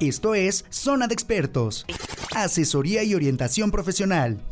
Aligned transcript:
Esto 0.00 0.34
es 0.34 0.66
Zona 0.68 1.06
de 1.08 1.14
Expertos. 1.14 1.86
Asesoría 2.34 3.02
y 3.02 3.14
orientación 3.14 3.70
profesional. 3.70 4.42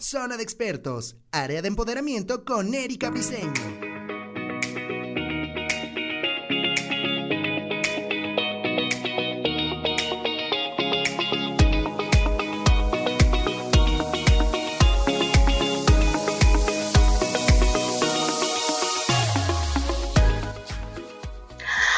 Zona 0.00 0.36
de 0.36 0.42
Expertos. 0.42 1.16
Área 1.30 1.62
de 1.62 1.68
empoderamiento 1.68 2.44
con 2.44 2.74
Erika 2.74 3.10
Briseño. 3.10 3.83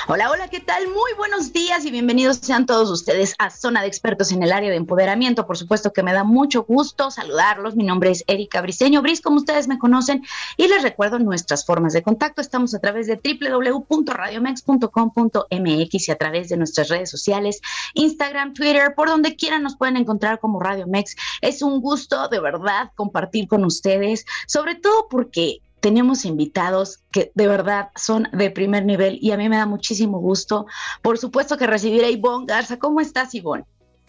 Hola, 0.08 0.30
hola, 0.30 0.46
¿qué 0.46 0.60
tal? 0.60 0.86
Muy 0.86 1.14
buenos 1.16 1.52
días 1.52 1.84
y 1.84 1.90
bienvenidos 1.90 2.36
sean 2.36 2.64
todos 2.64 2.88
ustedes 2.90 3.34
a 3.40 3.50
Zona 3.50 3.82
de 3.82 3.88
Expertos 3.88 4.30
en 4.30 4.40
el 4.40 4.52
área 4.52 4.70
de 4.70 4.76
empoderamiento. 4.76 5.48
Por 5.48 5.58
supuesto 5.58 5.92
que 5.92 6.04
me 6.04 6.12
da 6.12 6.22
mucho 6.22 6.62
gusto 6.62 7.10
saludarlos. 7.10 7.74
Mi 7.74 7.82
nombre 7.82 8.12
es 8.12 8.22
Erika 8.28 8.62
Briseño, 8.62 9.02
Bris, 9.02 9.20
como 9.20 9.38
ustedes 9.38 9.66
me 9.66 9.80
conocen, 9.80 10.24
y 10.56 10.68
les 10.68 10.84
recuerdo 10.84 11.18
nuestras 11.18 11.66
formas 11.66 11.92
de 11.92 12.04
contacto. 12.04 12.40
Estamos 12.40 12.72
a 12.76 12.78
través 12.78 13.08
de 13.08 13.16
www.radiomex.com.mx 13.16 16.08
y 16.08 16.12
a 16.12 16.16
través 16.16 16.50
de 16.50 16.56
nuestras 16.56 16.88
redes 16.88 17.10
sociales, 17.10 17.60
Instagram, 17.94 18.54
Twitter, 18.54 18.94
por 18.94 19.08
donde 19.08 19.34
quieran 19.34 19.64
nos 19.64 19.76
pueden 19.76 19.96
encontrar 19.96 20.38
como 20.38 20.60
Radio 20.60 20.86
Mex. 20.86 21.16
Es 21.40 21.62
un 21.62 21.80
gusto 21.80 22.28
de 22.28 22.38
verdad 22.38 22.92
compartir 22.94 23.48
con 23.48 23.64
ustedes, 23.64 24.24
sobre 24.46 24.76
todo 24.76 25.08
porque 25.10 25.62
tenemos 25.86 26.24
invitados 26.24 26.98
que 27.12 27.30
de 27.36 27.46
verdad 27.46 27.90
son 27.94 28.26
de 28.32 28.50
primer 28.50 28.84
nivel 28.84 29.20
y 29.22 29.30
a 29.30 29.36
mí 29.36 29.48
me 29.48 29.56
da 29.56 29.66
muchísimo 29.66 30.18
gusto, 30.18 30.66
por 31.00 31.16
supuesto, 31.16 31.56
que 31.56 31.64
recibir 31.64 32.02
a 32.02 32.10
Ivonne 32.10 32.44
Garza. 32.44 32.76
¿Cómo 32.76 33.00
estás, 33.00 33.36
Ivonne? 33.36 33.62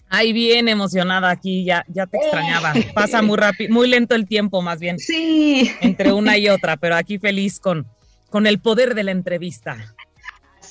Ay, 0.09 0.33
bien 0.33 0.69
emocionada 0.69 1.29
aquí, 1.29 1.63
ya, 1.63 1.85
ya 1.87 2.07
te 2.07 2.17
extrañaba. 2.17 2.73
Pasa 2.95 3.21
muy 3.21 3.37
rápido, 3.37 3.71
muy 3.71 3.87
lento 3.87 4.15
el 4.15 4.27
tiempo 4.27 4.63
más 4.63 4.79
bien. 4.79 4.97
Sí. 4.97 5.71
Entre 5.81 6.11
una 6.13 6.35
y 6.39 6.49
otra, 6.49 6.77
pero 6.77 6.95
aquí 6.95 7.19
feliz 7.19 7.59
con, 7.59 7.85
con 8.31 8.47
el 8.47 8.59
poder 8.59 8.95
de 8.95 9.03
la 9.03 9.11
entrevista. 9.11 9.93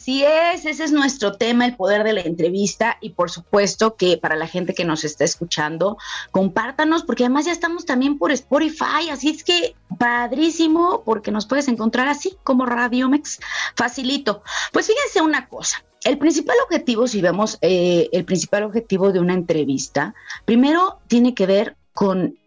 Así 0.07 0.23
es, 0.23 0.65
ese 0.67 0.85
es 0.85 0.93
nuestro 0.93 1.33
tema, 1.33 1.67
el 1.67 1.75
poder 1.75 2.05
de 2.05 2.13
la 2.13 2.21
entrevista 2.21 2.97
y 3.01 3.11
por 3.11 3.29
supuesto 3.29 3.97
que 3.97 4.17
para 4.17 4.37
la 4.37 4.47
gente 4.47 4.73
que 4.73 4.85
nos 4.85 5.03
está 5.03 5.25
escuchando, 5.25 5.99
compártanos 6.31 7.03
porque 7.03 7.25
además 7.25 7.47
ya 7.47 7.51
estamos 7.51 7.87
también 7.87 8.17
por 8.17 8.31
Spotify, 8.31 9.11
así 9.11 9.31
es 9.31 9.43
que 9.43 9.75
padrísimo 9.99 11.03
porque 11.05 11.33
nos 11.33 11.47
puedes 11.47 11.67
encontrar 11.67 12.07
así 12.07 12.37
como 12.45 12.67
Radiomex, 12.67 13.41
facilito. 13.75 14.45
Pues 14.73 14.87
fíjense 14.87 15.23
una 15.23 15.49
cosa, 15.49 15.85
el 16.05 16.19
principal 16.19 16.55
objetivo, 16.65 17.09
si 17.09 17.21
vemos 17.21 17.59
eh, 17.61 18.09
el 18.13 18.25
principal 18.25 18.63
objetivo 18.63 19.11
de 19.11 19.19
una 19.19 19.35
entrevista, 19.35 20.15
primero 20.45 21.01
tiene 21.09 21.35
que 21.35 21.47
ver 21.47 21.75
con 21.95 22.39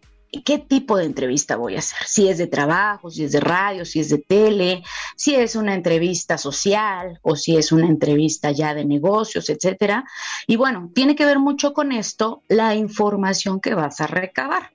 qué 0.44 0.58
tipo 0.58 0.96
de 0.96 1.04
entrevista 1.04 1.56
voy 1.56 1.76
a 1.76 1.80
hacer, 1.80 1.98
si 2.06 2.28
es 2.28 2.38
de 2.38 2.46
trabajo, 2.46 3.10
si 3.10 3.24
es 3.24 3.32
de 3.32 3.40
radio, 3.40 3.84
si 3.84 4.00
es 4.00 4.08
de 4.08 4.18
tele, 4.18 4.82
si 5.16 5.34
es 5.34 5.56
una 5.56 5.74
entrevista 5.74 6.38
social 6.38 7.18
o 7.22 7.36
si 7.36 7.56
es 7.56 7.72
una 7.72 7.86
entrevista 7.86 8.52
ya 8.52 8.74
de 8.74 8.84
negocios, 8.84 9.48
etcétera. 9.48 10.04
Y 10.46 10.56
bueno, 10.56 10.90
tiene 10.94 11.16
que 11.16 11.24
ver 11.24 11.38
mucho 11.38 11.72
con 11.72 11.92
esto 11.92 12.42
la 12.48 12.74
información 12.74 13.60
que 13.60 13.74
vas 13.74 14.00
a 14.00 14.06
recabar. 14.06 14.70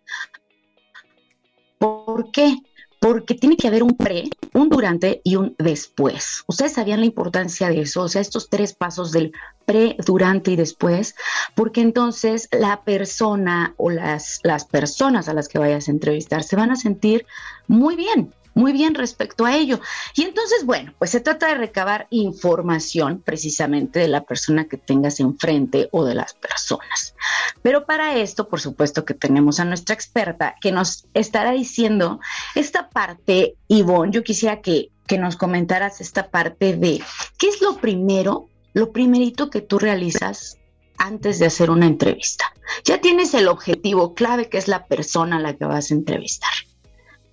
¿Por 1.78 2.31
qué? 2.31 2.58
Porque 3.06 3.36
tiene 3.36 3.56
que 3.56 3.67
haber 3.67 3.84
un 3.84 3.95
pre, 3.95 4.23
un 4.56 4.67
durante 4.67 5.22
y 5.23 5.36
un 5.36 5.53
después. 5.59 6.44
¿Ustedes 6.48 6.73
sabían 6.73 7.02
la 7.02 7.06
importancia 7.06 7.70
de 7.70 7.81
eso? 7.81 8.02
O 8.02 8.08
sea, 8.09 8.20
estos 8.20 8.50
tres 8.50 8.73
pasos 8.73 9.12
del 9.12 9.31
pre, 9.64 9.95
durante 10.03 10.50
y 10.50 10.56
después, 10.56 11.14
porque 11.53 11.81
entonces 11.81 12.50
la 12.52 12.81
persona 12.84 13.75
o 13.78 13.92
las, 13.92 14.39
las 14.42 14.66
personas 14.66 15.30
a 15.30 15.35
las 15.35 15.50
que 15.50 15.59
vayas 15.59 15.88
a 15.88 15.91
entrevistar 15.91 16.41
se 16.41 16.56
van 16.56 16.72
a 16.72 16.75
sentir 16.75 17.28
muy 17.68 17.96
bien, 17.96 18.34
muy 18.55 18.71
bien 18.71 18.95
respecto 18.95 19.45
a 19.45 19.55
ello. 19.55 19.79
Y 20.16 20.23
entonces, 20.23 20.66
bueno, 20.66 20.93
pues 20.97 21.11
se 21.11 21.19
trata 21.19 21.47
de 21.49 21.55
recabar 21.55 22.07
información 22.09 23.21
precisamente 23.23 23.99
de 23.99 24.07
la 24.07 24.23
persona 24.23 24.66
que 24.66 24.77
tengas 24.77 25.19
enfrente 25.19 25.89
o 25.91 26.05
de 26.05 26.16
las 26.16 26.33
personas. 26.33 27.13
Pero 27.61 27.85
para 27.85 28.16
esto, 28.16 28.47
por 28.47 28.61
supuesto 28.61 29.05
que 29.05 29.13
tenemos 29.13 29.59
a 29.59 29.66
nuestra 29.66 29.93
experta 29.93 30.55
que 30.59 30.71
nos 30.71 31.05
estará 31.13 31.51
diciendo 31.51 32.19
esta 32.55 32.89
parte, 32.89 33.55
Ivonne, 33.67 34.13
yo 34.13 34.23
quisiera 34.23 34.61
que, 34.61 34.89
que 35.05 35.17
nos 35.17 35.35
comentaras 35.35 35.99
esta 35.99 36.31
parte 36.31 36.77
de 36.77 37.03
qué 37.37 37.47
es 37.49 37.61
lo 37.61 37.77
primero, 37.77 38.47
lo 38.73 38.91
primerito 38.93 39.49
que 39.49 39.61
tú 39.61 39.79
realizas 39.79 40.57
antes 40.97 41.39
de 41.39 41.47
hacer 41.47 41.69
una 41.69 41.87
entrevista. 41.87 42.45
Ya 42.85 43.01
tienes 43.01 43.33
el 43.33 43.49
objetivo 43.49 44.13
clave 44.16 44.47
que 44.47 44.57
es 44.57 44.69
la 44.69 44.85
persona 44.85 45.37
a 45.37 45.41
la 45.41 45.55
que 45.55 45.66
vas 45.66 45.91
a 45.91 45.93
entrevistar. 45.93 46.53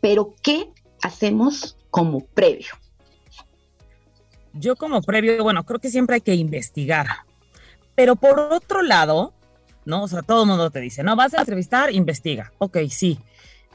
Pero 0.01 0.35
¿qué 0.43 0.69
hacemos 1.03 1.77
como 1.91 2.21
previo? 2.21 2.75
Yo 4.55 4.77
como 4.77 5.03
previo, 5.03 5.43
bueno, 5.43 5.65
creo 5.65 5.81
que 5.81 5.91
siempre 5.91 6.15
hay 6.15 6.21
que 6.21 6.35
investigar. 6.35 7.07
Pero 7.95 8.17
por 8.17 8.39
otro 8.39 8.83
lado, 8.83 9.35
¿no? 9.85 10.05
O 10.05 10.09
sea, 10.09 10.23
todo 10.23 10.43
el 10.43 10.49
mundo 10.49 10.71
te 10.71 10.81
dice, 10.81 11.03
no, 11.03 11.17
vas 11.17 11.35
a 11.35 11.41
entrevistar, 11.41 11.93
investiga. 11.93 12.53
Ok, 12.59 12.79
sí. 12.89 13.19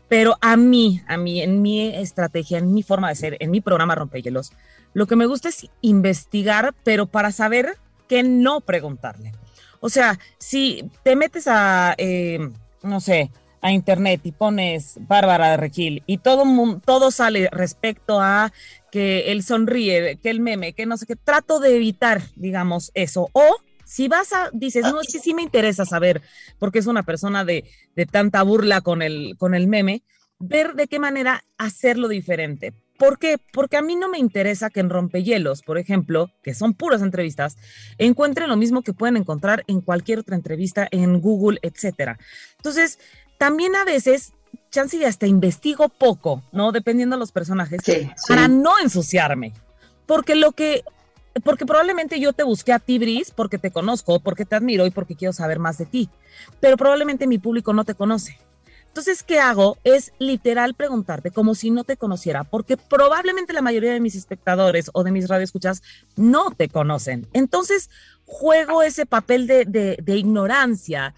Pero 0.08 0.38
a 0.42 0.56
mí, 0.56 1.02
a 1.08 1.18
mí, 1.18 1.42
en 1.42 1.62
mi 1.62 1.94
estrategia, 1.96 2.60
en 2.60 2.74
mi 2.74 2.82
forma 2.82 3.10
de 3.10 3.16
ser, 3.16 3.38
en 3.40 3.52
mi 3.52 3.62
programa 3.62 3.96
Rompehielos, 3.96 4.54
lo 4.94 5.06
que 5.06 5.16
me 5.16 5.26
gusta 5.26 5.50
es 5.50 5.70
investigar, 5.82 6.74
pero 6.84 7.08
para 7.08 7.32
saber 7.32 7.78
qué 8.08 8.24
no 8.24 8.62
preguntarle. 8.62 9.34
O 9.80 9.90
sea, 9.90 10.18
si 10.38 10.90
te 11.04 11.16
metes 11.16 11.48
a, 11.48 11.94
eh, 11.98 12.40
no 12.82 13.02
sé, 13.02 13.32
a 13.62 13.72
internet 13.72 14.22
y 14.24 14.32
pones 14.32 14.98
Bárbara 15.02 15.52
de 15.52 15.58
Regil 15.58 16.04
y 16.06 16.20
todo, 16.20 16.44
todo 16.86 17.12
sale 17.12 17.50
respecto 17.52 18.20
a 18.20 18.52
que 18.92 19.32
él 19.32 19.44
sonríe, 19.44 20.18
que 20.18 20.30
el 20.30 20.40
meme, 20.40 20.74
que 20.74 20.86
no 20.86 20.98
sé 20.98 21.06
qué, 21.06 21.16
trato 21.16 21.60
de 21.60 21.76
evitar, 21.76 22.22
digamos, 22.36 22.92
eso. 22.94 23.30
O 23.34 23.58
si 23.84 24.08
vas 24.08 24.34
a, 24.34 24.50
dices, 24.54 24.84
no, 24.84 25.02
es 25.02 25.12
que 25.12 25.20
sí 25.20 25.34
me 25.34 25.42
interesa 25.42 25.86
saber, 25.86 26.22
porque 26.60 26.80
es 26.80 26.88
una 26.88 27.04
persona 27.04 27.46
de, 27.46 27.64
de 27.96 28.06
tanta 28.06 28.44
burla 28.44 28.82
con 28.82 29.02
el, 29.02 29.36
con 29.38 29.56
el 29.56 29.68
meme, 29.68 30.04
ver 30.40 30.74
de 30.74 30.88
qué 30.88 31.00
manera 31.00 31.44
hacerlo 31.58 32.08
diferente. 32.08 32.74
¿Por 32.98 33.20
qué? 33.20 33.38
Porque 33.54 33.78
a 33.78 33.82
mí 33.82 33.96
no 33.96 34.10
me 34.10 34.18
interesa 34.18 34.70
que 34.70 34.80
en 34.80 34.90
Rompehielos, 34.90 35.62
por 35.62 35.78
ejemplo, 35.78 36.32
que 36.42 36.56
son 36.56 36.74
puras 36.74 37.02
entrevistas, 37.02 37.56
encuentren 38.00 38.50
lo 38.50 38.58
mismo 38.58 38.82
que 38.82 38.94
pueden 38.94 39.18
encontrar 39.18 39.64
en 39.68 39.82
cualquier 39.82 40.20
otra 40.20 40.36
entrevista 40.36 40.88
en 40.90 41.22
Google, 41.22 41.60
etcétera. 41.62 42.18
Entonces, 42.58 43.00
también 43.38 43.76
a 43.76 43.86
veces, 43.86 44.34
chance 44.72 44.98
y 44.98 45.04
hasta 45.04 45.28
investigo 45.28 45.90
poco, 45.90 46.44
¿no? 46.52 46.72
Dependiendo 46.72 47.16
de 47.16 47.20
los 47.20 47.32
personajes, 47.32 47.82
para 48.28 48.48
no 48.48 48.80
ensuciarme. 48.82 49.54
Porque 50.06 50.36
lo 50.36 50.54
que, 50.54 50.84
porque 51.44 51.66
probablemente 51.66 52.20
yo 52.20 52.34
te 52.34 52.44
busqué 52.44 52.74
a 52.74 52.80
ti, 52.80 53.00
Bris, 53.00 53.32
porque 53.32 53.58
te 53.58 53.72
conozco, 53.72 54.20
porque 54.20 54.46
te 54.46 54.56
admiro 54.56 54.86
y 54.86 54.92
porque 54.92 55.16
quiero 55.16 55.34
saber 55.34 55.60
más 55.60 55.78
de 55.78 55.86
ti. 55.86 56.10
Pero 56.60 56.78
probablemente 56.78 57.28
mi 57.28 57.38
público 57.38 57.74
no 57.74 57.84
te 57.84 57.96
conoce. 57.96 58.38
Entonces, 58.88 59.22
¿qué 59.22 59.40
hago? 59.40 59.78
Es 59.84 60.12
literal 60.18 60.74
preguntarte 60.74 61.30
como 61.30 61.54
si 61.54 61.70
no 61.70 61.84
te 61.84 61.98
conociera, 61.98 62.44
porque 62.44 62.78
probablemente 62.78 63.54
la 63.54 63.62
mayoría 63.62 63.94
de 63.94 64.00
mis 64.00 64.16
espectadores 64.16 64.90
o 64.94 65.04
de 65.04 65.12
mis 65.12 65.28
radioescuchas 65.28 65.84
no 66.16 66.50
te 66.50 66.68
conocen. 66.68 67.28
Entonces, 67.34 67.92
juego 68.26 68.82
ese 68.82 69.06
papel 69.06 69.46
de, 69.46 69.66
de, 69.66 70.00
de 70.02 70.18
ignorancia 70.18 71.14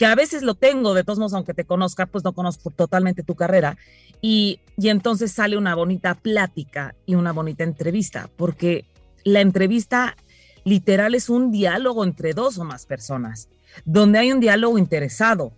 que 0.00 0.06
a 0.06 0.14
veces 0.14 0.42
lo 0.42 0.54
tengo, 0.54 0.94
de 0.94 1.04
todos 1.04 1.18
modos, 1.18 1.34
aunque 1.34 1.52
te 1.52 1.66
conozca, 1.66 2.06
pues 2.06 2.24
no 2.24 2.32
conozco 2.32 2.70
totalmente 2.70 3.22
tu 3.22 3.34
carrera. 3.34 3.76
Y, 4.22 4.60
y 4.78 4.88
entonces 4.88 5.30
sale 5.30 5.58
una 5.58 5.74
bonita 5.74 6.14
plática 6.14 6.94
y 7.04 7.16
una 7.16 7.32
bonita 7.32 7.64
entrevista, 7.64 8.30
porque 8.38 8.86
la 9.24 9.42
entrevista 9.42 10.16
literal 10.64 11.14
es 11.14 11.28
un 11.28 11.50
diálogo 11.52 12.02
entre 12.02 12.32
dos 12.32 12.56
o 12.56 12.64
más 12.64 12.86
personas, 12.86 13.50
donde 13.84 14.18
hay 14.18 14.32
un 14.32 14.40
diálogo 14.40 14.78
interesado, 14.78 15.52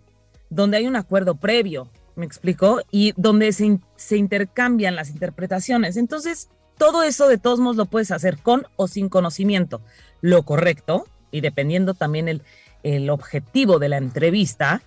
donde 0.50 0.78
hay 0.78 0.88
un 0.88 0.96
acuerdo 0.96 1.36
previo, 1.36 1.88
¿me 2.16 2.26
explico? 2.26 2.80
Y 2.90 3.12
donde 3.16 3.52
se, 3.52 3.78
se 3.94 4.16
intercambian 4.16 4.96
las 4.96 5.10
interpretaciones. 5.10 5.96
Entonces, 5.96 6.48
todo 6.78 7.04
eso 7.04 7.28
de 7.28 7.38
todos 7.38 7.60
modos 7.60 7.76
lo 7.76 7.86
puedes 7.86 8.10
hacer 8.10 8.38
con 8.38 8.66
o 8.74 8.88
sin 8.88 9.08
conocimiento. 9.08 9.82
Lo 10.20 10.42
correcto, 10.42 11.04
y 11.30 11.42
dependiendo 11.42 11.94
también 11.94 12.26
el, 12.26 12.42
el 12.82 13.10
objetivo 13.10 13.78
de 13.78 13.88
la 13.88 13.98
entrevista 13.98 14.82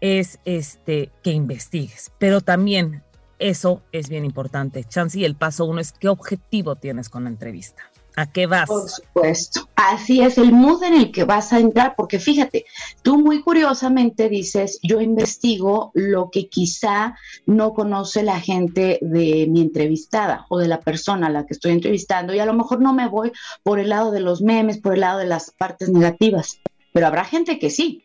es 0.00 0.38
este, 0.44 1.10
que 1.22 1.32
investigues, 1.32 2.10
pero 2.18 2.40
también 2.40 3.02
eso 3.38 3.82
es 3.92 4.08
bien 4.08 4.24
importante. 4.24 4.84
Chansey, 4.84 5.24
el 5.24 5.34
paso 5.34 5.64
uno 5.64 5.80
es 5.80 5.92
qué 5.92 6.08
objetivo 6.08 6.76
tienes 6.76 7.08
con 7.08 7.24
la 7.24 7.30
entrevista. 7.30 7.82
¿A 8.16 8.26
qué 8.26 8.46
vas? 8.46 8.68
Por 8.68 8.88
supuesto. 8.88 9.68
Así 9.76 10.20
es 10.20 10.36
el 10.36 10.52
mood 10.52 10.82
en 10.82 10.94
el 10.94 11.12
que 11.12 11.24
vas 11.24 11.52
a 11.52 11.58
entrar, 11.58 11.94
porque 11.96 12.18
fíjate, 12.18 12.66
tú 13.02 13.18
muy 13.18 13.40
curiosamente 13.40 14.28
dices, 14.28 14.78
yo 14.82 15.00
investigo 15.00 15.90
lo 15.94 16.28
que 16.30 16.48
quizá 16.48 17.16
no 17.46 17.72
conoce 17.72 18.22
la 18.22 18.40
gente 18.40 18.98
de 19.00 19.46
mi 19.48 19.60
entrevistada 19.62 20.44
o 20.50 20.58
de 20.58 20.68
la 20.68 20.80
persona 20.80 21.28
a 21.28 21.30
la 21.30 21.46
que 21.46 21.54
estoy 21.54 21.72
entrevistando, 21.72 22.34
y 22.34 22.40
a 22.40 22.46
lo 22.46 22.52
mejor 22.52 22.80
no 22.80 22.92
me 22.92 23.08
voy 23.08 23.32
por 23.62 23.78
el 23.78 23.88
lado 23.88 24.10
de 24.10 24.20
los 24.20 24.42
memes, 24.42 24.78
por 24.78 24.94
el 24.94 25.00
lado 25.00 25.20
de 25.20 25.26
las 25.26 25.52
partes 25.52 25.88
negativas, 25.88 26.58
pero 26.92 27.06
habrá 27.06 27.24
gente 27.24 27.58
que 27.58 27.70
sí. 27.70 28.04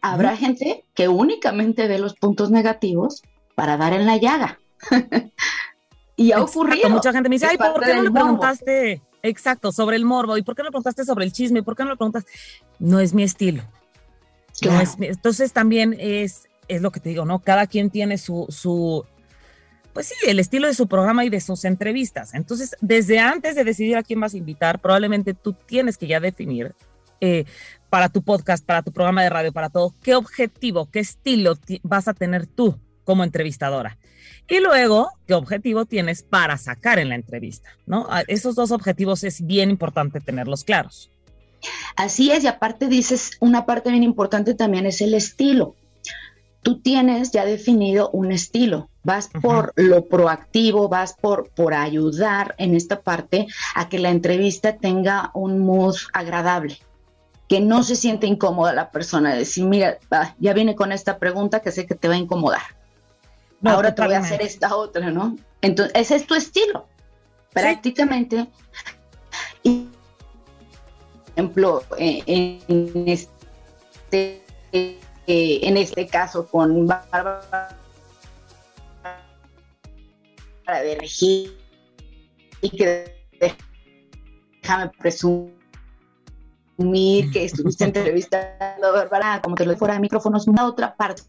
Habrá 0.00 0.36
gente 0.36 0.84
que 0.94 1.08
únicamente 1.08 1.86
ve 1.86 1.98
los 1.98 2.14
puntos 2.14 2.50
negativos 2.50 3.22
para 3.54 3.76
dar 3.76 3.92
en 3.92 4.06
la 4.06 4.16
llaga. 4.16 4.58
y 6.16 6.32
ha 6.32 6.42
ocurrido. 6.42 6.90
Mucha 6.90 7.12
gente 7.12 7.28
me 7.28 7.36
dice, 7.36 7.46
ay, 7.46 7.56
¿por 7.56 7.84
qué 7.84 7.94
no 7.94 8.02
le 8.02 8.10
preguntaste? 8.10 9.02
Exacto, 9.22 9.70
sobre 9.70 9.96
el 9.96 10.04
morbo. 10.04 10.36
¿Y 10.36 10.42
por 10.42 10.56
qué 10.56 10.62
no 10.62 10.68
le 10.68 10.72
preguntaste 10.72 11.04
sobre 11.04 11.24
el 11.24 11.32
chisme? 11.32 11.62
¿Por 11.62 11.76
qué 11.76 11.84
no 11.84 11.90
le 11.90 11.96
preguntas? 11.96 12.24
No 12.78 12.98
es 12.98 13.14
mi 13.14 13.22
estilo. 13.22 13.62
entonces 14.98 15.52
también 15.52 15.96
es, 15.98 16.48
es 16.68 16.82
lo 16.82 16.90
que 16.90 17.00
te 17.00 17.10
digo, 17.10 17.24
¿no? 17.24 17.38
Cada 17.38 17.66
quien 17.68 17.88
tiene 17.90 18.18
su, 18.18 18.46
su, 18.48 19.06
pues 19.92 20.08
sí, 20.08 20.14
el 20.26 20.40
estilo 20.40 20.66
de 20.66 20.74
su 20.74 20.88
programa 20.88 21.24
y 21.24 21.30
de 21.30 21.40
sus 21.40 21.64
entrevistas. 21.64 22.34
Entonces, 22.34 22.76
desde 22.80 23.20
antes 23.20 23.54
de 23.54 23.62
decidir 23.62 23.96
a 23.96 24.02
quién 24.02 24.18
vas 24.20 24.34
a 24.34 24.38
invitar, 24.38 24.80
probablemente 24.80 25.34
tú 25.34 25.52
tienes 25.52 25.96
que 25.96 26.08
ya 26.08 26.18
definir 26.18 26.74
eh, 27.20 27.44
para 27.92 28.08
tu 28.08 28.22
podcast, 28.22 28.64
para 28.64 28.80
tu 28.80 28.90
programa 28.90 29.22
de 29.22 29.28
radio, 29.28 29.52
para 29.52 29.68
todo, 29.68 29.94
qué 30.02 30.14
objetivo, 30.14 30.88
qué 30.90 31.00
estilo 31.00 31.58
vas 31.82 32.08
a 32.08 32.14
tener 32.14 32.46
tú 32.46 32.78
como 33.04 33.22
entrevistadora. 33.22 33.98
Y 34.48 34.60
luego, 34.60 35.10
¿qué 35.26 35.34
objetivo 35.34 35.84
tienes 35.84 36.22
para 36.22 36.56
sacar 36.56 36.98
en 36.98 37.10
la 37.10 37.16
entrevista? 37.16 37.68
¿no? 37.84 38.08
Esos 38.28 38.54
dos 38.54 38.70
objetivos 38.70 39.24
es 39.24 39.44
bien 39.44 39.68
importante 39.68 40.20
tenerlos 40.20 40.64
claros. 40.64 41.10
Así 41.94 42.32
es, 42.32 42.44
y 42.44 42.46
aparte 42.46 42.88
dices, 42.88 43.32
una 43.40 43.66
parte 43.66 43.90
bien 43.90 44.04
importante 44.04 44.54
también 44.54 44.86
es 44.86 45.02
el 45.02 45.12
estilo. 45.12 45.76
Tú 46.62 46.80
tienes 46.80 47.30
ya 47.30 47.44
definido 47.44 48.08
un 48.14 48.32
estilo, 48.32 48.88
vas 49.04 49.28
por 49.42 49.74
lo 49.76 50.06
proactivo, 50.06 50.88
vas 50.88 51.12
por, 51.12 51.50
por 51.50 51.74
ayudar 51.74 52.54
en 52.56 52.74
esta 52.74 53.02
parte 53.02 53.48
a 53.74 53.90
que 53.90 53.98
la 53.98 54.08
entrevista 54.08 54.78
tenga 54.78 55.30
un 55.34 55.58
mood 55.58 55.96
agradable, 56.14 56.78
que 57.52 57.60
no 57.60 57.82
se 57.82 57.96
siente 57.96 58.26
incómoda 58.26 58.72
la 58.72 58.90
persona, 58.90 59.34
decir, 59.34 59.66
mira, 59.66 59.98
ya 60.38 60.54
viene 60.54 60.74
con 60.74 60.90
esta 60.90 61.18
pregunta 61.18 61.60
que 61.60 61.70
sé 61.70 61.84
que 61.84 61.94
te 61.94 62.08
va 62.08 62.14
a 62.14 62.16
incomodar 62.16 62.62
ahora 63.70 63.94
te 63.94 64.02
voy 64.02 64.14
a 64.14 64.20
hacer 64.20 64.40
esta 64.40 64.74
otra, 64.74 65.10
¿no? 65.10 65.36
Entonces, 65.60 65.92
ese 65.94 66.16
es 66.16 66.26
tu 66.26 66.34
estilo, 66.34 66.86
prácticamente. 67.52 68.48
Y, 69.62 69.82
por 69.82 71.32
ejemplo, 71.36 71.82
eh, 71.98 72.22
en 72.68 73.04
este, 73.06 74.42
eh, 74.72 74.98
en 75.26 75.76
este 75.76 76.06
caso 76.06 76.46
con 76.46 76.86
Bárbara 76.86 77.76
de 80.66 80.94
Regir, 80.94 81.58
y 82.62 82.70
que 82.70 83.26
déjame 84.62 84.88
presumir 84.98 85.61
que 86.76 87.44
estuviste 87.44 87.84
entrevistando 87.84 88.88
a 88.88 88.90
Bárbara, 88.92 89.40
como 89.42 89.54
te 89.54 89.66
lo 89.66 89.76
fuera 89.76 89.94
de 89.94 90.00
micrófonos, 90.00 90.48
una 90.48 90.66
otra 90.66 90.94
parte 90.96 91.22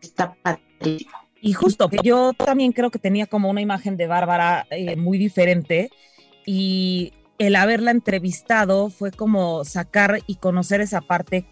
está 0.00 0.34
padrísimo. 0.42 1.12
Y 1.40 1.52
justo, 1.54 1.90
yo 2.02 2.32
también 2.32 2.72
creo 2.72 2.90
que 2.90 2.98
tenía 2.98 3.26
como 3.26 3.50
una 3.50 3.60
imagen 3.60 3.96
de 3.96 4.06
Bárbara 4.06 4.66
eh, 4.70 4.96
muy 4.96 5.18
diferente 5.18 5.90
y 6.46 7.12
el 7.38 7.56
haberla 7.56 7.90
entrevistado 7.90 8.90
fue 8.90 9.10
como 9.10 9.64
sacar 9.64 10.20
y 10.26 10.36
conocer 10.36 10.80
esa 10.80 11.00
parte 11.00 11.46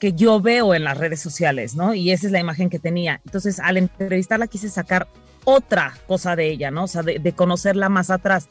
que 0.00 0.12
yo 0.12 0.40
veo 0.40 0.74
en 0.74 0.84
las 0.84 0.98
redes 0.98 1.20
sociales, 1.20 1.76
¿no? 1.76 1.94
Y 1.94 2.10
esa 2.10 2.26
es 2.26 2.32
la 2.32 2.40
imagen 2.40 2.68
que 2.68 2.80
tenía. 2.80 3.20
Entonces, 3.24 3.60
al 3.60 3.76
entrevistarla 3.76 4.48
quise 4.48 4.68
sacar 4.68 5.08
otra 5.44 5.94
cosa 6.06 6.36
de 6.36 6.48
ella, 6.48 6.70
¿no? 6.70 6.84
O 6.84 6.88
sea, 6.88 7.02
de, 7.02 7.32
conocerla 7.32 7.88
más 7.88 8.10
atrás. 8.10 8.48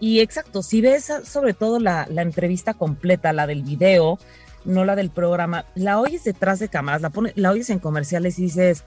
Y 0.00 0.20
exacto, 0.20 0.62
si 0.62 0.80
ves 0.80 1.10
sobre 1.24 1.54
todo 1.54 1.80
la, 1.80 2.06
la, 2.10 2.22
entrevista 2.22 2.74
completa, 2.74 3.32
la 3.32 3.46
del 3.46 3.62
video, 3.62 4.18
no 4.64 4.84
la 4.84 4.96
del 4.96 5.10
programa, 5.10 5.64
la 5.74 6.00
oyes 6.00 6.24
detrás 6.24 6.58
de 6.58 6.68
cámaras, 6.68 7.00
la, 7.00 7.10
pone, 7.10 7.32
la 7.36 7.50
oyes 7.50 7.70
en 7.70 7.78
comerciales 7.78 8.38
y 8.38 8.42
dices, 8.42 8.84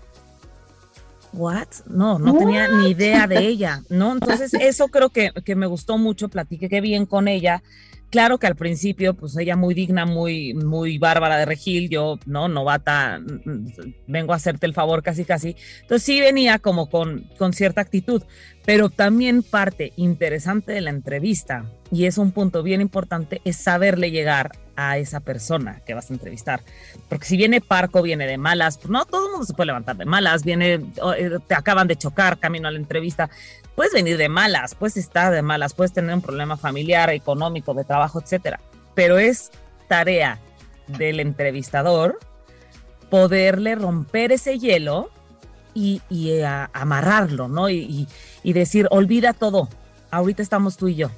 ¿what? 1.33 1.67
No, 1.87 2.19
no 2.19 2.37
tenía 2.37 2.67
ni 2.67 2.89
idea 2.89 3.27
de 3.27 3.39
ella, 3.47 3.81
¿no? 3.89 4.11
Entonces, 4.13 4.53
eso 4.53 4.89
creo 4.89 5.09
que, 5.09 5.31
que 5.45 5.55
me 5.55 5.67
gustó 5.67 5.97
mucho, 5.97 6.29
platiqué 6.29 6.69
qué 6.69 6.81
bien 6.81 7.05
con 7.05 7.27
ella. 7.27 7.63
Claro 8.09 8.39
que 8.39 8.47
al 8.47 8.55
principio, 8.55 9.13
pues 9.13 9.37
ella 9.37 9.55
muy 9.55 9.75
digna, 9.75 10.05
muy, 10.05 10.55
muy 10.55 10.97
bárbara 10.97 11.37
de 11.37 11.45
regil, 11.45 11.89
yo, 11.89 12.17
¿no? 12.25 12.47
Novata, 12.47 13.21
vengo 14.07 14.33
a 14.33 14.37
hacerte 14.37 14.65
el 14.65 14.73
favor 14.73 15.03
casi, 15.03 15.25
casi. 15.25 15.55
Entonces 15.81 16.03
sí 16.03 16.19
venía 16.19 16.57
como 16.57 16.89
con, 16.89 17.29
con 17.37 17.53
cierta 17.53 17.81
actitud, 17.81 18.23
pero 18.65 18.89
también 18.89 19.43
parte 19.43 19.93
interesante 19.95 20.71
de 20.71 20.81
la 20.81 20.89
entrevista, 20.89 21.65
y 21.91 22.05
es 22.05 22.17
un 22.17 22.31
punto 22.31 22.63
bien 22.63 22.81
importante, 22.81 23.41
es 23.45 23.57
saberle 23.57 24.09
llegar 24.09 24.51
a 24.75 24.97
esa 24.97 25.19
persona 25.19 25.81
que 25.85 25.93
vas 25.93 26.09
a 26.09 26.13
entrevistar. 26.13 26.61
Porque 27.09 27.25
si 27.25 27.35
viene 27.35 27.61
parco, 27.61 28.01
viene 28.01 28.25
de 28.25 28.37
malas, 28.37 28.79
no 28.87 29.05
todo 29.05 29.25
el 29.25 29.31
mundo 29.31 29.45
se 29.45 29.53
puede 29.53 29.67
levantar 29.67 29.97
de 29.97 30.05
malas, 30.05 30.43
viene, 30.43 30.75
eh, 31.17 31.37
te 31.47 31.53
acaban 31.53 31.87
de 31.87 31.97
chocar 31.97 32.39
camino 32.39 32.67
a 32.67 32.71
la 32.71 32.79
entrevista, 32.79 33.29
puedes 33.79 33.93
venir 33.93 34.17
de 34.17 34.27
malas, 34.27 34.75
puedes 34.75 34.97
estar 34.97 35.31
de 35.31 35.41
malas, 35.41 35.73
puedes 35.73 35.93
tener 35.93 36.13
un 36.13 36.21
problema 36.21 36.57
familiar, 36.57 37.09
económico, 37.11 37.73
de 37.73 37.85
trabajo, 37.85 38.19
etcétera. 38.19 38.59
Pero 38.93 39.17
es 39.17 39.51
tarea 39.87 40.37
del 40.87 41.21
entrevistador 41.21 42.19
poderle 43.09 43.75
romper 43.75 44.33
ese 44.33 44.59
hielo 44.59 45.11
y, 45.73 46.01
eh, 46.11 46.45
amarrarlo, 46.73 47.47
¿no? 47.47 47.69
y 47.69 48.05
decir, 48.43 48.85
olvida 48.91 49.31
todo, 49.31 49.69
ahorita 50.11 50.41
estamos 50.41 50.75
tú 50.75 50.89
y 50.89 50.95
yo 50.95 51.09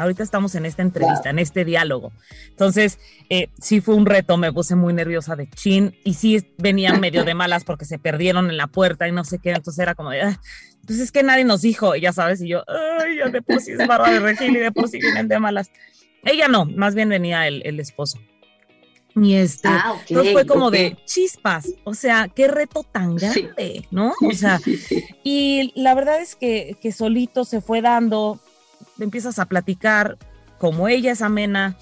Ahorita 0.00 0.22
estamos 0.22 0.54
en 0.54 0.66
esta 0.66 0.82
entrevista, 0.82 1.30
en 1.30 1.38
este 1.38 1.64
diálogo. 1.64 2.12
Entonces, 2.48 2.98
eh, 3.28 3.48
sí 3.60 3.80
fue 3.80 3.94
un 3.94 4.06
reto, 4.06 4.36
me 4.36 4.52
puse 4.52 4.74
muy 4.74 4.92
nerviosa 4.92 5.36
de 5.36 5.48
chin 5.48 5.96
y 6.04 6.14
sí 6.14 6.46
venían 6.58 7.00
medio 7.00 7.24
de 7.24 7.34
malas 7.34 7.64
porque 7.64 7.84
se 7.84 7.98
perdieron 7.98 8.50
en 8.50 8.56
la 8.56 8.66
puerta 8.66 9.06
y 9.08 9.12
no 9.12 9.24
sé 9.24 9.38
qué. 9.38 9.50
Entonces 9.50 9.80
era 9.80 9.94
como 9.94 10.10
de, 10.10 10.22
ah, 10.22 10.40
pues 10.86 11.00
es 11.00 11.12
que 11.12 11.22
nadie 11.22 11.44
nos 11.44 11.62
dijo, 11.62 11.94
ya 11.96 12.12
sabes, 12.12 12.40
y 12.40 12.48
yo, 12.48 12.64
ay, 12.66 13.18
ya 13.18 13.28
de 13.28 13.42
por 13.42 13.60
sí 13.60 13.72
es 13.72 13.86
barra 13.86 14.10
de 14.10 14.20
regil 14.20 14.56
y 14.56 14.60
de 14.60 14.72
por 14.72 14.88
sí 14.88 14.98
vienen 14.98 15.28
de 15.28 15.38
malas. 15.38 15.70
Ella 16.24 16.48
no, 16.48 16.64
más 16.64 16.94
bien 16.94 17.08
venía 17.08 17.46
el, 17.46 17.62
el 17.64 17.80
esposo. 17.80 18.18
Y 19.16 19.34
este, 19.34 19.68
ah, 19.68 19.96
entonces 20.08 20.32
fue 20.32 20.46
como 20.46 20.70
de 20.70 20.96
chispas, 21.04 21.68
o 21.84 21.94
sea, 21.94 22.28
qué 22.28 22.46
reto 22.46 22.84
tan 22.84 23.16
grande, 23.16 23.86
¿no? 23.90 24.12
O 24.22 24.32
sea, 24.32 24.60
y 25.24 25.72
la 25.74 25.94
verdad 25.94 26.20
es 26.20 26.36
que, 26.36 26.76
que 26.80 26.92
solito 26.92 27.44
se 27.44 27.60
fue 27.60 27.82
dando, 27.82 28.40
empiezas 29.04 29.38
a 29.38 29.46
platicar, 29.46 30.16
como 30.58 30.88
ella 30.88 31.12
es 31.12 31.22
amena, 31.22 31.76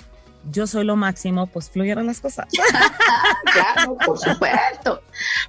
yo 0.50 0.66
soy 0.66 0.84
lo 0.84 0.96
máximo, 0.96 1.46
pues 1.46 1.70
fluyeron 1.70 2.06
las 2.06 2.20
cosas. 2.20 2.46
claro, 3.52 3.96
por 4.04 4.18
supuesto. 4.18 5.02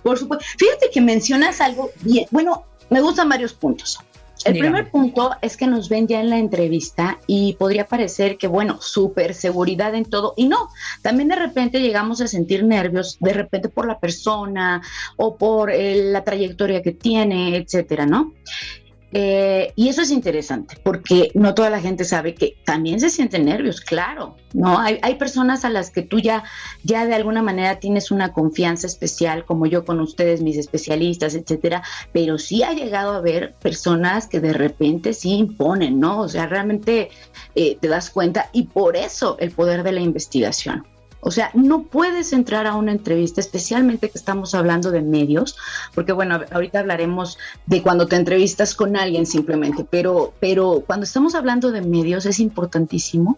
Por 0.04 0.18
supuesto. 0.18 0.46
Fíjate 0.58 0.90
que 0.92 1.02
mencionas 1.02 1.62
algo 1.62 1.92
bien. 2.02 2.26
Bueno, 2.32 2.66
me 2.90 3.02
gustan 3.02 3.30
varios 3.30 3.54
puntos. 3.54 4.00
El 4.46 4.58
primer 4.58 4.90
punto 4.90 5.36
es 5.42 5.58
que 5.58 5.68
nos 5.68 5.90
ven 5.90 6.08
ya 6.08 6.22
en 6.22 6.30
la 6.30 6.38
entrevista 6.38 7.20
y 7.28 7.54
podría 7.54 7.88
parecer 7.88 8.38
que, 8.38 8.48
bueno, 8.48 8.80
súper 8.82 9.34
seguridad 9.34 9.94
en 9.96 10.06
todo. 10.06 10.34
Y 10.38 10.48
no, 10.48 10.70
también 11.02 11.28
de 11.28 11.36
repente 11.36 11.82
llegamos 11.82 12.22
a 12.22 12.28
sentir 12.28 12.64
nervios, 12.64 13.18
de 13.20 13.34
repente 13.34 13.68
por 13.68 13.86
la 13.86 14.00
persona 14.00 14.82
o 15.18 15.36
por 15.36 15.72
eh, 15.72 16.12
la 16.12 16.24
trayectoria 16.24 16.82
que 16.82 16.94
tiene, 16.94 17.58
etcétera, 17.58 18.06
¿no? 18.06 18.34
Eh, 19.12 19.74
y 19.76 19.90
eso 19.90 20.04
es 20.04 20.12
interesante 20.12 20.78
porque 20.84 21.32
no 21.34 21.56
toda 21.56 21.72
la 21.72 21.82
gente 21.82 22.04
sabe 22.04 22.36
que 22.36 22.58
también 22.64 23.00
se 23.00 23.10
sienten 23.10 23.46
nervios, 23.46 23.82
claro, 23.82 24.36
¿no? 24.54 24.78
Hay, 24.80 25.00
hay, 25.02 25.16
personas 25.16 25.66
a 25.66 25.70
las 25.70 25.90
que 25.90 26.04
tú 26.04 26.20
ya, 26.20 26.44
ya 26.84 27.08
de 27.08 27.16
alguna 27.16 27.42
manera 27.42 27.80
tienes 27.80 28.12
una 28.12 28.34
confianza 28.34 28.86
especial, 28.86 29.46
como 29.46 29.66
yo 29.66 29.84
con 29.84 30.00
ustedes, 30.00 30.42
mis 30.42 30.58
especialistas, 30.58 31.34
etcétera, 31.34 31.82
pero 32.12 32.38
sí 32.38 32.62
ha 32.62 32.74
llegado 32.74 33.14
a 33.14 33.18
haber 33.18 33.56
personas 33.56 34.28
que 34.28 34.40
de 34.40 34.54
repente 34.54 35.14
sí 35.14 35.38
imponen, 35.38 36.00
¿no? 36.00 36.22
O 36.22 36.30
sea, 36.30 36.46
realmente 36.46 37.10
eh, 37.56 37.78
te 37.82 37.88
das 37.88 38.12
cuenta 38.12 38.50
y 38.54 38.64
por 38.64 38.96
eso 38.96 39.38
el 39.40 39.50
poder 39.50 39.82
de 39.82 39.92
la 39.92 40.02
investigación. 40.02 40.86
O 41.22 41.32
sea, 41.32 41.52
no 41.54 41.84
puedes 41.84 42.34
entrar 42.34 42.66
a 42.66 42.76
una 42.76 42.92
entrevista, 42.92 43.42
especialmente 43.42 44.10
que 44.10 44.18
estamos 44.18 44.56
hablando 44.56 44.92
de 44.92 45.02
medios, 45.02 45.58
porque 45.94 46.14
bueno, 46.14 46.40
ahorita 46.52 46.80
hablaremos 46.80 47.38
de 47.66 47.82
cuando 47.82 48.08
te 48.08 48.16
entrevistas 48.16 48.74
con 48.74 48.96
alguien 48.96 49.26
simplemente, 49.26 49.86
pero, 49.90 50.34
pero 50.40 50.84
cuando 50.86 51.04
estamos 51.04 51.36
hablando 51.36 51.72
de 51.72 51.82
medios 51.82 52.26
es 52.26 52.40
importantísimo 52.40 53.38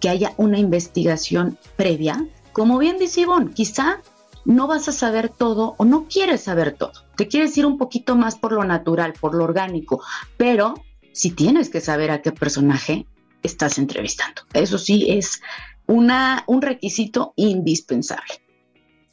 que 0.00 0.08
haya 0.08 0.34
una 0.36 0.58
investigación 0.58 1.58
previa. 1.76 2.26
Como 2.52 2.78
bien 2.78 2.98
dice 2.98 3.22
Ivonne, 3.22 3.52
quizá 3.52 4.00
no 4.44 4.68
vas 4.68 4.88
a 4.88 4.92
saber 4.92 5.28
todo 5.28 5.74
o 5.78 5.84
no 5.84 6.06
quieres 6.08 6.42
saber 6.42 6.72
todo. 6.72 6.92
Te 7.16 7.26
quieres 7.26 7.56
ir 7.58 7.66
un 7.66 7.78
poquito 7.78 8.14
más 8.14 8.36
por 8.36 8.52
lo 8.52 8.64
natural, 8.64 9.14
por 9.20 9.34
lo 9.34 9.44
orgánico, 9.44 10.02
pero 10.36 10.74
si 11.12 11.30
tienes 11.30 11.70
que 11.70 11.80
saber 11.80 12.10
a 12.10 12.22
qué 12.22 12.30
personaje 12.30 13.06
estás 13.42 13.78
entrevistando. 13.78 14.42
Eso 14.52 14.78
sí 14.78 15.06
es 15.10 15.40
una, 15.86 16.44
un 16.46 16.62
requisito 16.62 17.32
indispensable. 17.36 18.34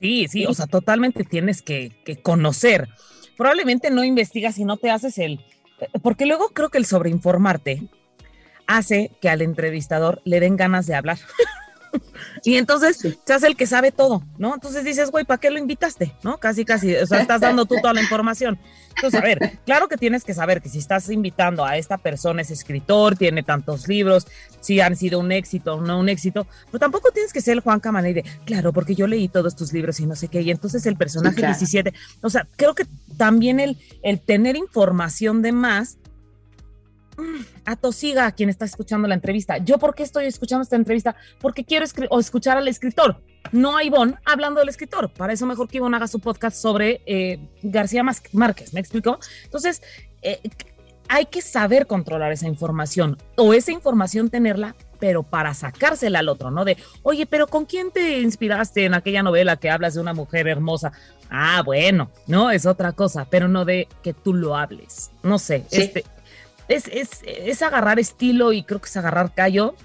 Sí, 0.01 0.27
sí, 0.27 0.45
o 0.45 0.53
sea, 0.53 0.67
totalmente 0.67 1.23
tienes 1.23 1.61
que, 1.61 1.91
que 2.03 2.21
conocer. 2.21 2.89
Probablemente 3.37 3.89
no 3.89 4.03
investigas 4.03 4.57
y 4.57 4.65
no 4.65 4.77
te 4.77 4.91
haces 4.91 5.17
el... 5.17 5.39
Porque 6.01 6.25
luego 6.25 6.49
creo 6.49 6.69
que 6.69 6.77
el 6.77 6.85
sobreinformarte 6.85 7.87
hace 8.67 9.11
que 9.21 9.29
al 9.29 9.41
entrevistador 9.41 10.21
le 10.25 10.39
den 10.39 10.57
ganas 10.57 10.87
de 10.87 10.95
hablar. 10.95 11.19
y 12.43 12.55
entonces 12.57 12.97
se 12.97 13.33
hace 13.33 13.47
el 13.47 13.55
que 13.55 13.65
sabe 13.65 13.91
todo, 13.91 14.23
¿no? 14.37 14.53
Entonces 14.53 14.83
dices, 14.83 15.11
güey, 15.11 15.25
¿para 15.25 15.39
qué 15.39 15.49
lo 15.49 15.59
invitaste? 15.59 16.13
¿No? 16.23 16.37
Casi, 16.37 16.65
casi, 16.65 16.95
o 16.95 17.05
sea, 17.05 17.21
estás 17.21 17.41
dando 17.41 17.65
tú 17.65 17.75
toda 17.81 17.93
la 17.93 18.01
información. 18.01 18.59
Entonces, 18.95 19.19
a 19.19 19.23
ver, 19.23 19.59
claro 19.65 19.87
que 19.87 19.97
tienes 19.97 20.23
que 20.23 20.33
saber 20.33 20.61
que 20.61 20.69
si 20.69 20.77
estás 20.77 21.09
invitando 21.09 21.65
a 21.65 21.77
esta 21.77 21.97
persona, 21.97 22.41
es 22.41 22.51
escritor, 22.51 23.17
tiene 23.17 23.43
tantos 23.43 23.87
libros, 23.87 24.27
si 24.61 24.79
han 24.81 24.95
sido 24.95 25.19
un 25.19 25.31
éxito 25.31 25.75
o 25.75 25.81
no 25.81 25.99
un 25.99 26.09
éxito, 26.09 26.47
pero 26.67 26.79
tampoco 26.79 27.11
tienes 27.11 27.33
que 27.33 27.41
ser 27.41 27.53
el 27.53 27.59
Juan 27.61 27.79
Camaney 27.79 28.13
de, 28.13 28.25
claro, 28.45 28.71
porque 28.71 28.95
yo 28.95 29.07
leí 29.07 29.27
todos 29.27 29.55
tus 29.55 29.73
libros 29.73 29.99
y 29.99 30.05
no 30.05 30.15
sé 30.15 30.27
qué, 30.27 30.41
y 30.41 30.51
entonces 30.51 30.85
el 30.85 30.95
personaje 30.95 31.41
17, 31.41 31.93
o 32.21 32.29
sea, 32.29 32.47
creo 32.55 32.75
que 32.75 32.85
también 33.17 33.59
el, 33.59 33.77
el 34.03 34.19
tener 34.19 34.55
información 34.55 35.41
de 35.41 35.51
más 35.51 35.97
atosiga 37.65 38.25
a 38.25 38.31
quien 38.31 38.49
está 38.49 38.65
escuchando 38.65 39.07
la 39.07 39.15
entrevista. 39.15 39.57
¿Yo 39.57 39.77
por 39.77 39.95
qué 39.95 40.03
estoy 40.03 40.25
escuchando 40.25 40.63
esta 40.63 40.75
entrevista? 40.75 41.15
Porque 41.39 41.63
quiero 41.63 41.85
o 42.09 42.19
escuchar 42.19 42.57
al 42.57 42.67
escritor, 42.67 43.21
no 43.51 43.77
a 43.77 43.83
Ivonne 43.83 44.15
hablando 44.25 44.59
del 44.59 44.69
escritor. 44.69 45.11
Para 45.11 45.33
eso 45.33 45.45
mejor 45.45 45.67
que 45.67 45.77
Ivonne 45.77 45.97
haga 45.97 46.07
su 46.07 46.19
podcast 46.19 46.57
sobre 46.57 47.01
eh, 47.05 47.39
García 47.61 48.03
Márquez, 48.03 48.73
¿me 48.73 48.79
explico? 48.79 49.19
Entonces, 49.45 49.81
eh, 50.21 50.39
hay 51.09 51.25
que 51.25 51.41
saber 51.41 51.85
controlar 51.85 52.31
esa 52.31 52.47
información 52.47 53.17
o 53.35 53.53
esa 53.53 53.71
información 53.71 54.29
tenerla, 54.29 54.75
pero 54.99 55.23
para 55.23 55.53
sacársela 55.53 56.19
al 56.19 56.29
otro, 56.29 56.49
¿no? 56.49 56.65
De, 56.65 56.77
oye, 57.03 57.25
pero 57.25 57.47
¿con 57.47 57.65
quién 57.65 57.91
te 57.91 58.21
inspiraste 58.21 58.85
en 58.85 58.93
aquella 58.93 59.21
novela 59.21 59.57
que 59.57 59.69
hablas 59.69 59.95
de 59.95 60.01
una 60.01 60.13
mujer 60.13 60.47
hermosa? 60.47 60.93
Ah, 61.29 61.61
bueno, 61.63 62.09
no, 62.27 62.51
es 62.51 62.65
otra 62.65 62.93
cosa, 62.93 63.27
pero 63.29 63.47
no 63.47 63.65
de 63.65 63.87
que 64.01 64.13
tú 64.13 64.33
lo 64.33 64.55
hables. 64.55 65.11
No 65.23 65.39
sé, 65.39 65.65
este, 65.71 66.05
es, 66.67 66.87
es, 66.87 67.21
es 67.25 67.61
agarrar 67.61 67.99
estilo 67.99 68.53
y 68.53 68.63
creo 68.63 68.79
que 68.79 68.87
es 68.87 68.97
agarrar 68.97 69.33
callo. 69.33 69.75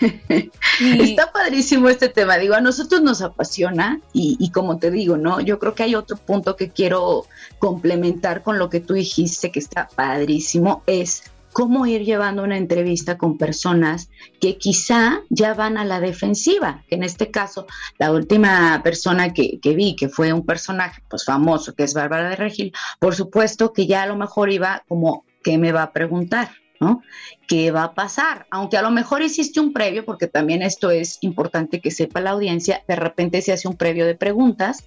Está 0.80 1.32
padrísimo 1.32 1.88
este 1.88 2.08
tema, 2.08 2.36
digo, 2.38 2.54
a 2.54 2.60
nosotros 2.60 3.02
nos 3.02 3.22
apasiona 3.22 4.00
y, 4.12 4.36
y, 4.38 4.50
como 4.50 4.78
te 4.78 4.90
digo, 4.90 5.16
¿no? 5.16 5.40
Yo 5.40 5.58
creo 5.58 5.74
que 5.74 5.82
hay 5.82 5.94
otro 5.94 6.16
punto 6.16 6.56
que 6.56 6.70
quiero 6.70 7.26
complementar 7.58 8.42
con 8.42 8.58
lo 8.58 8.70
que 8.70 8.80
tú 8.80 8.94
dijiste 8.94 9.50
que 9.50 9.58
está 9.58 9.88
padrísimo, 9.94 10.82
es 10.86 11.22
cómo 11.52 11.86
ir 11.86 12.04
llevando 12.04 12.42
una 12.42 12.56
entrevista 12.56 13.18
con 13.18 13.36
personas 13.36 14.08
que 14.40 14.56
quizá 14.56 15.20
ya 15.28 15.54
van 15.54 15.76
a 15.78 15.84
la 15.84 16.00
defensiva, 16.00 16.82
que 16.88 16.94
en 16.94 17.02
este 17.02 17.30
caso 17.30 17.66
la 17.98 18.12
última 18.12 18.80
persona 18.82 19.32
que, 19.32 19.58
que, 19.60 19.74
vi, 19.74 19.96
que 19.96 20.08
fue 20.08 20.32
un 20.32 20.46
personaje 20.46 21.02
pues 21.08 21.24
famoso, 21.24 21.74
que 21.74 21.84
es 21.84 21.94
Bárbara 21.94 22.30
de 22.30 22.36
Regil, 22.36 22.72
por 22.98 23.14
supuesto 23.14 23.72
que 23.72 23.86
ya 23.86 24.02
a 24.02 24.06
lo 24.06 24.16
mejor 24.16 24.50
iba 24.50 24.84
como 24.88 25.24
¿qué 25.42 25.58
me 25.58 25.72
va 25.72 25.84
a 25.84 25.92
preguntar? 25.92 26.50
¿no? 26.80 27.02
¿Qué 27.46 27.70
va 27.70 27.84
a 27.84 27.94
pasar? 27.94 28.46
Aunque 28.50 28.78
a 28.78 28.82
lo 28.82 28.90
mejor 28.90 29.22
hiciste 29.22 29.60
un 29.60 29.72
previo, 29.72 30.04
porque 30.04 30.26
también 30.26 30.62
esto 30.62 30.90
es 30.90 31.18
importante 31.20 31.80
que 31.80 31.90
sepa 31.90 32.20
la 32.20 32.30
audiencia, 32.30 32.82
de 32.88 32.96
repente 32.96 33.42
se 33.42 33.52
hace 33.52 33.68
un 33.68 33.76
previo 33.76 34.06
de 34.06 34.14
preguntas 34.14 34.84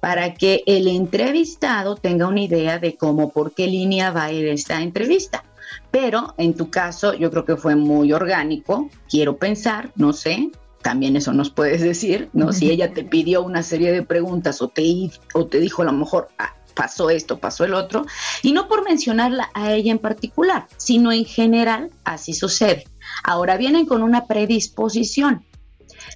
para 0.00 0.34
que 0.34 0.62
el 0.66 0.88
entrevistado 0.88 1.94
tenga 1.94 2.26
una 2.26 2.40
idea 2.40 2.78
de 2.78 2.96
cómo, 2.96 3.30
por 3.30 3.54
qué 3.54 3.66
línea 3.66 4.10
va 4.10 4.24
a 4.24 4.32
ir 4.32 4.48
esta 4.48 4.82
entrevista. 4.82 5.44
Pero 5.90 6.34
en 6.36 6.54
tu 6.54 6.70
caso, 6.70 7.14
yo 7.14 7.30
creo 7.30 7.44
que 7.44 7.56
fue 7.56 7.76
muy 7.76 8.12
orgánico, 8.12 8.90
quiero 9.08 9.36
pensar, 9.36 9.92
no 9.94 10.12
sé, 10.12 10.50
también 10.82 11.14
eso 11.16 11.32
nos 11.32 11.50
puedes 11.50 11.82
decir, 11.82 12.30
¿no? 12.32 12.52
Si 12.52 12.70
ella 12.70 12.92
te 12.92 13.04
pidió 13.04 13.42
una 13.42 13.62
serie 13.62 13.92
de 13.92 14.02
preguntas 14.02 14.62
o 14.62 14.68
te, 14.68 15.10
o 15.34 15.46
te 15.46 15.60
dijo 15.60 15.82
a 15.82 15.84
lo 15.84 15.92
mejor, 15.92 16.28
ah, 16.38 16.54
pasó 16.80 17.10
esto, 17.10 17.38
pasó 17.38 17.66
el 17.66 17.74
otro, 17.74 18.06
y 18.42 18.52
no 18.52 18.66
por 18.66 18.82
mencionarla 18.84 19.50
a 19.52 19.74
ella 19.74 19.92
en 19.92 19.98
particular, 19.98 20.66
sino 20.78 21.12
en 21.12 21.26
general, 21.26 21.90
así 22.04 22.32
sucede. 22.32 22.84
Ahora 23.22 23.58
vienen 23.58 23.84
con 23.84 24.02
una 24.02 24.26
predisposición. 24.26 25.44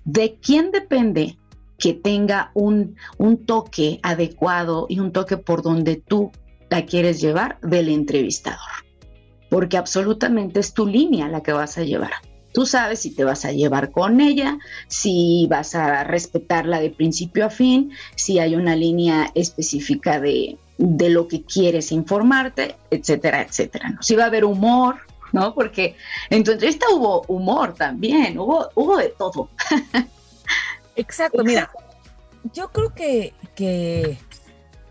¿De 0.06 0.38
quién 0.40 0.70
depende 0.70 1.36
que 1.78 1.92
tenga 1.92 2.50
un, 2.54 2.96
un 3.18 3.44
toque 3.44 4.00
adecuado 4.02 4.86
y 4.88 5.00
un 5.00 5.12
toque 5.12 5.36
por 5.36 5.60
donde 5.60 5.96
tú 5.96 6.32
la 6.70 6.86
quieres 6.86 7.20
llevar 7.20 7.58
del 7.60 7.90
entrevistador? 7.90 8.58
Porque 9.50 9.76
absolutamente 9.76 10.60
es 10.60 10.72
tu 10.72 10.86
línea 10.86 11.28
la 11.28 11.42
que 11.42 11.52
vas 11.52 11.76
a 11.76 11.82
llevar. 11.82 12.12
Tú 12.54 12.66
sabes 12.66 13.00
si 13.00 13.10
te 13.10 13.24
vas 13.24 13.44
a 13.44 13.50
llevar 13.50 13.90
con 13.90 14.20
ella, 14.20 14.58
si 14.86 15.48
vas 15.50 15.74
a 15.74 16.04
respetarla 16.04 16.78
de 16.78 16.88
principio 16.88 17.46
a 17.46 17.50
fin, 17.50 17.90
si 18.14 18.38
hay 18.38 18.54
una 18.54 18.76
línea 18.76 19.32
específica 19.34 20.20
de, 20.20 20.56
lo 20.78 21.26
que 21.26 21.42
quieres 21.42 21.90
informarte, 21.90 22.76
etcétera, 22.92 23.42
etcétera. 23.42 23.98
Si 24.00 24.14
va 24.14 24.22
a 24.22 24.26
haber 24.28 24.44
humor, 24.44 24.98
¿no? 25.32 25.52
Porque 25.52 25.96
en 26.30 26.44
tu 26.44 26.52
entrevista 26.52 26.86
hubo 26.94 27.22
humor 27.26 27.74
también, 27.74 28.38
hubo, 28.38 28.68
hubo 28.76 28.98
de 28.98 29.08
todo. 29.08 29.50
Exacto, 30.94 31.42
mira, 31.42 31.72
yo 32.52 32.68
creo 32.70 32.94
que, 32.94 33.34
que 33.56 34.16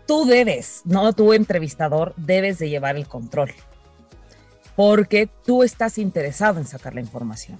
tú 0.06 0.26
debes, 0.26 0.82
¿no? 0.84 1.14
Tu 1.14 1.32
entrevistador 1.32 2.12
debes 2.18 2.58
de 2.58 2.68
llevar 2.68 2.96
el 2.96 3.08
control 3.08 3.54
porque 4.76 5.28
tú 5.44 5.62
estás 5.62 5.98
interesado 5.98 6.58
en 6.58 6.66
sacar 6.66 6.94
la 6.94 7.00
información. 7.00 7.58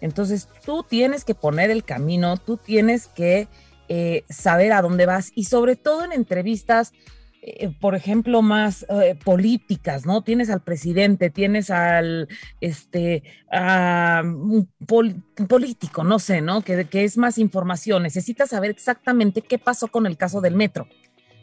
Entonces 0.00 0.48
tú 0.64 0.82
tienes 0.82 1.24
que 1.24 1.34
poner 1.34 1.70
el 1.70 1.84
camino, 1.84 2.36
tú 2.36 2.56
tienes 2.56 3.06
que 3.06 3.48
eh, 3.88 4.24
saber 4.28 4.72
a 4.72 4.82
dónde 4.82 5.06
vas 5.06 5.30
y 5.34 5.44
sobre 5.44 5.76
todo 5.76 6.04
en 6.04 6.12
entrevistas, 6.12 6.92
eh, 7.40 7.70
por 7.80 7.94
ejemplo, 7.94 8.42
más 8.42 8.84
eh, 8.88 9.14
políticas, 9.22 10.04
¿no? 10.04 10.22
Tienes 10.22 10.50
al 10.50 10.62
presidente, 10.62 11.30
tienes 11.30 11.70
al, 11.70 12.28
este, 12.60 13.22
político, 15.48 16.04
no 16.04 16.18
sé, 16.18 16.40
¿no? 16.40 16.62
Que 16.62 16.86
es 16.92 17.16
más 17.16 17.38
información, 17.38 18.02
necesitas 18.02 18.50
saber 18.50 18.70
exactamente 18.70 19.42
qué 19.42 19.58
pasó 19.58 19.88
con 19.88 20.06
el 20.06 20.16
caso 20.16 20.40
del 20.40 20.54
metro, 20.54 20.88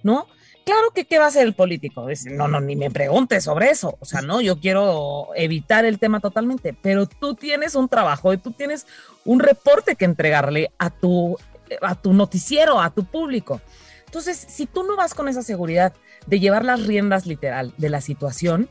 ¿no? 0.03 0.27
Claro 0.63 0.91
que 0.93 1.05
qué 1.05 1.17
va 1.17 1.25
a 1.25 1.27
hacer 1.29 1.47
el 1.47 1.53
político. 1.53 2.05
no, 2.25 2.47
no, 2.47 2.61
ni 2.61 2.75
me 2.75 2.91
preguntes 2.91 3.45
sobre 3.45 3.71
eso. 3.71 3.97
O 3.99 4.05
sea, 4.05 4.21
no, 4.21 4.41
yo 4.41 4.59
quiero 4.59 5.29
evitar 5.35 5.85
el 5.85 5.97
tema 5.97 6.19
totalmente, 6.19 6.75
pero 6.79 7.07
tú 7.07 7.35
tienes 7.35 7.73
un 7.75 7.89
trabajo 7.89 8.31
y 8.31 8.37
tú 8.37 8.51
tienes 8.51 8.85
un 9.25 9.39
reporte 9.39 9.95
que 9.95 10.05
entregarle 10.05 10.71
a 10.77 10.91
tu, 10.91 11.37
a 11.81 11.95
tu 11.95 12.13
noticiero, 12.13 12.79
a 12.79 12.91
tu 12.91 13.05
público. 13.05 13.59
Entonces, 14.05 14.37
si 14.37 14.67
tú 14.67 14.83
no 14.83 14.95
vas 14.95 15.13
con 15.13 15.27
esa 15.27 15.41
seguridad 15.41 15.93
de 16.27 16.39
llevar 16.39 16.63
las 16.63 16.85
riendas 16.85 17.25
literal 17.25 17.73
de 17.77 17.89
la 17.89 18.01
situación, 18.01 18.69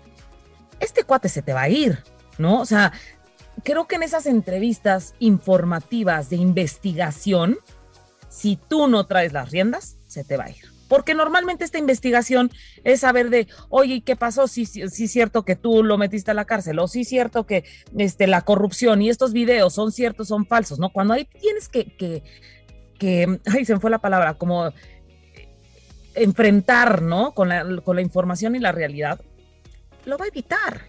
este 0.79 1.03
cuate 1.03 1.29
se 1.29 1.43
te 1.43 1.55
va 1.55 1.63
a 1.63 1.69
ir, 1.69 2.05
¿no? 2.39 2.61
O 2.61 2.67
sea, 2.67 2.93
creo 3.65 3.89
que 3.89 3.97
en 3.97 4.05
esas 4.05 4.27
entrevistas 4.27 5.15
informativas 5.19 6.31
de 6.31 6.37
investigación, 6.37 7.59
si 8.29 8.57
tú 8.57 8.87
no 8.87 9.07
traes 9.07 9.33
las 9.33 9.51
riendas, 9.51 9.97
se 10.07 10.25
te 10.25 10.37
va 10.37 10.45
a 10.45 10.51
ir 10.51 10.70
porque 10.91 11.15
normalmente 11.15 11.65
esta 11.65 11.79
investigación 11.79 12.51
es 12.83 13.01
saber 13.01 13.31
de, 13.31 13.47
oye, 13.69 14.03
¿qué 14.03 14.17
pasó? 14.17 14.49
Si 14.49 14.67
sí, 14.67 14.89
sí, 14.89 15.05
es 15.05 15.13
cierto 15.13 15.45
que 15.45 15.55
tú 15.55 15.85
lo 15.85 15.97
metiste 15.97 16.33
a 16.33 16.35
la 16.35 16.47
cárcel, 16.47 16.81
o 16.81 16.89
sí 16.89 17.03
es 17.03 17.09
cierto 17.09 17.47
que 17.47 17.63
este, 17.97 18.27
la 18.27 18.43
corrupción 18.43 19.01
y 19.01 19.09
estos 19.09 19.33
videos 19.33 19.73
son 19.73 19.93
ciertos, 19.93 20.27
son 20.27 20.47
falsos, 20.47 20.81
¿no? 20.81 20.91
Cuando 20.91 21.15
ahí 21.15 21.27
tienes 21.27 21.69
que, 21.69 21.97
que, 21.97 22.25
que 22.99 23.39
ay, 23.47 23.65
se 23.65 23.75
me 23.75 23.81
fue 23.81 23.89
la 23.89 24.01
palabra, 24.01 24.35
como 24.35 24.73
enfrentar, 26.17 27.03
¿no? 27.03 27.35
Con 27.35 27.51
la, 27.51 27.65
con 27.85 27.95
la 27.95 28.03
información 28.03 28.57
y 28.57 28.59
la 28.59 28.73
realidad, 28.73 29.21
lo 30.07 30.19
va 30.19 30.25
a 30.25 30.29
evitar. 30.29 30.89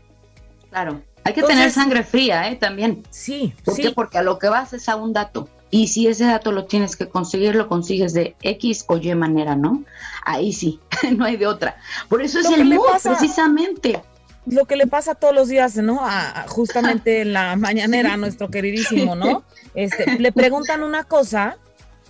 Claro, 0.71 1.03
hay 1.23 1.33
que 1.33 1.43
tener 1.43 1.69
sangre 1.69 2.03
fría, 2.03 2.49
¿eh? 2.49 2.55
También. 2.55 3.03
Sí. 3.11 3.53
¿Por 3.63 3.75
sí. 3.75 3.83
qué? 3.83 3.91
Porque 3.91 4.17
a 4.17 4.23
lo 4.23 4.39
que 4.39 4.49
vas 4.49 4.73
es 4.73 4.89
a 4.89 4.95
un 4.95 5.13
dato. 5.13 5.47
Y 5.71 5.87
si 5.87 6.07
ese 6.07 6.25
dato 6.25 6.51
lo 6.51 6.65
tienes 6.65 6.95
que 6.97 7.07
conseguir, 7.07 7.55
lo 7.55 7.67
consigues 7.67 8.13
de 8.13 8.35
X 8.41 8.83
o 8.87 8.97
Y 8.97 9.15
manera, 9.15 9.55
¿no? 9.55 9.83
Ahí 10.23 10.51
sí, 10.51 10.79
no 11.17 11.25
hay 11.25 11.37
de 11.37 11.47
otra. 11.47 11.77
Por 12.09 12.21
eso 12.21 12.39
es 12.39 12.49
el 12.49 12.65
mood, 12.65 12.85
precisamente. 13.01 14.01
Lo 14.45 14.65
que 14.65 14.75
le 14.75 14.87
pasa 14.87 15.15
todos 15.15 15.33
los 15.33 15.47
días, 15.47 15.77
¿no? 15.77 15.99
A, 16.01 16.45
justamente 16.47 17.21
en 17.21 17.33
la 17.33 17.55
mañanera 17.55 18.13
a 18.13 18.17
nuestro 18.17 18.49
queridísimo, 18.49 19.15
¿no? 19.15 19.43
Este, 19.73 20.19
le 20.19 20.33
preguntan 20.33 20.83
una 20.83 21.05
cosa 21.05 21.57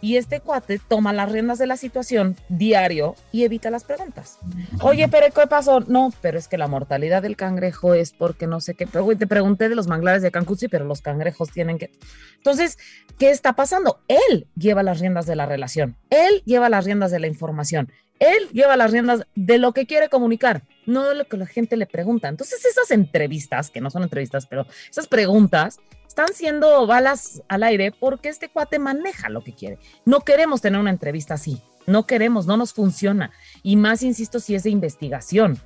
y 0.01 0.17
este 0.17 0.39
cuate 0.39 0.79
toma 0.87 1.13
las 1.13 1.31
riendas 1.31 1.57
de 1.59 1.67
la 1.67 1.77
situación 1.77 2.35
diario 2.49 3.15
y 3.31 3.43
evita 3.43 3.71
las 3.71 3.83
preguntas. 3.83 4.37
Oye, 4.81 5.07
pero 5.07 5.27
¿qué 5.33 5.47
pasó? 5.47 5.79
No, 5.81 6.13
pero 6.21 6.37
es 6.37 6.47
que 6.47 6.57
la 6.57 6.67
mortalidad 6.67 7.21
del 7.21 7.35
cangrejo 7.35 7.93
es 7.93 8.11
porque 8.11 8.47
no 8.47 8.59
sé 8.59 8.75
qué. 8.75 8.87
Pero 8.87 9.07
te 9.17 9.27
pregunté 9.27 9.69
de 9.69 9.75
los 9.75 9.87
manglares 9.87 10.21
de 10.21 10.31
Cancún, 10.31 10.51
pero 10.69 10.85
los 10.85 11.01
cangrejos 11.01 11.51
tienen 11.51 11.77
que. 11.77 11.91
Entonces, 12.37 12.77
¿qué 13.17 13.29
está 13.29 13.53
pasando? 13.53 14.01
Él 14.07 14.47
lleva 14.55 14.83
las 14.83 14.99
riendas 14.99 15.25
de 15.25 15.35
la 15.35 15.45
relación. 15.45 15.95
Él 16.09 16.41
lleva 16.45 16.69
las 16.69 16.85
riendas 16.85 17.11
de 17.11 17.19
la 17.19 17.27
información. 17.27 17.91
Él 18.21 18.49
lleva 18.53 18.77
las 18.77 18.91
riendas 18.91 19.25
de 19.33 19.57
lo 19.57 19.73
que 19.73 19.87
quiere 19.87 20.07
comunicar, 20.07 20.61
no 20.85 21.09
de 21.09 21.15
lo 21.15 21.25
que 21.25 21.37
la 21.37 21.47
gente 21.47 21.75
le 21.75 21.87
pregunta. 21.87 22.27
Entonces 22.27 22.63
esas 22.63 22.91
entrevistas, 22.91 23.71
que 23.71 23.81
no 23.81 23.89
son 23.89 24.03
entrevistas, 24.03 24.45
pero 24.45 24.67
esas 24.91 25.07
preguntas 25.07 25.79
están 26.07 26.31
siendo 26.35 26.85
balas 26.85 27.41
al 27.47 27.63
aire 27.63 27.91
porque 27.91 28.29
este 28.29 28.47
cuate 28.47 28.77
maneja 28.77 29.29
lo 29.29 29.43
que 29.43 29.55
quiere. 29.55 29.79
No 30.05 30.19
queremos 30.19 30.61
tener 30.61 30.79
una 30.79 30.91
entrevista 30.91 31.33
así. 31.33 31.63
No 31.87 32.05
queremos, 32.05 32.45
no 32.45 32.57
nos 32.57 32.73
funciona. 32.73 33.31
Y 33.63 33.75
más, 33.75 34.03
insisto, 34.03 34.39
si 34.39 34.53
es 34.53 34.61
de 34.61 34.69
investigación. 34.69 35.57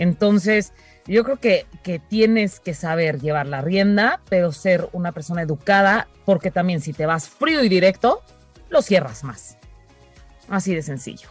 Entonces, 0.00 0.72
yo 1.06 1.22
creo 1.22 1.38
que, 1.38 1.66
que 1.84 2.00
tienes 2.00 2.58
que 2.58 2.74
saber 2.74 3.20
llevar 3.20 3.46
la 3.46 3.60
rienda, 3.60 4.20
pero 4.28 4.50
ser 4.50 4.88
una 4.92 5.12
persona 5.12 5.42
educada, 5.42 6.08
porque 6.24 6.50
también 6.50 6.80
si 6.80 6.92
te 6.92 7.06
vas 7.06 7.28
frío 7.28 7.62
y 7.62 7.68
directo, 7.68 8.20
lo 8.68 8.82
cierras 8.82 9.22
más. 9.22 9.58
Así 10.48 10.74
de 10.74 10.82
sencillo. 10.82 11.28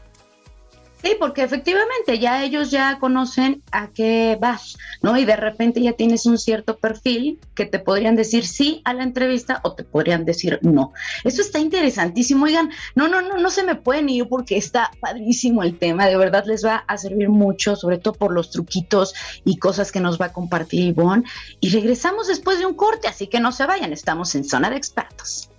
Sí, 1.01 1.15
porque 1.18 1.44
efectivamente 1.44 2.20
ya 2.20 2.44
ellos 2.44 2.72
ya 2.72 3.00
conocen 3.00 3.63
a 3.72 3.88
qué 3.88 4.38
vas, 4.39 4.77
¿no? 5.01 5.18
Y 5.18 5.24
de 5.24 5.38
repente 5.38 5.82
ya 5.82 5.94
tienes 5.94 6.25
un 6.25 6.38
cierto 6.38 6.77
perfil 6.77 7.39
que 7.56 7.65
te 7.65 7.79
podrían 7.79 8.18
decir 8.18 8.46
sí 8.46 8.82
a 8.84 8.94
la 8.94 9.03
entrevista 9.03 9.62
o 9.63 9.75
te 9.75 9.86
podrían 9.86 10.25
decir 10.25 10.60
no. 10.62 10.91
Eso 11.24 11.41
está 11.41 11.60
interesantísimo. 11.60 12.46
Oigan, 12.46 12.70
no, 12.96 13.08
no, 13.08 13.22
no, 13.22 13.38
no 13.38 13.50
se 13.50 13.63
me 13.63 13.75
pueden 13.75 14.10
ir 14.10 14.27
porque 14.27 14.58
está 14.58 14.91
padrísimo 15.00 15.63
el 15.63 15.77
tema. 15.77 16.06
De 16.06 16.18
verdad 16.18 16.44
les 16.46 16.65
va 16.65 16.84
a 16.88 16.98
servir 16.98 17.29
mucho, 17.29 17.77
sobre 17.77 17.98
todo 17.98 18.15
por 18.15 18.34
los 18.34 18.51
truquitos 18.51 19.13
y 19.46 19.58
cosas 19.58 19.94
que 19.94 20.01
nos 20.01 20.20
va 20.20 20.25
a 20.25 20.34
compartir 20.34 20.82
Ivonne. 20.82 21.24
Y 21.62 21.70
regresamos 21.70 22.27
después 22.27 22.60
de 22.60 22.65
un 22.65 22.74
corte, 22.74 23.08
así 23.08 23.27
que 23.27 23.39
no 23.39 23.53
se 23.53 23.65
vayan, 23.65 23.94
estamos 23.94 24.36
en 24.36 24.44
Zona 24.44 24.70
de 24.70 24.75
Expertos. 24.75 25.50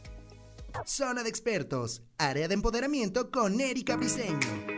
Zona 0.87 1.23
de 1.23 1.29
Expertos, 1.31 2.03
área 2.19 2.49
de 2.49 2.55
empoderamiento 2.55 3.31
con 3.31 3.61
Erika 3.61 3.97
Briseño. 3.97 4.70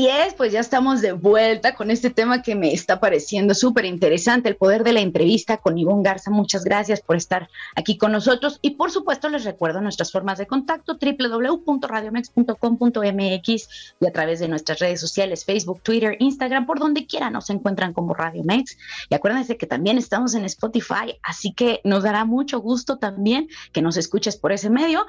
Así 0.00 0.08
es, 0.08 0.32
pues 0.32 0.50
ya 0.50 0.60
estamos 0.60 1.02
de 1.02 1.12
vuelta 1.12 1.74
con 1.74 1.90
este 1.90 2.08
tema 2.08 2.40
que 2.40 2.54
me 2.54 2.72
está 2.72 3.00
pareciendo 3.00 3.52
súper 3.52 3.84
interesante, 3.84 4.48
el 4.48 4.56
poder 4.56 4.82
de 4.82 4.94
la 4.94 5.00
entrevista 5.00 5.58
con 5.58 5.76
Ivonne 5.76 6.02
Garza. 6.02 6.30
Muchas 6.30 6.64
gracias 6.64 7.02
por 7.02 7.16
estar 7.16 7.50
aquí 7.76 7.98
con 7.98 8.10
nosotros 8.10 8.58
y 8.62 8.76
por 8.76 8.90
supuesto 8.90 9.28
les 9.28 9.44
recuerdo 9.44 9.82
nuestras 9.82 10.10
formas 10.10 10.38
de 10.38 10.46
contacto 10.46 10.96
www.radiomex.com.mx 10.98 13.68
y 14.00 14.06
a 14.06 14.10
través 14.10 14.40
de 14.40 14.48
nuestras 14.48 14.78
redes 14.78 15.02
sociales 15.02 15.44
Facebook, 15.44 15.82
Twitter, 15.82 16.16
Instagram, 16.18 16.64
por 16.64 16.78
donde 16.78 17.04
quiera 17.04 17.28
nos 17.28 17.50
encuentran 17.50 17.92
como 17.92 18.14
Radio 18.14 18.42
Mex. 18.42 18.78
Y 19.10 19.14
acuérdense 19.14 19.58
que 19.58 19.66
también 19.66 19.98
estamos 19.98 20.34
en 20.34 20.46
Spotify, 20.46 21.18
así 21.22 21.52
que 21.52 21.82
nos 21.84 22.04
dará 22.04 22.24
mucho 22.24 22.60
gusto 22.60 22.96
también 22.96 23.48
que 23.74 23.82
nos 23.82 23.98
escuches 23.98 24.38
por 24.38 24.52
ese 24.52 24.70
medio 24.70 25.04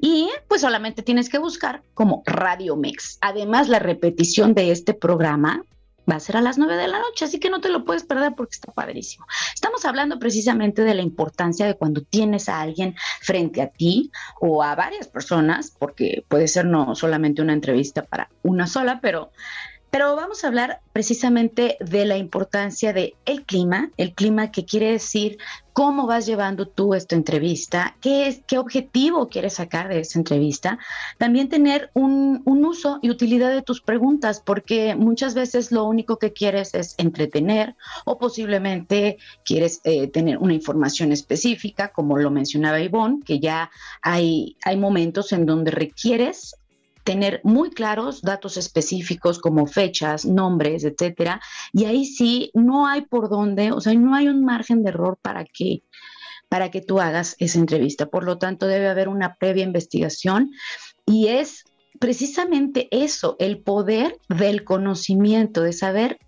y 0.00 0.28
pues 0.48 0.62
solamente 0.62 1.04
tienes 1.04 1.28
que 1.28 1.38
buscar 1.38 1.84
como 1.94 2.24
Radio 2.26 2.74
Mex. 2.74 3.18
Además 3.20 3.68
la 3.68 3.78
repetición 3.78 4.31
de 4.34 4.70
este 4.70 4.94
programa 4.94 5.62
va 6.10 6.16
a 6.16 6.20
ser 6.20 6.36
a 6.36 6.40
las 6.40 6.58
9 6.58 6.76
de 6.76 6.88
la 6.88 6.98
noche, 6.98 7.26
así 7.26 7.38
que 7.38 7.50
no 7.50 7.60
te 7.60 7.68
lo 7.68 7.84
puedes 7.84 8.02
perder 8.02 8.32
porque 8.34 8.54
está 8.54 8.72
padrísimo. 8.72 9.26
Estamos 9.54 9.84
hablando 9.84 10.18
precisamente 10.18 10.82
de 10.82 10.94
la 10.94 11.02
importancia 11.02 11.66
de 11.66 11.74
cuando 11.74 12.02
tienes 12.02 12.48
a 12.48 12.60
alguien 12.60 12.96
frente 13.20 13.62
a 13.62 13.68
ti 13.68 14.10
o 14.40 14.62
a 14.62 14.74
varias 14.74 15.06
personas, 15.06 15.72
porque 15.78 16.24
puede 16.28 16.48
ser 16.48 16.64
no 16.64 16.94
solamente 16.94 17.42
una 17.42 17.52
entrevista 17.52 18.04
para 18.04 18.30
una 18.42 18.66
sola, 18.66 19.00
pero 19.00 19.30
pero 19.92 20.16
vamos 20.16 20.42
a 20.42 20.48
hablar 20.48 20.80
precisamente 20.94 21.76
de 21.78 22.06
la 22.06 22.16
importancia 22.16 22.94
de 22.94 23.14
el 23.26 23.44
clima, 23.44 23.90
el 23.98 24.14
clima 24.14 24.50
que 24.50 24.64
quiere 24.64 24.90
decir 24.90 25.36
cómo 25.74 26.06
vas 26.06 26.24
llevando 26.24 26.66
tú 26.66 26.94
esta 26.94 27.14
entrevista, 27.14 27.94
qué 28.00 28.26
es, 28.26 28.40
qué 28.46 28.56
objetivo 28.56 29.28
quieres 29.28 29.54
sacar 29.54 29.88
de 29.88 30.00
esa 30.00 30.18
entrevista. 30.18 30.78
También 31.18 31.50
tener 31.50 31.90
un, 31.92 32.42
uso 32.46 33.00
y 33.02 33.10
utilidad 33.10 33.50
de 33.50 33.60
tus 33.60 33.82
preguntas, 33.82 34.42
porque 34.42 34.94
muchas 34.94 35.34
veces 35.34 35.72
lo 35.72 35.84
único 35.84 36.18
que 36.18 36.32
quieres 36.32 36.72
es 36.72 36.94
entretener 36.96 37.76
o 38.06 38.18
posiblemente 38.18 39.18
quieres 39.44 39.82
eh, 39.84 40.06
tener 40.08 40.38
una 40.38 40.54
información 40.54 41.12
específica, 41.12 41.92
como 41.92 42.16
lo 42.16 42.30
mencionaba 42.30 42.80
Ivonne, 42.80 43.22
que 43.26 43.40
ya 43.40 43.70
hay, 44.00 44.56
hay 44.64 44.78
momentos 44.78 45.32
en 45.32 45.44
donde 45.44 45.70
requieres 45.70 46.56
tener 47.04 47.40
muy 47.44 47.70
claros 47.70 48.22
datos 48.22 48.56
específicos 48.56 49.38
como 49.38 49.66
fechas, 49.66 50.24
nombres, 50.24 50.84
etcétera, 50.84 51.40
y 51.72 51.84
ahí 51.84 52.04
sí 52.04 52.50
no 52.54 52.86
hay 52.86 53.02
por 53.02 53.28
dónde, 53.28 53.72
o 53.72 53.80
sea, 53.80 53.94
no 53.94 54.14
hay 54.14 54.28
un 54.28 54.44
margen 54.44 54.82
de 54.82 54.90
error 54.90 55.18
para 55.20 55.44
que 55.44 55.82
para 56.48 56.70
que 56.70 56.82
tú 56.82 57.00
hagas 57.00 57.34
esa 57.38 57.58
entrevista. 57.58 58.10
Por 58.10 58.24
lo 58.24 58.36
tanto, 58.36 58.66
debe 58.66 58.86
haber 58.86 59.08
una 59.08 59.36
previa 59.36 59.64
investigación 59.64 60.50
y 61.06 61.28
es 61.28 61.64
precisamente 61.98 62.88
eso, 62.90 63.36
el 63.38 63.62
poder 63.62 64.18
del 64.28 64.62
conocimiento, 64.62 65.62
de 65.62 65.72
saber 65.72 66.18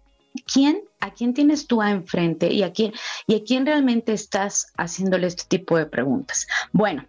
quién, 0.51 0.83
a 1.01 1.13
quién 1.13 1.35
tienes 1.35 1.67
tú 1.67 1.83
a 1.83 1.91
enfrente 1.91 2.53
y 2.53 2.63
a 2.63 2.73
quién, 2.73 2.93
y 3.27 3.35
a 3.35 3.45
quién 3.45 3.67
realmente 3.67 4.15
estás 4.15 4.73
haciéndole 4.79 5.27
este 5.27 5.45
tipo 5.47 5.77
de 5.77 5.87
preguntas. 5.87 6.47
Bueno, 6.73 7.05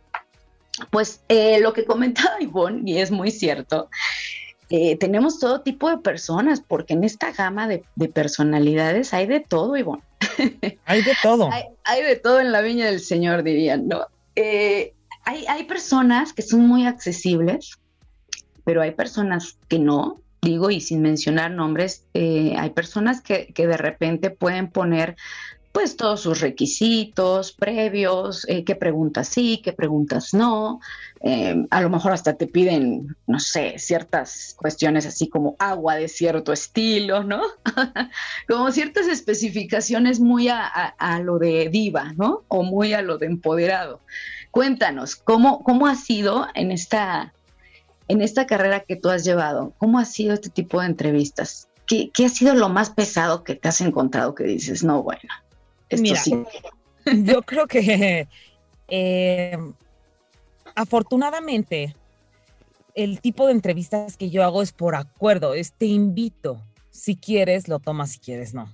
pues 0.89 1.21
eh, 1.29 1.59
lo 1.59 1.73
que 1.73 1.85
comentaba 1.85 2.35
Ivonne, 2.39 2.89
y 2.89 2.97
es 2.99 3.11
muy 3.11 3.31
cierto, 3.31 3.89
eh, 4.69 4.97
tenemos 4.97 5.39
todo 5.39 5.61
tipo 5.61 5.89
de 5.89 5.97
personas, 5.99 6.61
porque 6.61 6.93
en 6.93 7.03
esta 7.03 7.31
gama 7.31 7.67
de, 7.67 7.83
personalidades 8.13 9.13
hay 9.13 9.27
de 9.27 9.39
todo, 9.39 9.77
Ivonne. 9.77 10.03
Hay 10.85 11.03
de 11.03 11.13
todo. 11.21 11.49
hay, 11.83 12.03
de 12.03 12.15
todo 12.15 12.39
en 12.39 12.51
la 12.51 12.61
viña 12.61 12.87
del 12.87 12.99
Señor, 12.99 13.43
dirían, 13.43 13.87
¿no? 13.87 14.07
Eh, 14.35 14.93
hay, 15.23 15.45
hay 15.47 15.63
personas 15.65 16.33
que 16.33 16.41
son 16.41 16.67
muy 16.67 16.85
accesibles, 16.85 17.77
pero 18.63 18.81
hay 18.81 18.91
personas 18.91 19.57
que 19.69 19.77
no, 19.79 20.21
digo, 20.41 20.71
y 20.71 20.81
sin 20.81 21.01
mencionar 21.01 21.51
nombres, 21.51 22.05
hay 22.13 22.69
personas 22.71 23.21
que, 23.21 23.47
que, 23.53 23.67
de 23.67 23.77
repente 23.77 24.29
pueden 24.29 24.69
poner 24.69 25.15
pues 25.75 25.97
todos 25.97 26.21
sus 26.21 26.39
requisitos 26.39 27.51
previos, 27.51 28.47
eh, 28.47 28.63
qué 28.63 28.75
preguntas 28.75 29.27
sí, 29.27 29.59
qué 29.61 29.73
preguntas 29.73 30.33
no. 30.33 30.79
Em, 31.19 31.67
a 31.69 31.81
lo 31.81 31.89
mejor 31.89 32.13
hasta 32.13 32.37
te 32.37 32.47
piden, 32.47 33.13
no 33.27 33.41
sé, 33.41 33.77
ciertas 33.77 34.55
cuestiones 34.57 35.05
así 35.05 35.27
como 35.27 35.57
agua 35.59 35.95
de 35.95 36.07
cierto 36.07 36.53
estilo, 36.53 37.25
¿no? 37.25 37.41
como 38.47 38.71
ciertas 38.71 39.09
especificaciones 39.09 40.21
muy 40.21 40.47
a, 40.47 41.19
lo 41.21 41.39
de 41.39 41.67
diva, 41.67 42.13
¿no? 42.15 42.43
O 42.47 42.63
muy 42.63 42.93
a 42.93 43.01
lo 43.01 43.17
de 43.17 43.25
empoderado. 43.25 43.99
Cuéntanos, 44.51 45.17
¿cómo, 45.17 45.61
cómo 45.61 45.87
ha 45.87 45.95
sido 45.95 46.47
en 46.55 46.71
esta, 46.71 47.33
en 48.07 48.21
esta 48.21 48.45
carrera 48.45 48.79
que 48.79 48.95
tú 48.95 49.09
has 49.09 49.25
llevado? 49.25 49.73
¿Cómo 49.77 49.99
ha 49.99 50.05
sido 50.05 50.33
este 50.33 50.49
tipo 50.49 50.79
de 50.79 50.87
entrevistas? 50.87 51.67
¿Qué, 51.85 52.11
¿Qué 52.13 52.27
ha 52.27 52.29
sido 52.29 52.55
lo 52.55 52.69
más 52.69 52.91
pesado 52.91 53.43
que 53.43 53.55
te 53.55 53.67
has 53.67 53.81
encontrado 53.81 54.35
que 54.35 54.45
dices, 54.45 54.81
no, 54.81 55.03
bueno? 55.03 55.29
Mira, 55.91 56.21
yo 57.23 57.41
creo 57.43 57.67
que 57.67 58.27
eh, 58.87 59.57
afortunadamente 60.75 61.95
el 62.95 63.19
tipo 63.19 63.45
de 63.45 63.53
entrevistas 63.53 64.17
que 64.17 64.29
yo 64.29 64.43
hago 64.43 64.61
es 64.61 64.71
por 64.71 64.95
acuerdo, 64.95 65.53
es 65.53 65.73
te 65.73 65.85
invito, 65.85 66.61
si 66.91 67.15
quieres 67.15 67.67
lo 67.67 67.79
tomas, 67.79 68.11
si 68.11 68.19
quieres 68.19 68.53
no. 68.53 68.71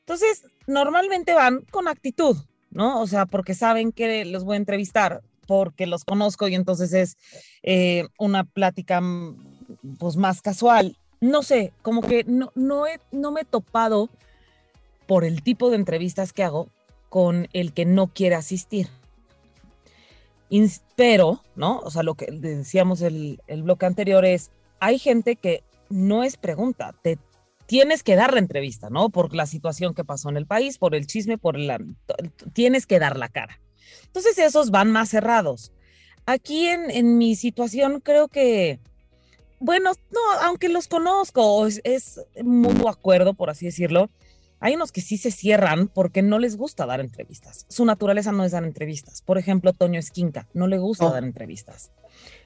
Entonces, 0.00 0.44
normalmente 0.66 1.34
van 1.34 1.62
con 1.70 1.88
actitud, 1.88 2.36
¿no? 2.70 3.00
O 3.00 3.06
sea, 3.06 3.26
porque 3.26 3.54
saben 3.54 3.92
que 3.92 4.24
los 4.24 4.44
voy 4.44 4.54
a 4.54 4.58
entrevistar, 4.58 5.22
porque 5.46 5.86
los 5.86 6.04
conozco 6.04 6.46
y 6.48 6.54
entonces 6.54 6.92
es 6.92 7.16
eh, 7.62 8.06
una 8.18 8.44
plática 8.44 9.02
pues 9.98 10.16
más 10.16 10.40
casual. 10.40 10.96
No 11.20 11.42
sé, 11.42 11.72
como 11.82 12.00
que 12.02 12.24
no, 12.24 12.52
no, 12.54 12.84
no 13.10 13.32
me 13.32 13.40
he 13.40 13.44
topado 13.44 14.08
por 15.08 15.24
el 15.24 15.42
tipo 15.42 15.70
de 15.70 15.76
entrevistas 15.76 16.32
que 16.32 16.44
hago 16.44 16.68
con 17.08 17.48
el 17.54 17.72
que 17.72 17.86
no 17.86 18.12
quiere 18.12 18.36
asistir. 18.36 18.88
Pero, 20.94 21.42
¿no? 21.56 21.80
O 21.80 21.90
sea, 21.90 22.02
lo 22.02 22.14
que 22.14 22.26
decíamos 22.30 23.00
el, 23.00 23.40
el 23.46 23.62
bloque 23.62 23.86
anterior 23.86 24.24
es, 24.24 24.50
hay 24.80 24.98
gente 24.98 25.36
que 25.36 25.64
no 25.88 26.22
es 26.22 26.36
pregunta, 26.36 26.94
te 27.02 27.18
tienes 27.66 28.02
que 28.02 28.16
dar 28.16 28.34
la 28.34 28.38
entrevista, 28.38 28.90
¿no? 28.90 29.08
Por 29.08 29.34
la 29.34 29.46
situación 29.46 29.94
que 29.94 30.04
pasó 30.04 30.28
en 30.28 30.36
el 30.36 30.46
país, 30.46 30.78
por 30.78 30.94
el 30.94 31.06
chisme, 31.06 31.38
por 31.38 31.58
la... 31.58 31.78
Tienes 32.52 32.86
que 32.86 32.98
dar 32.98 33.18
la 33.18 33.28
cara. 33.28 33.60
Entonces 34.04 34.38
esos 34.38 34.70
van 34.70 34.90
más 34.90 35.08
cerrados. 35.08 35.72
Aquí 36.26 36.66
en, 36.66 36.90
en 36.90 37.16
mi 37.16 37.34
situación 37.34 38.00
creo 38.00 38.28
que, 38.28 38.78
bueno, 39.60 39.92
no, 40.10 40.20
aunque 40.42 40.68
los 40.68 40.86
conozco, 40.86 41.66
es, 41.66 41.80
es 41.84 42.20
mutuo 42.42 42.90
acuerdo, 42.90 43.32
por 43.32 43.48
así 43.48 43.64
decirlo, 43.64 44.10
hay 44.60 44.74
unos 44.74 44.92
que 44.92 45.00
sí 45.00 45.16
se 45.16 45.30
cierran 45.30 45.88
porque 45.88 46.22
no 46.22 46.38
les 46.38 46.56
gusta 46.56 46.86
dar 46.86 47.00
entrevistas. 47.00 47.66
Su 47.68 47.84
naturaleza 47.84 48.32
no 48.32 48.44
es 48.44 48.52
dar 48.52 48.64
entrevistas. 48.64 49.22
Por 49.22 49.38
ejemplo, 49.38 49.72
Toño 49.72 49.98
Esquinca, 49.98 50.48
no 50.54 50.66
le 50.66 50.78
gusta 50.78 51.06
oh. 51.06 51.12
dar 51.12 51.24
entrevistas. 51.24 51.92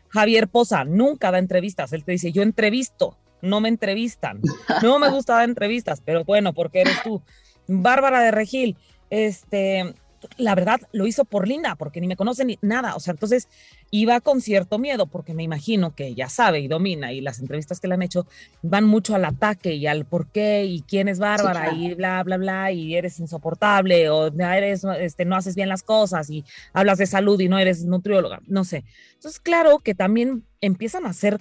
Javier 0.08 0.48
Poza 0.48 0.84
nunca 0.84 1.30
da 1.30 1.38
entrevistas. 1.38 1.92
Él 1.92 2.04
te 2.04 2.12
dice, 2.12 2.32
yo 2.32 2.42
entrevisto, 2.42 3.16
no 3.40 3.60
me 3.60 3.68
entrevistan. 3.68 4.40
No 4.82 4.98
me 4.98 5.10
gustan 5.10 5.48
entrevistas, 5.48 6.02
pero 6.04 6.24
bueno, 6.24 6.52
porque 6.52 6.82
eres 6.82 7.02
tú. 7.02 7.22
Bárbara 7.66 8.20
de 8.22 8.30
Regil, 8.30 8.76
este, 9.10 9.94
la 10.36 10.54
verdad 10.54 10.80
lo 10.92 11.06
hizo 11.06 11.24
por 11.24 11.48
linda, 11.48 11.76
porque 11.76 12.00
ni 12.00 12.06
me 12.06 12.16
conoce 12.16 12.44
ni 12.44 12.58
nada. 12.62 12.94
O 12.94 13.00
sea, 13.00 13.12
entonces 13.12 13.48
iba 13.90 14.20
con 14.20 14.40
cierto 14.40 14.78
miedo, 14.78 15.06
porque 15.06 15.34
me 15.34 15.42
imagino 15.42 15.94
que 15.94 16.06
ella 16.06 16.28
sabe 16.28 16.60
y 16.60 16.68
domina, 16.68 17.12
y 17.12 17.20
las 17.20 17.40
entrevistas 17.40 17.80
que 17.80 17.88
le 17.88 17.94
han 17.94 18.02
hecho 18.02 18.26
van 18.62 18.84
mucho 18.84 19.14
al 19.14 19.24
ataque 19.24 19.74
y 19.74 19.86
al 19.86 20.04
por 20.04 20.26
qué, 20.26 20.64
y 20.64 20.82
quién 20.82 21.08
es 21.08 21.18
Bárbara, 21.18 21.72
y 21.74 21.94
bla, 21.94 22.22
bla, 22.22 22.36
bla, 22.36 22.72
y 22.72 22.94
eres 22.94 23.20
insoportable, 23.20 24.08
o 24.10 24.28
eres, 24.28 24.84
este, 24.98 25.24
no 25.24 25.36
haces 25.36 25.54
bien 25.54 25.68
las 25.68 25.82
cosas, 25.82 26.30
y 26.30 26.44
hablas 26.72 26.98
de 26.98 27.06
salud 27.06 27.38
y 27.40 27.48
no 27.48 27.58
eres 27.58 27.84
nutrióloga, 27.84 28.40
no 28.46 28.64
sé. 28.64 28.84
Entonces, 29.14 29.40
claro 29.40 29.78
que 29.78 29.94
también 29.94 30.44
empiezan 30.60 31.06
a 31.06 31.10
hacer 31.10 31.40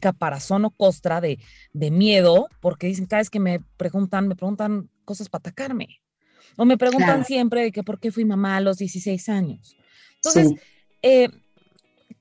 caparazón 0.00 0.64
o 0.64 0.70
costra 0.70 1.20
de, 1.20 1.38
de 1.72 1.90
miedo, 1.90 2.48
porque 2.60 2.86
dicen, 2.88 3.06
cada 3.06 3.20
vez 3.20 3.30
que 3.30 3.40
me 3.40 3.60
preguntan, 3.76 4.28
me 4.28 4.36
preguntan 4.36 4.90
cosas 5.04 5.28
para 5.28 5.40
atacarme. 5.40 6.00
O 6.56 6.64
me 6.64 6.76
preguntan 6.76 7.24
siempre 7.24 7.62
de 7.62 7.72
que 7.72 7.82
por 7.82 7.98
qué 7.98 8.12
fui 8.12 8.24
mamá 8.24 8.56
a 8.56 8.60
los 8.60 8.78
16 8.78 9.28
años. 9.28 9.76
Entonces, 10.16 10.52
eh, 11.02 11.28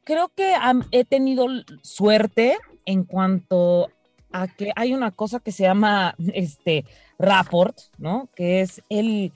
creo 0.04 0.30
que 0.30 0.54
he 0.92 1.06
tenido 1.06 1.48
suerte 1.82 2.58
en 2.86 3.04
cuanto 3.04 3.90
a 4.32 4.48
que 4.48 4.72
hay 4.76 4.94
una 4.94 5.12
cosa 5.12 5.40
que 5.40 5.52
se 5.52 5.64
llama 5.64 6.16
este 6.34 6.86
rapport, 7.20 7.78
¿no? 7.98 8.30
Que 8.36 8.62
es 8.62 8.82
el, 8.90 9.32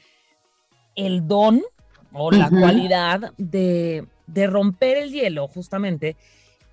el 0.95 1.27
don 1.27 1.61
o 2.13 2.31
la 2.31 2.49
cualidad 2.49 3.33
de, 3.37 4.07
de, 4.25 4.47
romper 4.47 4.97
el 4.97 5.11
hielo, 5.11 5.49
justamente, 5.49 6.15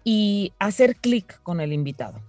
y 0.04 0.52
hacer 0.60 0.96
clic 0.96 1.42
con 1.42 1.60
el 1.60 1.72
invitado. 1.72 2.20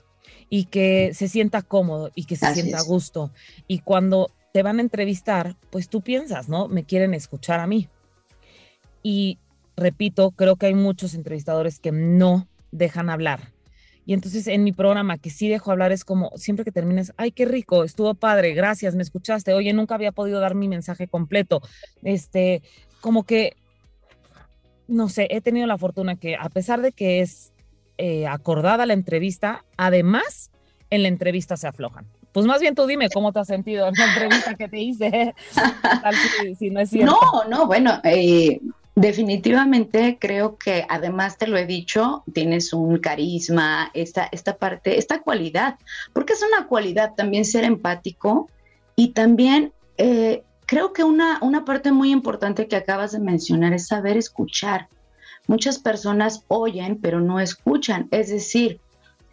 Y 0.49 0.65
que 0.65 1.13
se 1.13 1.27
sienta 1.27 1.61
cómodo 1.61 2.11
y 2.15 2.25
que 2.25 2.35
se 2.35 2.51
sienta 2.55 2.79
a 2.79 2.83
gusto. 2.83 3.31
Y 3.67 3.79
cuando 3.79 4.31
te 4.53 4.61
van 4.61 4.77
a 4.77 4.83
entrevistar, 4.83 5.57
pues 5.71 5.89
tú 5.89 6.01
piensas, 6.01 6.47
¿no? 6.47 6.67
Me 6.67 6.83
quieren 6.85 7.13
escuchar 7.15 7.59
a 7.59 7.67
mí. 7.67 7.89
Y 9.01 9.39
repito, 9.75 10.31
creo 10.31 10.55
que 10.55 10.67
hay 10.67 10.75
muchos 10.75 11.15
entrevistadores 11.15 11.79
que 11.79 11.91
no 11.91 12.47
dejan 12.71 13.09
hablar. 13.09 13.51
Y 14.05 14.13
entonces 14.13 14.45
en 14.45 14.63
mi 14.63 14.71
programa 14.71 15.17
que 15.17 15.31
sí 15.31 15.49
dejo 15.49 15.71
hablar 15.71 15.91
es 15.91 16.05
como 16.05 16.31
siempre 16.35 16.63
que 16.63 16.71
termines, 16.71 17.13
ay, 17.17 17.31
qué 17.31 17.45
rico, 17.45 17.83
estuvo 17.83 18.13
padre, 18.13 18.53
gracias, 18.53 18.95
me 18.95 19.01
escuchaste, 19.01 19.53
oye, 19.53 19.73
nunca 19.73 19.95
había 19.95 20.11
podido 20.11 20.39
dar 20.39 20.53
mi 20.53 20.67
mensaje 20.67 21.07
completo. 21.07 21.61
Este, 22.03 22.61
como 23.01 23.23
que, 23.23 23.55
no 24.87 25.09
sé, 25.09 25.27
he 25.31 25.41
tenido 25.41 25.65
la 25.65 25.79
fortuna 25.79 26.15
que 26.15 26.35
a 26.35 26.49
pesar 26.49 26.81
de 26.81 26.91
que 26.91 27.21
es 27.21 27.53
eh, 27.97 28.27
acordada 28.27 28.85
la 28.85 28.93
entrevista, 28.93 29.65
además 29.77 30.51
en 30.91 31.01
la 31.01 31.07
entrevista 31.07 31.57
se 31.57 31.67
aflojan. 31.67 32.05
Pues 32.33 32.45
más 32.47 32.59
bien 32.59 32.75
tú 32.75 32.87
dime 32.87 33.09
cómo 33.13 33.31
te 33.31 33.39
has 33.39 33.47
sentido 33.47 33.87
en 33.87 33.93
la 33.95 34.05
entrevista 34.05 34.55
que 34.55 34.67
te 34.67 34.79
hice. 34.79 35.35
no, 37.05 37.19
no, 37.47 37.67
bueno, 37.67 38.01
eh, 38.03 38.59
definitivamente 38.95 40.17
creo 40.19 40.57
que 40.57 40.85
además 40.89 41.37
te 41.37 41.47
lo 41.47 41.57
he 41.57 41.65
dicho, 41.65 42.23
tienes 42.33 42.73
un 42.73 42.97
carisma, 42.97 43.91
esta, 43.93 44.27
esta 44.31 44.57
parte, 44.57 44.97
esta 44.97 45.21
cualidad, 45.21 45.75
porque 46.11 46.33
es 46.33 46.43
una 46.43 46.67
cualidad 46.67 47.13
también 47.15 47.45
ser 47.45 47.63
empático 47.63 48.49
y 48.95 49.09
también 49.09 49.71
eh, 49.97 50.43
creo 50.65 50.91
que 50.91 51.03
una, 51.03 51.37
una 51.41 51.65
parte 51.65 51.91
muy 51.91 52.11
importante 52.11 52.67
que 52.67 52.75
acabas 52.75 53.11
de 53.11 53.19
mencionar 53.19 53.73
es 53.73 53.87
saber 53.87 54.17
escuchar. 54.17 54.87
Muchas 55.45 55.77
personas 55.77 56.45
oyen, 56.47 56.97
pero 56.99 57.19
no 57.19 57.39
escuchan. 57.39 58.07
Es 58.11 58.29
decir, 58.29 58.79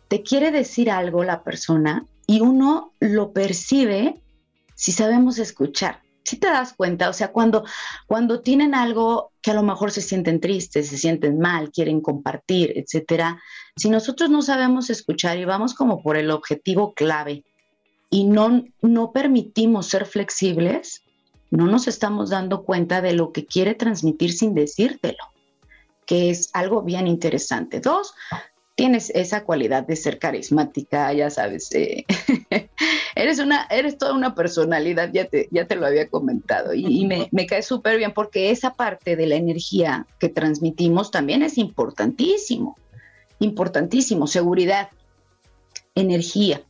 te 0.09 0.23
quiere 0.23 0.51
decir 0.51 0.91
algo 0.91 1.23
la 1.23 1.43
persona 1.43 2.05
y 2.31 2.40
uno 2.40 2.93
lo 3.01 3.33
percibe 3.33 4.23
si 4.77 4.93
sabemos 4.93 5.40
escuchar. 5.40 6.01
Si 6.23 6.37
te 6.37 6.47
das 6.47 6.75
cuenta, 6.75 7.09
o 7.09 7.12
sea, 7.12 7.33
cuando, 7.33 7.64
cuando 8.07 8.40
tienen 8.40 8.73
algo 8.73 9.33
que 9.43 9.51
a 9.51 9.55
lo 9.55 9.64
mejor 9.64 9.90
se 9.90 10.01
sienten 10.01 10.38
tristes, 10.38 10.90
se 10.90 10.97
sienten 10.97 11.40
mal, 11.40 11.73
quieren 11.73 12.01
compartir, 12.01 12.73
etcétera, 12.77 13.43
si 13.75 13.90
nosotros 13.90 14.31
no 14.31 14.43
sabemos 14.43 14.90
escuchar 14.90 15.38
y 15.38 15.45
vamos 15.45 15.75
como 15.75 16.05
por 16.05 16.16
el 16.16 16.31
objetivo 16.31 16.95
clave 16.95 17.43
y 18.11 18.23
no, 18.23 18.62
no 18.81 19.11
permitimos 19.11 19.87
ser 19.87 20.07
flexibles, 20.07 21.03
no 21.51 21.66
nos 21.66 21.88
estamos 21.88 22.31
dando 22.31 22.62
cuenta 22.62 23.01
de 23.01 23.12
lo 23.12 23.33
que 23.33 23.45
quiere 23.45 23.75
transmitir 23.75 24.33
sin 24.33 24.55
decírtelo, 24.55 25.25
que 26.07 26.31
es 26.31 26.51
algo 26.53 26.83
bien 26.83 27.09
interesante. 27.09 27.81
Dos, 27.81 28.14
tienes 28.81 29.11
esa 29.11 29.45
cualidad 29.45 29.87
de 29.87 29.95
ser 29.95 30.19
carismática, 30.19 31.12
ya 31.12 31.29
sabes, 31.29 31.71
eh, 31.75 32.07
eres 33.14 33.38
una, 33.38 33.66
eres 33.69 33.99
toda 33.99 34.14
una 34.14 34.35
personalidad, 34.35 35.11
ya 35.12 35.27
te, 35.27 35.51
ya 35.51 35.66
te 35.66 35.77
lo 35.77 35.85
había 35.85 36.09
comentado, 36.09 36.73
y, 36.73 37.07
me, 37.07 37.29
me, 37.31 37.45
cae 37.45 37.62
súper 37.62 37.99
bien 37.99 38.14
porque 38.14 38.51
esa 38.51 38.73
parte 38.77 39.16
de 39.16 39.27
la 39.27 39.35
energía 39.35 40.07
que 40.19 40.31
transmitimos 40.31 41.11
también 41.11 41.43
es 41.43 41.59
importantísimo, 41.59 42.75
importantísimo, 43.38 44.27
seguridad, 44.27 44.88
energía. 45.95 46.62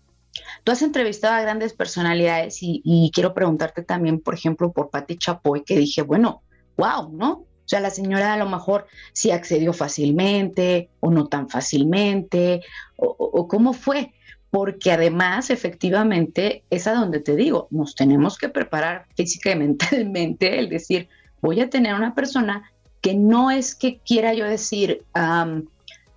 Tú 0.65 0.73
has 0.73 0.83
entrevistado 0.83 1.35
a 1.35 1.43
grandes 1.43 1.75
personalidades 1.75 2.59
y, 2.61 3.13
quiero 3.15 3.35
preguntarte 3.35 3.85
también, 3.85 4.19
por 4.19 4.35
ejemplo, 4.35 4.73
por 4.73 4.91
Patti 4.91 5.17
Chapoy, 5.17 5.63
que 5.63 5.77
dije, 5.77 6.03
bueno, 6.03 6.43
wow, 6.77 7.09
¿no? 7.13 7.47
O 7.71 7.77
sea, 7.79 7.79
la 7.79 7.91
señora 7.91 8.35
a 8.35 8.37
lo 8.37 8.49
mejor 8.49 8.89
sí 9.13 9.31
accedió 9.31 9.73
fácilmente 9.73 10.89
o 10.99 11.09
no 11.09 11.29
tan 11.29 11.49
fácilmente, 11.49 12.63
o, 12.97 13.47
cómo 13.47 13.75
fue. 13.75 14.13
Porque 14.51 14.91
además, 14.91 15.51
efectivamente, 15.51 16.65
es 16.69 16.89
a 16.89 16.95
donde 16.95 17.21
te 17.21 17.37
digo, 17.37 17.69
nos 17.71 17.95
tenemos 17.95 18.39
que 18.39 18.49
preparar 18.49 19.07
física 19.15 19.53
y 19.53 19.55
mentalmente, 19.69 20.59
el 20.59 20.69
decir, 20.69 21.09
voy 21.41 21.61
a 21.61 21.71
tener 21.71 21.95
una 21.95 22.13
persona 22.13 22.69
que 23.01 23.15
no 23.15 23.53
es 23.53 23.77
que 23.77 23.99
quiera 23.99 24.35
yo 24.35 24.47
decir, 24.47 25.05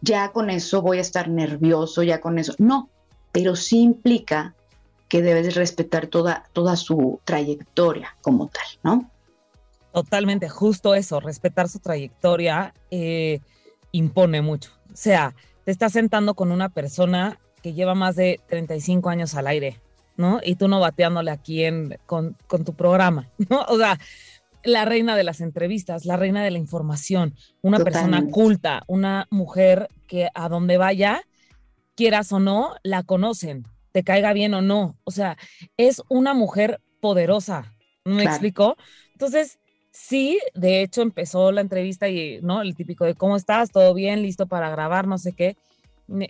ya 0.01 0.31
con 0.31 0.49
eso 0.49 0.81
voy 0.81 0.97
a 0.97 1.01
estar 1.01 1.27
nervioso, 1.29 2.01
ya 2.01 2.19
con 2.19 2.39
eso. 2.39 2.55
No, 2.57 2.89
pero 3.31 3.55
sí 3.55 3.79
implica 3.79 4.55
que 5.07 5.21
debes 5.21 5.53
respetar 5.53 6.07
toda, 6.07 6.45
toda 6.51 6.75
su 6.77 7.19
trayectoria 7.25 8.15
como 8.23 8.47
tal, 8.47 8.65
¿no? 8.81 9.12
Totalmente, 9.93 10.49
justo 10.49 10.95
eso, 10.95 11.19
respetar 11.19 11.69
su 11.69 11.77
trayectoria 11.77 12.73
eh, 12.89 13.41
impone 13.91 14.41
mucho. 14.41 14.71
O 14.91 14.95
sea, 14.95 15.35
te 15.65 15.71
estás 15.71 15.93
sentando 15.93 16.33
con 16.33 16.51
una 16.51 16.69
persona 16.69 17.39
que 17.61 17.73
lleva 17.73 17.93
más 17.93 18.15
de 18.15 18.41
35 18.49 19.09
años 19.09 19.35
al 19.35 19.45
aire, 19.45 19.79
¿no? 20.17 20.39
Y 20.43 20.55
tú 20.55 20.67
no 20.67 20.79
bateándole 20.79 21.29
aquí 21.29 21.63
en, 21.63 21.97
con, 22.07 22.35
tu 22.65 22.73
programa, 22.73 23.29
¿no? 23.49 23.61
O 23.69 23.77
sea, 23.77 23.99
la 24.63 24.83
reina 24.85 25.15
de 25.15 25.23
las 25.23 25.41
entrevistas, 25.41 26.05
la 26.05 26.17
reina 26.17 26.43
de 26.43 26.49
la 26.49 26.57
información, 26.57 27.35
una 27.61 27.77
persona 27.79 28.25
culta, 28.31 28.81
una 28.87 29.27
mujer 29.29 29.89
que 30.07 30.29
a 30.33 30.49
donde 30.49 30.77
vaya, 30.77 31.21
quieras 31.95 32.31
o 32.31 32.39
no, 32.39 32.73
la 32.81 33.03
conocen, 33.03 33.67
te 33.91 34.03
caiga 34.03 34.33
bien 34.33 34.55
o 34.55 34.63
no. 34.63 34.97
O 35.03 35.11
sea, 35.11 35.37
es 35.77 36.01
una 36.09 36.33
mujer 36.33 36.81
poderosa, 36.99 37.73
¿me 38.05 38.23
explico? 38.23 38.75
Entonces, 39.11 39.59
Sí, 39.93 40.39
de 40.55 40.81
hecho 40.81 41.03
empezó 41.03 41.51
la 41.51 41.61
entrevista 41.61 42.09
y, 42.09 42.39
¿no? 42.41 42.63
El 42.63 42.75
típico 42.75 43.05
de 43.05 43.13
cómo 43.13 43.37
estás, 43.37 43.69
todo 43.69 43.93
bien, 43.93 44.23
listo 44.23 44.47
para 44.47 44.71
grabar, 44.71 45.07
no 45.07 45.19
sé 45.19 45.33
qué. 45.33 45.55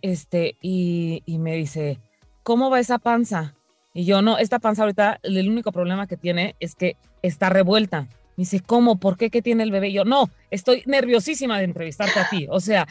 Este, 0.01 0.57
y, 0.61 1.23
me 1.25 1.55
dice, 1.55 1.97
¿cómo 2.43 2.69
va 2.69 2.81
esa 2.81 2.99
panza? 2.99 3.55
Y 3.93 4.03
yo, 4.03 4.21
no, 4.21 4.37
esta 4.37 4.59
panza 4.59 4.83
ahorita, 4.83 5.21
el 5.23 5.49
único 5.49 5.71
problema 5.71 6.07
que 6.07 6.17
tiene 6.17 6.57
es 6.59 6.75
que 6.75 6.97
está 7.21 7.47
revuelta. 7.49 8.01
Me 8.35 8.41
dice, 8.41 8.59
¿cómo? 8.59 8.99
¿Por 8.99 9.17
qué? 9.17 9.29
¿Qué 9.29 9.41
tiene 9.41 9.63
el 9.63 9.71
bebé? 9.71 9.89
Y 9.89 9.93
yo, 9.93 10.03
no, 10.03 10.29
estoy 10.51 10.83
nerviosísima 10.85 11.57
de 11.57 11.63
entrevistarte 11.63 12.19
a 12.19 12.29
ti. 12.29 12.47
O 12.49 12.59
sea, 12.59 12.85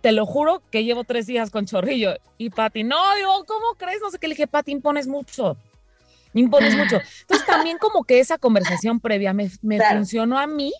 te 0.00 0.12
lo 0.12 0.24
juro 0.24 0.62
que 0.70 0.82
llevo 0.82 1.04
tres 1.04 1.26
días 1.26 1.50
con 1.50 1.66
chorrillo. 1.66 2.14
Y 2.38 2.48
Pati, 2.48 2.84
no, 2.84 2.96
digo, 3.16 3.44
¿cómo 3.46 3.74
crees? 3.76 4.00
No 4.00 4.10
sé 4.10 4.18
qué 4.18 4.28
le 4.28 4.34
dije, 4.34 4.46
Pati, 4.46 4.72
impones 4.72 5.06
mucho 5.06 5.58
impones 6.34 6.76
mucho. 6.76 7.00
Entonces 7.22 7.46
también 7.46 7.78
como 7.78 8.04
que 8.04 8.20
esa 8.20 8.38
conversación 8.38 9.00
previa 9.00 9.32
me, 9.32 9.48
funcionó 9.48 10.38
a 10.38 10.46
mí, 10.46 10.72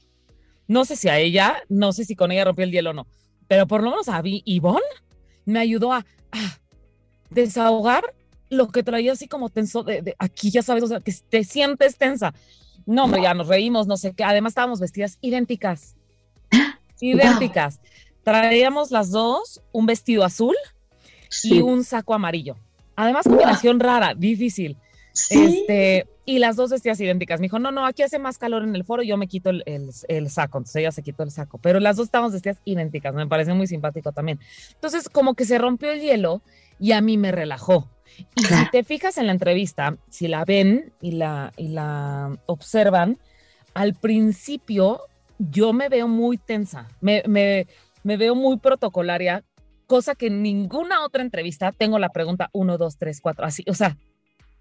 no 0.69 0.85
sé 0.85 0.97
si 0.97 1.09
a 1.09 1.19
ella, 1.19 1.57
no 1.69 1.93
sé 1.93 2.05
si 2.05 2.15
con 2.15 2.31
ella 2.33 2.45
rompió 2.45 2.65
el 2.65 2.73
hielo 2.73 2.91
o 2.91 2.95
no, 2.95 3.07
pero 3.49 3.67
por 3.67 3.83
lo 3.83 3.91
menos 3.91 4.09
a 4.09 4.23
mí, 4.23 4.43
Ivonne 4.45 4.81
me 5.45 5.59
ayudó 5.59 5.93
a, 5.93 6.05
desahogar 7.31 8.15
lo 8.49 8.69
que 8.69 8.83
traía 8.83 9.13
así 9.13 9.29
como 9.29 9.49
tenso 9.49 9.85
de, 9.85 10.15
aquí, 10.19 10.51
ya 10.51 10.63
sabes, 10.63 10.83
o 10.83 10.87
sea, 10.89 11.01
que 11.01 11.13
te 11.29 11.45
sientes 11.45 11.97
tensa. 11.97 12.35
No, 12.87 13.05
hombre, 13.05 13.23
ya 13.23 13.35
nos 13.35 13.47
reímos, 13.47 13.87
no 13.87 13.97
sé 13.97 14.13
qué. 14.15 14.25
Además 14.25 14.53
estábamos 14.53 14.81
vestidas 14.81 15.19
idénticas. 15.21 15.95
Idénticas. 17.01 17.81
Traíamos 18.25 18.91
las 18.91 19.11
dos 19.11 19.63
un 19.73 19.87
vestido 19.87 20.25
azul 20.25 20.57
y 21.45 21.61
un 21.61 21.85
saco 21.85 22.15
amarillo. 22.15 22.57
Además, 22.97 23.27
combinación 23.27 23.81
rara, 23.81 24.15
difícil. 24.15 24.77
Este, 25.31 26.07
y 26.25 26.39
las 26.39 26.57
dos 26.57 26.71
vestidas 26.71 27.01
idénticas. 27.01 27.41
Me 27.41 27.45
dijo, 27.45 27.59
no, 27.59 27.71
no, 27.71 27.85
aquí 27.85 28.03
hace 28.03 28.19
más 28.19 28.39
calor 28.39 28.63
en 28.63 28.75
el 28.77 28.85
foro, 28.85 29.03
yo 29.03 29.17
me 29.17 29.27
quito 29.27 29.51
el, 29.51 29.63
el, 29.67 30.31
saco. 30.31 30.59
Entonces 30.59 30.77
ella 30.77 30.93
se 30.93 31.03
quitó 31.03 31.23
el 31.23 31.31
saco. 31.31 31.59
Pero 31.59 31.81
las 31.81 31.97
dos 31.97 32.07
estábamos 32.07 32.33
vestidas 32.33 32.59
idénticas, 32.65 33.15
me 33.15 33.27
pareció 33.27 33.55
muy 33.55 33.67
simpático 33.67 34.13
también. 34.13 34.39
Entonces, 34.75 35.09
como 35.09 35.35
que 35.35 35.45
se 35.45 35.59
rompió 35.59 35.91
el 35.91 36.01
hielo 36.01 36.43
y 36.79 36.93
a 36.93 37.01
mí 37.01 37.19
me 37.19 37.33
relajó. 37.33 37.89
Y 38.37 38.45
si 38.45 38.71
te 38.71 38.85
fijas 38.85 39.19
en 39.19 39.27
la 39.27 39.33
entrevista, 39.33 39.97
si 40.09 40.29
la 40.29 40.45
ven 40.45 40.93
y 41.01 41.13
la, 41.13 41.53
y 41.57 41.69
la 41.69 42.37
observan, 42.47 43.19
al 43.75 43.95
principio 43.95 45.01
yo 45.39 45.73
me 45.73 45.89
veo 45.89 46.07
muy 46.07 46.37
tensa, 46.37 46.89
me, 47.01 47.23
me, 47.27 47.67
me 48.03 48.17
veo 48.17 48.35
muy 48.35 48.59
protocolaria, 48.59 49.43
cosa 49.87 50.15
que 50.15 50.27
en 50.27 50.43
ninguna 50.43 51.05
otra 51.05 51.23
entrevista 51.23 51.73
tengo 51.73 51.99
la 51.99 52.11
pregunta 52.11 52.51
1, 52.53 52.77
2, 52.77 52.99
3, 52.99 53.21
4, 53.21 53.45
así, 53.47 53.65
o 53.69 53.75
sea, 53.75 53.97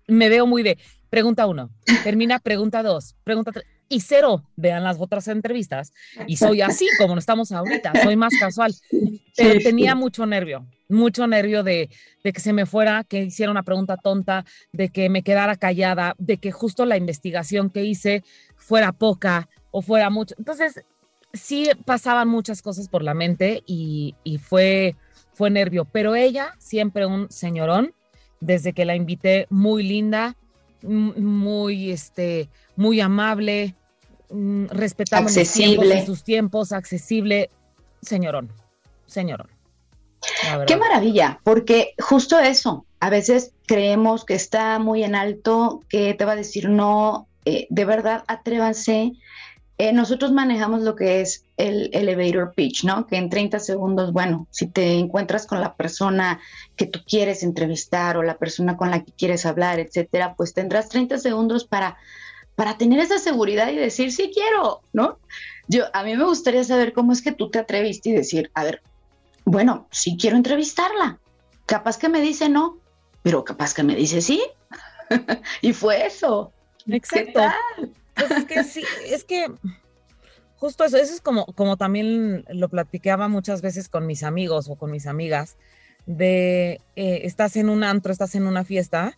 me 0.09 0.29
veo 0.29 0.45
muy 0.45 0.63
de 0.63 0.77
pregunta 1.09 1.47
1, 1.47 1.69
termina 2.03 2.39
pregunta 2.39 2.83
2, 2.83 3.15
pregunta 3.23 3.51
3 3.51 3.65
y 3.89 4.01
cero 4.01 4.43
vean 4.55 4.83
las 4.83 4.97
otras 4.99 5.27
entrevistas 5.27 5.93
y 6.27 6.37
soy 6.37 6.61
así 6.61 6.87
como 6.99 7.15
no 7.15 7.19
estamos 7.19 7.51
ahorita, 7.51 7.91
soy 8.03 8.15
más 8.15 8.33
casual, 8.39 8.73
pero 9.35 9.59
tenía 9.59 9.95
mucho 9.95 10.25
nervio, 10.27 10.67
mucho 10.87 11.25
nervio 11.25 11.63
de, 11.63 11.89
de, 12.23 12.31
que 12.31 12.39
se 12.39 12.53
me 12.53 12.67
fuera, 12.67 13.03
que 13.03 13.23
hiciera 13.23 13.51
una 13.51 13.63
pregunta 13.63 13.97
tonta, 13.97 14.45
de 14.71 14.89
que 14.89 15.09
me 15.09 15.23
quedara 15.23 15.55
callada, 15.55 16.15
de 16.19 16.37
que 16.37 16.51
justo 16.51 16.85
la 16.85 16.97
investigación 16.97 17.71
que 17.71 17.83
hice 17.83 18.23
fuera 18.55 18.91
poca 18.91 19.49
o 19.71 19.81
fuera 19.81 20.09
mucho. 20.11 20.35
Entonces, 20.37 20.83
sí 21.33 21.69
pasaban 21.85 22.27
muchas 22.27 22.61
cosas 22.61 22.87
por 22.89 23.03
la 23.03 23.15
mente 23.15 23.63
y, 23.65 24.15
y 24.23 24.37
fue, 24.37 24.95
fue 25.33 25.49
nervio, 25.49 25.85
pero 25.85 26.15
ella 26.15 26.53
siempre 26.59 27.07
un 27.07 27.29
señorón, 27.31 27.93
desde 28.39 28.73
que 28.73 28.85
la 28.85 28.95
invité, 28.95 29.47
muy 29.49 29.83
linda, 29.83 30.35
muy, 30.81 31.91
este, 31.91 32.49
muy 32.75 33.01
amable, 33.01 33.75
Mm, 34.29 34.65
respetando 34.67 35.27
accesible. 35.27 36.05
sus 36.05 36.23
tiempos, 36.23 36.71
accesible, 36.71 37.49
señorón, 38.01 38.51
señorón. 39.07 39.47
Qué 40.67 40.75
maravilla, 40.75 41.39
porque 41.43 41.93
justo 41.97 42.37
eso, 42.39 42.85
a 42.99 43.09
veces 43.09 43.53
creemos 43.65 44.25
que 44.25 44.35
está 44.35 44.77
muy 44.77 45.03
en 45.03 45.15
alto, 45.15 45.81
que 45.89 46.13
te 46.13 46.25
va 46.25 46.33
a 46.33 46.35
decir 46.35 46.69
no, 46.69 47.27
eh, 47.45 47.65
de 47.69 47.85
verdad, 47.85 48.23
atrévanse. 48.27 49.13
Eh, 49.79 49.93
nosotros 49.93 50.33
manejamos 50.33 50.81
lo 50.81 50.93
que 50.93 51.21
es 51.21 51.45
el 51.55 51.89
elevator 51.93 52.53
pitch, 52.53 52.83
¿no? 52.83 53.07
Que 53.07 53.15
en 53.15 53.29
30 53.29 53.59
segundos, 53.59 54.11
bueno, 54.11 54.45
si 54.51 54.67
te 54.67 54.99
encuentras 54.99 55.47
con 55.47 55.61
la 55.61 55.75
persona 55.75 56.41
que 56.75 56.85
tú 56.85 56.99
quieres 57.07 57.43
entrevistar 57.43 58.17
o 58.17 58.23
la 58.23 58.37
persona 58.37 58.75
con 58.75 58.91
la 58.91 59.05
que 59.05 59.13
quieres 59.13 59.45
hablar, 59.45 59.79
etcétera, 59.79 60.35
pues 60.35 60.53
tendrás 60.53 60.89
30 60.89 61.17
segundos 61.17 61.65
para 61.65 61.97
para 62.55 62.77
tener 62.77 62.99
esa 62.99 63.19
seguridad 63.19 63.71
y 63.71 63.77
decir, 63.77 64.11
sí 64.11 64.31
quiero, 64.33 64.81
¿no? 64.91 65.17
Yo, 65.69 65.85
a 65.93 66.03
mí 66.03 66.17
me 66.17 66.25
gustaría 66.25 66.61
saber 66.65 66.91
cómo 66.91 67.13
es 67.13 67.21
que 67.21 67.31
tú 67.31 67.49
te 67.49 67.57
atreviste 67.57 68.09
y 68.09 68.11
decir, 68.11 68.51
a 68.53 68.65
ver, 68.65 68.81
bueno, 69.45 69.87
sí 69.91 70.17
quiero 70.19 70.35
entrevistarla. 70.35 71.19
Capaz 71.65 71.97
que 71.97 72.09
me 72.09 72.19
dice 72.19 72.49
no, 72.49 72.77
pero 73.23 73.45
capaz 73.45 73.73
que 73.73 73.83
me 73.83 73.95
dice 73.95 74.19
sí. 74.21 74.43
y 75.61 75.71
fue 75.71 76.05
eso. 76.05 76.51
Exacto. 76.85 77.39
Pues 78.19 78.31
es 78.31 78.45
que 78.45 78.63
sí, 78.63 78.83
es 79.05 79.23
que 79.23 79.47
justo 80.55 80.83
eso, 80.83 80.97
eso 80.97 81.13
es 81.13 81.21
como, 81.21 81.45
como 81.47 81.77
también 81.77 82.45
lo 82.49 82.69
platicaba 82.69 83.27
muchas 83.27 83.61
veces 83.61 83.89
con 83.89 84.05
mis 84.05 84.23
amigos 84.23 84.69
o 84.69 84.75
con 84.75 84.91
mis 84.91 85.07
amigas, 85.07 85.57
de 86.05 86.81
eh, 86.95 87.21
estás 87.23 87.55
en 87.55 87.69
un 87.69 87.83
antro, 87.83 88.11
estás 88.11 88.35
en 88.35 88.47
una 88.47 88.63
fiesta 88.63 89.17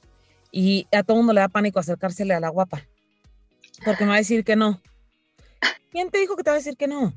y 0.51 0.87
a 0.91 1.03
todo 1.03 1.17
mundo 1.17 1.33
le 1.33 1.41
da 1.41 1.47
pánico 1.47 1.79
acercársele 1.79 2.33
a 2.33 2.39
la 2.39 2.49
guapa 2.49 2.85
porque 3.83 4.03
me 4.03 4.09
va 4.09 4.15
a 4.15 4.19
decir 4.19 4.43
que 4.43 4.55
no. 4.55 4.81
¿Quién 5.91 6.09
te 6.09 6.19
dijo 6.19 6.35
que 6.35 6.43
te 6.43 6.49
va 6.49 6.55
a 6.55 6.59
decir 6.59 6.77
que 6.77 6.87
no? 6.87 7.13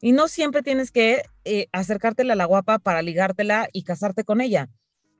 Y 0.00 0.12
no 0.12 0.28
siempre 0.28 0.62
tienes 0.62 0.90
que 0.90 1.22
eh, 1.44 1.68
acercártela 1.72 2.32
a 2.32 2.36
la 2.36 2.44
guapa 2.44 2.78
para 2.78 3.02
ligártela 3.02 3.68
y 3.72 3.84
casarte 3.84 4.24
con 4.24 4.40
ella. 4.40 4.68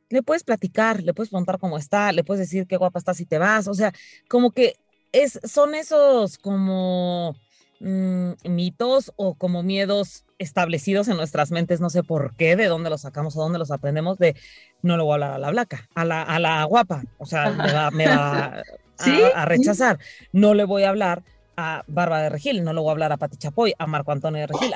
Le 0.09 0.23
puedes 0.23 0.45
platicar, 0.45 1.03
le 1.03 1.15
puedes 1.15 1.31
preguntar 1.31 1.59
cómo 1.59 1.79
está, 1.79 2.13
le 2.13 2.25
puedes 2.25 2.41
decir 2.41 2.67
qué 2.67 2.77
guapa 2.77 2.99
está 2.99 3.15
si 3.15 3.25
te 3.25 3.39
vas. 3.39 3.69
O 3.69 3.75
sea, 3.75 3.93
como 4.29 4.51
que 4.51 4.75
es, 5.13 5.39
son 5.45 5.75
esos 5.75 6.39
como 6.39 7.37
mm, 7.81 8.33
mitos 8.49 9.13
o 9.17 9.35
como 9.35 9.63
miedos 9.63 10.25
establecidos 10.39 11.09
en 11.09 11.17
nuestras 11.17 11.51
mentes, 11.51 11.81
no 11.81 11.91
sé 11.91 12.03
por 12.03 12.35
qué, 12.35 12.57
de 12.57 12.67
dónde 12.67 12.91
los 12.91 13.03
sacamos 13.03 13.37
o 13.37 13.41
dónde 13.41 13.59
los 13.59 13.71
aprendemos, 13.71 14.19
de 14.19 14.35
no 14.83 14.97
le 14.97 15.03
voy 15.03 15.13
a 15.13 15.15
hablar 15.15 15.33
a 15.35 15.39
la 15.39 15.51
blaca, 15.51 15.89
a 15.95 16.05
la, 16.05 16.23
a 16.23 16.39
la 16.41 16.65
guapa. 16.65 17.05
O 17.19 17.27
sea, 17.27 17.51
me 17.51 17.73
va, 17.73 17.91
me 17.91 18.09
va, 18.09 18.63
a, 19.35 19.45
rechazar. 19.45 19.99
No 20.33 20.55
le 20.55 20.65
voy 20.65 20.83
a 20.83 20.89
hablar 20.89 21.23
a 21.57 21.85
Barba 21.87 22.21
de 22.23 22.31
Regil, 22.31 22.65
no 22.65 22.73
le 22.73 22.81
voy 22.81 22.89
a 22.89 22.93
hablar 22.93 23.13
a 23.13 23.19
Pati 23.19 23.37
Chapoy, 23.37 23.75
a 23.79 23.87
Marco 23.87 24.11
Antonio 24.11 24.41
de 24.41 24.47
Regil. 24.49 24.73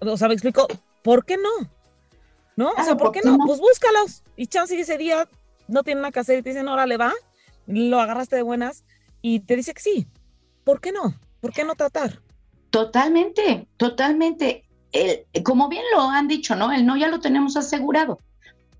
o 0.00 0.16
sea, 0.16 0.28
me 0.28 0.34
explico, 0.34 0.66
¿por 1.02 1.24
qué 1.24 1.36
no? 1.36 1.70
¿No? 2.56 2.70
O 2.70 2.84
sea, 2.84 2.96
¿por 2.96 3.10
qué 3.12 3.20
no? 3.24 3.38
Pues 3.46 3.60
búscalos. 3.60 4.22
Y 4.36 4.46
chance 4.46 4.78
ese 4.78 4.98
día 4.98 5.28
no 5.66 5.82
tiene 5.82 6.02
nada 6.02 6.12
que 6.12 6.20
hacer 6.20 6.38
y 6.38 6.42
te 6.42 6.50
dicen, 6.50 6.68
órale, 6.68 6.96
va, 6.96 7.12
lo 7.66 8.00
agarraste 8.00 8.36
de 8.36 8.42
buenas 8.42 8.84
y 9.24 9.40
te 9.40 9.56
dice 9.56 9.72
que 9.72 9.80
sí. 9.80 10.06
¿Por 10.64 10.82
qué 10.82 10.92
no? 10.92 11.14
¿Por 11.40 11.54
qué 11.54 11.64
no 11.64 11.74
tratar? 11.76 12.20
Totalmente, 12.68 13.66
totalmente. 13.78 14.66
El, 14.92 15.24
como 15.42 15.70
bien 15.70 15.82
lo 15.94 16.02
han 16.02 16.28
dicho, 16.28 16.54
¿no? 16.54 16.70
El 16.70 16.84
no 16.84 16.94
ya 16.98 17.08
lo 17.08 17.20
tenemos 17.20 17.56
asegurado. 17.56 18.18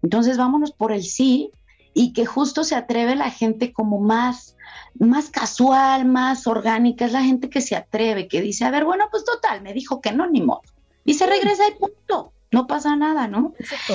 Entonces 0.02 0.36
vámonos 0.36 0.72
por 0.72 0.92
el 0.92 1.02
sí 1.02 1.50
y 1.94 2.12
que 2.12 2.26
justo 2.26 2.62
se 2.62 2.74
atreve 2.74 3.16
la 3.16 3.30
gente 3.30 3.72
como 3.72 4.00
más, 4.00 4.58
más 4.98 5.30
casual, 5.30 6.04
más 6.04 6.46
orgánica, 6.46 7.06
es 7.06 7.12
la 7.12 7.22
gente 7.22 7.48
que 7.48 7.62
se 7.62 7.74
atreve, 7.74 8.28
que 8.28 8.42
dice, 8.42 8.66
a 8.66 8.70
ver, 8.70 8.84
bueno, 8.84 9.06
pues 9.10 9.24
total, 9.24 9.62
me 9.62 9.72
dijo 9.72 10.02
que 10.02 10.12
no, 10.12 10.28
ni 10.28 10.42
modo. 10.42 10.60
Y 11.06 11.14
se 11.14 11.24
regresa 11.24 11.64
al 11.64 11.78
punto, 11.78 12.34
no 12.52 12.66
pasa 12.66 12.94
nada, 12.96 13.28
¿no? 13.28 13.54
Exacto. 13.58 13.94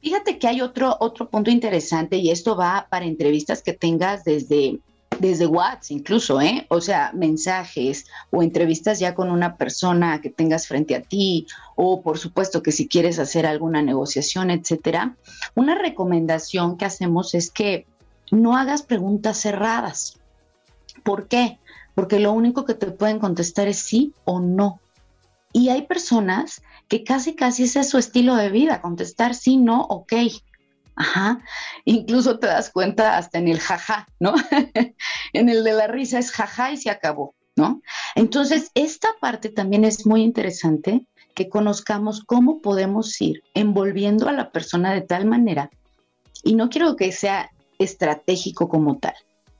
Fíjate 0.00 0.38
que 0.38 0.48
hay 0.48 0.62
otro, 0.62 0.96
otro 1.00 1.28
punto 1.28 1.50
interesante 1.50 2.16
y 2.16 2.30
esto 2.30 2.56
va 2.56 2.86
para 2.88 3.04
entrevistas 3.04 3.60
que 3.62 3.74
tengas 3.74 4.24
desde 4.24 4.80
desde 5.18 5.46
WhatsApp 5.46 5.90
incluso, 5.90 6.40
¿eh? 6.40 6.66
O 6.68 6.80
sea, 6.80 7.12
mensajes 7.14 8.06
o 8.30 8.42
entrevistas 8.42 8.98
ya 8.98 9.14
con 9.14 9.30
una 9.30 9.56
persona 9.56 10.20
que 10.20 10.30
tengas 10.30 10.66
frente 10.66 10.94
a 10.94 11.02
ti 11.02 11.46
o 11.76 12.02
por 12.02 12.18
supuesto 12.18 12.62
que 12.62 12.72
si 12.72 12.88
quieres 12.88 13.18
hacer 13.18 13.46
alguna 13.46 13.82
negociación, 13.82 14.50
etcétera. 14.50 15.16
Una 15.54 15.74
recomendación 15.74 16.76
que 16.76 16.84
hacemos 16.84 17.34
es 17.34 17.50
que 17.50 17.86
no 18.30 18.56
hagas 18.56 18.82
preguntas 18.82 19.38
cerradas. 19.38 20.18
¿Por 21.02 21.28
qué? 21.28 21.58
Porque 21.94 22.18
lo 22.18 22.32
único 22.32 22.64
que 22.64 22.74
te 22.74 22.86
pueden 22.90 23.18
contestar 23.18 23.68
es 23.68 23.78
sí 23.78 24.12
o 24.24 24.40
no. 24.40 24.80
Y 25.52 25.68
hay 25.68 25.82
personas 25.82 26.62
que 26.88 27.04
casi 27.04 27.34
casi 27.34 27.64
ese 27.64 27.80
es 27.80 27.90
su 27.90 27.98
estilo 27.98 28.34
de 28.34 28.50
vida, 28.50 28.80
contestar 28.80 29.34
sí, 29.34 29.56
no, 29.56 29.82
ok. 29.82 30.12
Ajá. 30.96 31.40
Incluso 31.84 32.38
te 32.38 32.46
das 32.46 32.70
cuenta 32.70 33.16
hasta 33.16 33.38
en 33.38 33.48
el 33.48 33.60
jaja, 33.60 34.08
¿no? 34.20 34.34
en 35.32 35.48
el 35.48 35.64
de 35.64 35.72
la 35.72 35.86
risa 35.86 36.18
es 36.18 36.30
jaja 36.30 36.72
y 36.72 36.76
se 36.76 36.90
acabó, 36.90 37.34
¿no? 37.56 37.82
Entonces, 38.14 38.70
esta 38.74 39.08
parte 39.20 39.48
también 39.48 39.84
es 39.84 40.06
muy 40.06 40.22
interesante 40.22 41.06
que 41.34 41.48
conozcamos 41.48 42.22
cómo 42.24 42.60
podemos 42.60 43.20
ir 43.20 43.42
envolviendo 43.54 44.28
a 44.28 44.32
la 44.32 44.52
persona 44.52 44.92
de 44.94 45.00
tal 45.00 45.26
manera, 45.26 45.70
y 46.44 46.54
no 46.54 46.68
quiero 46.68 46.94
que 46.94 47.10
sea 47.10 47.50
estratégico 47.78 48.68
como 48.68 48.98
tal, 48.98 49.14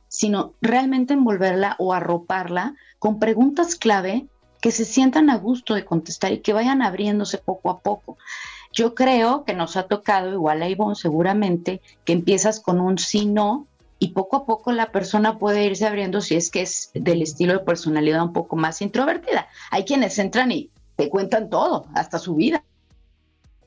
sino 0.09 0.55
realmente 0.61 1.15
envolverla 1.15 1.75
o 1.79 1.93
arroparla 1.93 2.75
con 2.99 3.19
preguntas 3.19 3.75
clave 3.75 4.29
que 4.61 4.71
se 4.71 4.85
sientan 4.85 5.31
a 5.31 5.39
gusto 5.39 5.75
de 5.75 5.85
contestar 5.85 6.33
y 6.33 6.41
que 6.41 6.53
vayan 6.53 6.83
abriéndose 6.83 7.39
poco 7.39 7.71
a 7.71 7.81
poco. 7.81 8.17
Yo 8.75 8.95
creo 8.95 9.45
que 9.45 9.55
nos 9.55 9.77
ha 9.77 9.85
tocado, 9.85 10.33
igual 10.33 10.61
a 10.61 10.69
Ivonne 10.69 10.97
seguramente, 10.97 11.81
que 12.05 12.13
empiezas 12.13 12.59
con 12.59 12.81
un 12.81 12.99
sí, 12.99 13.25
no, 13.25 13.69
y 14.01 14.09
poco 14.09 14.37
a 14.37 14.47
poco 14.47 14.73
la 14.73 14.91
persona 14.91 15.39
puede 15.39 15.65
irse 15.65 15.87
abriendo 15.87 16.21
si 16.21 16.35
es 16.35 16.51
que 16.51 16.63
es 16.63 16.91
del 16.93 17.23
estilo 17.23 17.53
de 17.53 17.61
personalidad 17.61 18.23
un 18.23 18.33
poco 18.33 18.57
más 18.57 18.83
introvertida. 18.83 19.49
Hay 19.71 19.85
quienes 19.85 20.19
entran 20.19 20.51
y 20.51 20.71
te 20.97 21.09
cuentan 21.09 21.49
todo, 21.49 21.87
hasta 21.95 22.19
su 22.19 22.35
vida. 22.35 22.65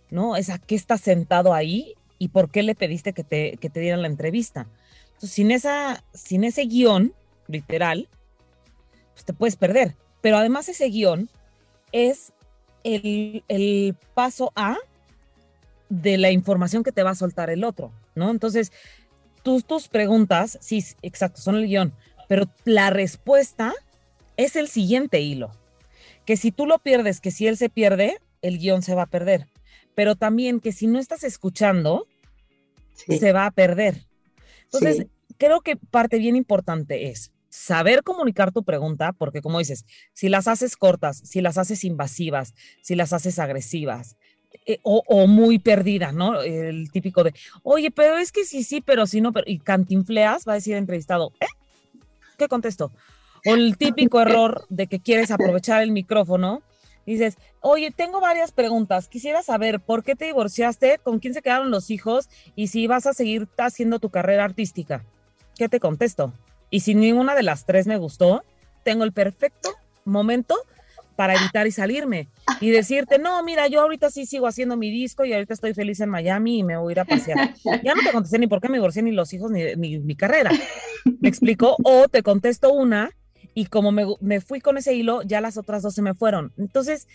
No, 0.09 0.35
es 0.35 0.49
a 0.49 0.59
qué 0.59 0.75
estás 0.75 1.01
sentado 1.01 1.53
ahí 1.53 1.95
y 2.19 2.27
por 2.27 2.51
qué 2.51 2.61
le 2.61 2.75
pediste 2.75 3.13
que 3.13 3.23
te, 3.23 3.57
que 3.57 3.69
te 3.69 3.79
dieran 3.79 4.01
la 4.01 4.09
entrevista. 4.09 4.67
Entonces, 5.07 5.31
sin, 5.31 5.51
esa, 5.51 6.03
sin 6.13 6.43
ese 6.43 6.65
guion, 6.65 7.13
literal, 7.47 8.09
pues 9.13 9.25
te 9.25 9.33
puedes 9.33 9.55
perder. 9.55 9.95
Pero 10.21 10.37
además 10.37 10.67
ese 10.67 10.89
guion 10.89 11.29
es 11.91 12.33
el, 12.83 13.43
el 13.47 13.95
paso 14.13 14.51
A 14.55 14.77
de 15.89 16.17
la 16.17 16.31
información 16.31 16.83
que 16.83 16.91
te 16.91 17.03
va 17.03 17.11
a 17.11 17.15
soltar 17.15 17.49
el 17.49 17.63
otro, 17.63 17.91
¿no? 18.15 18.29
Entonces, 18.29 18.71
tus, 19.43 19.65
tus 19.65 19.87
preguntas, 19.87 20.57
sí, 20.61 20.83
exacto, 21.01 21.41
son 21.41 21.55
el 21.55 21.67
guion, 21.67 21.93
pero 22.27 22.49
la 22.65 22.89
respuesta 22.89 23.73
es 24.35 24.55
el 24.55 24.67
siguiente 24.67 25.21
hilo. 25.21 25.51
Que 26.25 26.37
si 26.37 26.51
tú 26.51 26.65
lo 26.65 26.79
pierdes, 26.79 27.21
que 27.21 27.31
si 27.31 27.47
él 27.47 27.57
se 27.57 27.69
pierde, 27.69 28.17
el 28.41 28.59
guion 28.59 28.81
se 28.81 28.95
va 28.95 29.03
a 29.03 29.09
perder. 29.09 29.47
Pero 29.95 30.15
también 30.15 30.59
que 30.59 30.71
si 30.71 30.87
no 30.87 30.99
estás 30.99 31.23
escuchando, 31.23 32.05
se 32.93 33.31
va 33.31 33.45
a 33.45 33.51
perder. 33.51 34.05
Entonces, 34.65 35.07
creo 35.37 35.61
que 35.61 35.77
parte 35.77 36.17
bien 36.17 36.35
importante 36.35 37.09
es 37.09 37.31
saber 37.49 38.03
comunicar 38.03 38.51
tu 38.51 38.63
pregunta, 38.63 39.13
porque 39.13 39.41
como 39.41 39.59
dices, 39.59 39.85
si 40.13 40.29
las 40.29 40.47
haces 40.47 40.75
cortas, 40.75 41.17
si 41.23 41.41
las 41.41 41.57
haces 41.57 41.83
invasivas, 41.83 42.53
si 42.81 42.95
las 42.95 43.13
haces 43.13 43.39
agresivas, 43.39 44.17
eh, 44.65 44.79
o, 44.83 45.27
muy 45.27 45.59
perdida, 45.59 46.11
¿no? 46.11 46.41
El 46.41 46.91
típico 46.91 47.23
de, 47.23 47.33
oye, 47.63 47.91
pero 47.91 48.17
es 48.17 48.31
que 48.31 48.45
sí, 48.45 48.63
sí, 48.63 48.81
pero 48.81 49.05
sí, 49.05 49.21
no, 49.21 49.31
pero, 49.31 49.45
y 49.47 49.59
cantinfleas, 49.59 50.47
va 50.47 50.53
a 50.53 50.55
decir 50.55 50.75
entrevistado, 50.75 51.31
¿eh? 51.39 51.47
¿Qué 52.37 52.47
contesto? 52.47 52.91
O 53.45 53.55
el 53.55 53.77
típico 53.77 54.21
error 54.21 54.65
de 54.69 54.87
que 54.87 54.99
quieres 54.99 55.31
aprovechar 55.31 55.81
el 55.81 55.91
micrófono, 55.91 56.61
dices, 57.05 57.37
oye, 57.61 57.91
tengo 57.91 58.19
varias 58.19 58.51
preguntas, 58.51 59.07
quisiera 59.07 59.41
saber 59.41 59.79
por 59.79 60.03
qué 60.03 60.15
te 60.15 60.25
divorciaste, 60.25 60.99
con 61.01 61.19
quién 61.19 61.33
se 61.33 61.41
quedaron 61.41 61.71
los 61.71 61.89
hijos 61.89 62.29
y 62.55 62.67
si 62.67 62.87
vas 62.87 63.05
a 63.05 63.13
seguir 63.13 63.47
haciendo 63.57 63.99
tu 63.99 64.09
carrera 64.09 64.43
artística. 64.43 65.05
¿Qué 65.55 65.69
te 65.69 65.79
contesto? 65.79 66.33
Y 66.69 66.81
si 66.81 66.93
ninguna 66.93 67.33
de 67.33 67.43
las 67.43 67.65
tres 67.65 67.87
me 67.87 67.97
gustó, 67.97 68.43
tengo 68.83 69.03
el 69.03 69.13
perfecto 69.13 69.71
momento 70.05 70.55
para 71.17 71.33
evitar 71.33 71.65
y 71.65 71.71
salirme 71.71 72.29
y 72.61 72.69
decirte, 72.69 73.17
no, 73.17 73.43
mira, 73.43 73.67
yo 73.67 73.81
ahorita 73.81 74.11
sí 74.11 74.27
sigo 74.27 74.45
haciendo 74.45 74.77
mi 74.77 74.91
disco 74.91 75.25
y 75.25 75.33
ahorita 75.33 75.55
estoy 75.55 75.73
feliz 75.73 75.99
en 75.99 76.09
Miami 76.09 76.59
y 76.59 76.63
me 76.63 76.77
voy 76.77 76.91
a 76.91 76.93
ir 76.93 76.99
a 76.99 77.05
pasear. 77.05 77.55
Ya 77.83 77.95
no 77.95 78.03
te 78.03 78.11
contesté 78.11 78.37
ni 78.37 78.45
por 78.45 78.61
qué 78.61 78.69
me 78.69 78.77
divorcié, 78.77 79.01
ni 79.01 79.11
los 79.11 79.33
hijos, 79.33 79.51
ni, 79.51 79.99
mi 79.99 80.15
carrera. 80.15 80.51
¿Me 81.19 81.27
explico? 81.27 81.75
O 81.83 82.07
te 82.07 82.21
contesto 82.21 82.71
una 82.71 83.09
y 83.55 83.65
como 83.65 83.91
me, 83.91 84.41
fui 84.41 84.61
con 84.61 84.77
ese 84.77 84.93
hilo, 84.93 85.23
ya 85.23 85.41
las 85.41 85.57
otras 85.57 85.81
dos 85.81 85.95
se 85.95 86.03
me 86.03 86.13
fueron. 86.13 86.53
Entonces, 86.55 87.07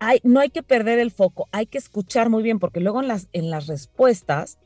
hay, 0.00 0.18
no 0.24 0.40
hay 0.40 0.50
que 0.50 0.64
perder 0.64 0.98
el 0.98 1.12
foco, 1.12 1.48
hay 1.52 1.66
que 1.66 1.78
escuchar 1.78 2.30
muy 2.30 2.42
bien, 2.42 2.58
porque 2.58 2.80
luego 2.80 3.00
en 3.00 3.06
las, 3.06 3.28
en 3.32 3.48
las 3.48 3.68
respuestas, 3.68 4.58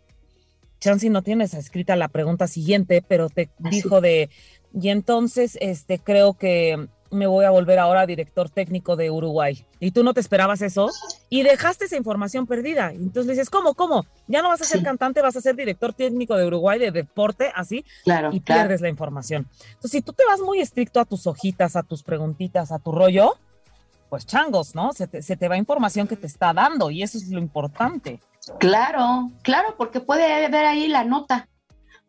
Chansey 0.81 1.11
no 1.11 1.23
tienes 1.23 1.53
escrita 1.53 1.95
la 1.97 2.09
pregunta 2.09 2.47
siguiente, 2.47 3.05
pero 3.07 3.29
te 3.29 3.51
dijo 3.59 4.01
de, 4.01 4.31
y 4.73 4.89
entonces, 4.89 5.59
este, 5.61 5.99
creo 5.99 6.33
que 6.33 6.89
me 7.11 7.27
voy 7.27 7.45
a 7.45 7.51
volver 7.51 7.79
ahora 7.79 8.07
director 8.07 8.49
técnico 8.51 8.97
de 8.97 9.11
Uruguay. 9.11 9.65
Y 9.79 9.91
tú 9.91 10.05
no 10.05 10.15
te 10.15 10.21
esperabas 10.21 10.63
eso 10.63 10.91
y 11.29 11.43
dejaste 11.43 11.87
esa 11.87 11.97
información 11.97 12.47
perdida. 12.47 12.93
Entonces 12.93 13.27
le 13.27 13.33
dices, 13.33 13.51
¿cómo, 13.51 13.75
cómo? 13.75 14.07
Ya 14.27 14.43
no 14.43 14.49
vas 14.49 14.63
a 14.63 14.65
ser 14.65 14.83
cantante, 14.83 15.23
vas 15.23 15.37
a 15.37 15.41
ser 15.41 15.57
director 15.57 15.93
técnico 15.93 16.37
de 16.37 16.47
Uruguay 16.47 16.79
de 16.79 16.91
deporte, 16.91 17.53
así, 17.55 17.85
claro, 18.05 18.31
y 18.33 18.41
pierdes 18.41 18.81
la 18.81 18.89
información. 18.89 19.49
Entonces, 19.69 19.91
si 19.91 20.03
tú 20.03 20.13
te 20.13 20.25
vas 20.25 20.41
muy 20.41 20.61
estricto 20.61 21.01
a 21.01 21.05
tus 21.05 21.27
hojitas, 21.27 21.77
a 21.77 21.83
tus 21.83 22.03
preguntitas, 22.03 22.73
a 22.73 22.79
tu 22.79 22.93
rollo, 22.93 23.35
pues 24.09 24.27
changos, 24.27 24.75
¿no? 24.75 24.93
Se 24.93 25.07
te, 25.07 25.23
se 25.23 25.37
te 25.37 25.49
va 25.49 25.57
información 25.57 26.07
que 26.07 26.17
te 26.17 26.27
está 26.27 26.53
dando 26.53 26.91
y 26.91 27.03
eso 27.03 27.19
es 27.19 27.29
lo 27.29 27.39
importante. 27.39 28.21
Claro, 28.59 29.31
claro, 29.43 29.75
porque 29.77 30.01
puede 30.01 30.47
haber 30.47 30.65
ahí 30.65 30.89
la 30.89 31.05
nota 31.05 31.49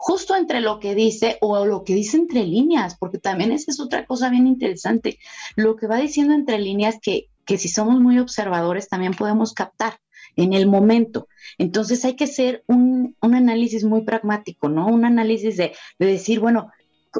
justo 0.03 0.35
entre 0.35 0.61
lo 0.61 0.79
que 0.79 0.95
dice 0.95 1.37
o 1.41 1.63
lo 1.63 1.83
que 1.83 1.93
dice 1.93 2.17
entre 2.17 2.43
líneas, 2.43 2.97
porque 2.97 3.19
también 3.19 3.51
esa 3.51 3.69
es 3.69 3.79
otra 3.79 4.07
cosa 4.07 4.29
bien 4.29 4.47
interesante. 4.47 5.19
Lo 5.55 5.75
que 5.75 5.85
va 5.85 5.97
diciendo 5.97 6.33
entre 6.33 6.57
líneas 6.57 6.95
que, 6.99 7.29
que 7.45 7.59
si 7.59 7.67
somos 7.67 8.01
muy 8.01 8.17
observadores 8.17 8.89
también 8.89 9.13
podemos 9.13 9.53
captar 9.53 9.99
en 10.35 10.53
el 10.53 10.65
momento. 10.65 11.27
Entonces 11.59 12.03
hay 12.03 12.15
que 12.15 12.23
hacer 12.23 12.63
un, 12.65 13.15
un 13.21 13.35
análisis 13.35 13.83
muy 13.83 14.01
pragmático, 14.01 14.69
¿no? 14.69 14.87
Un 14.87 15.05
análisis 15.05 15.55
de, 15.55 15.75
de 15.99 16.05
decir, 16.07 16.39
bueno, 16.39 16.71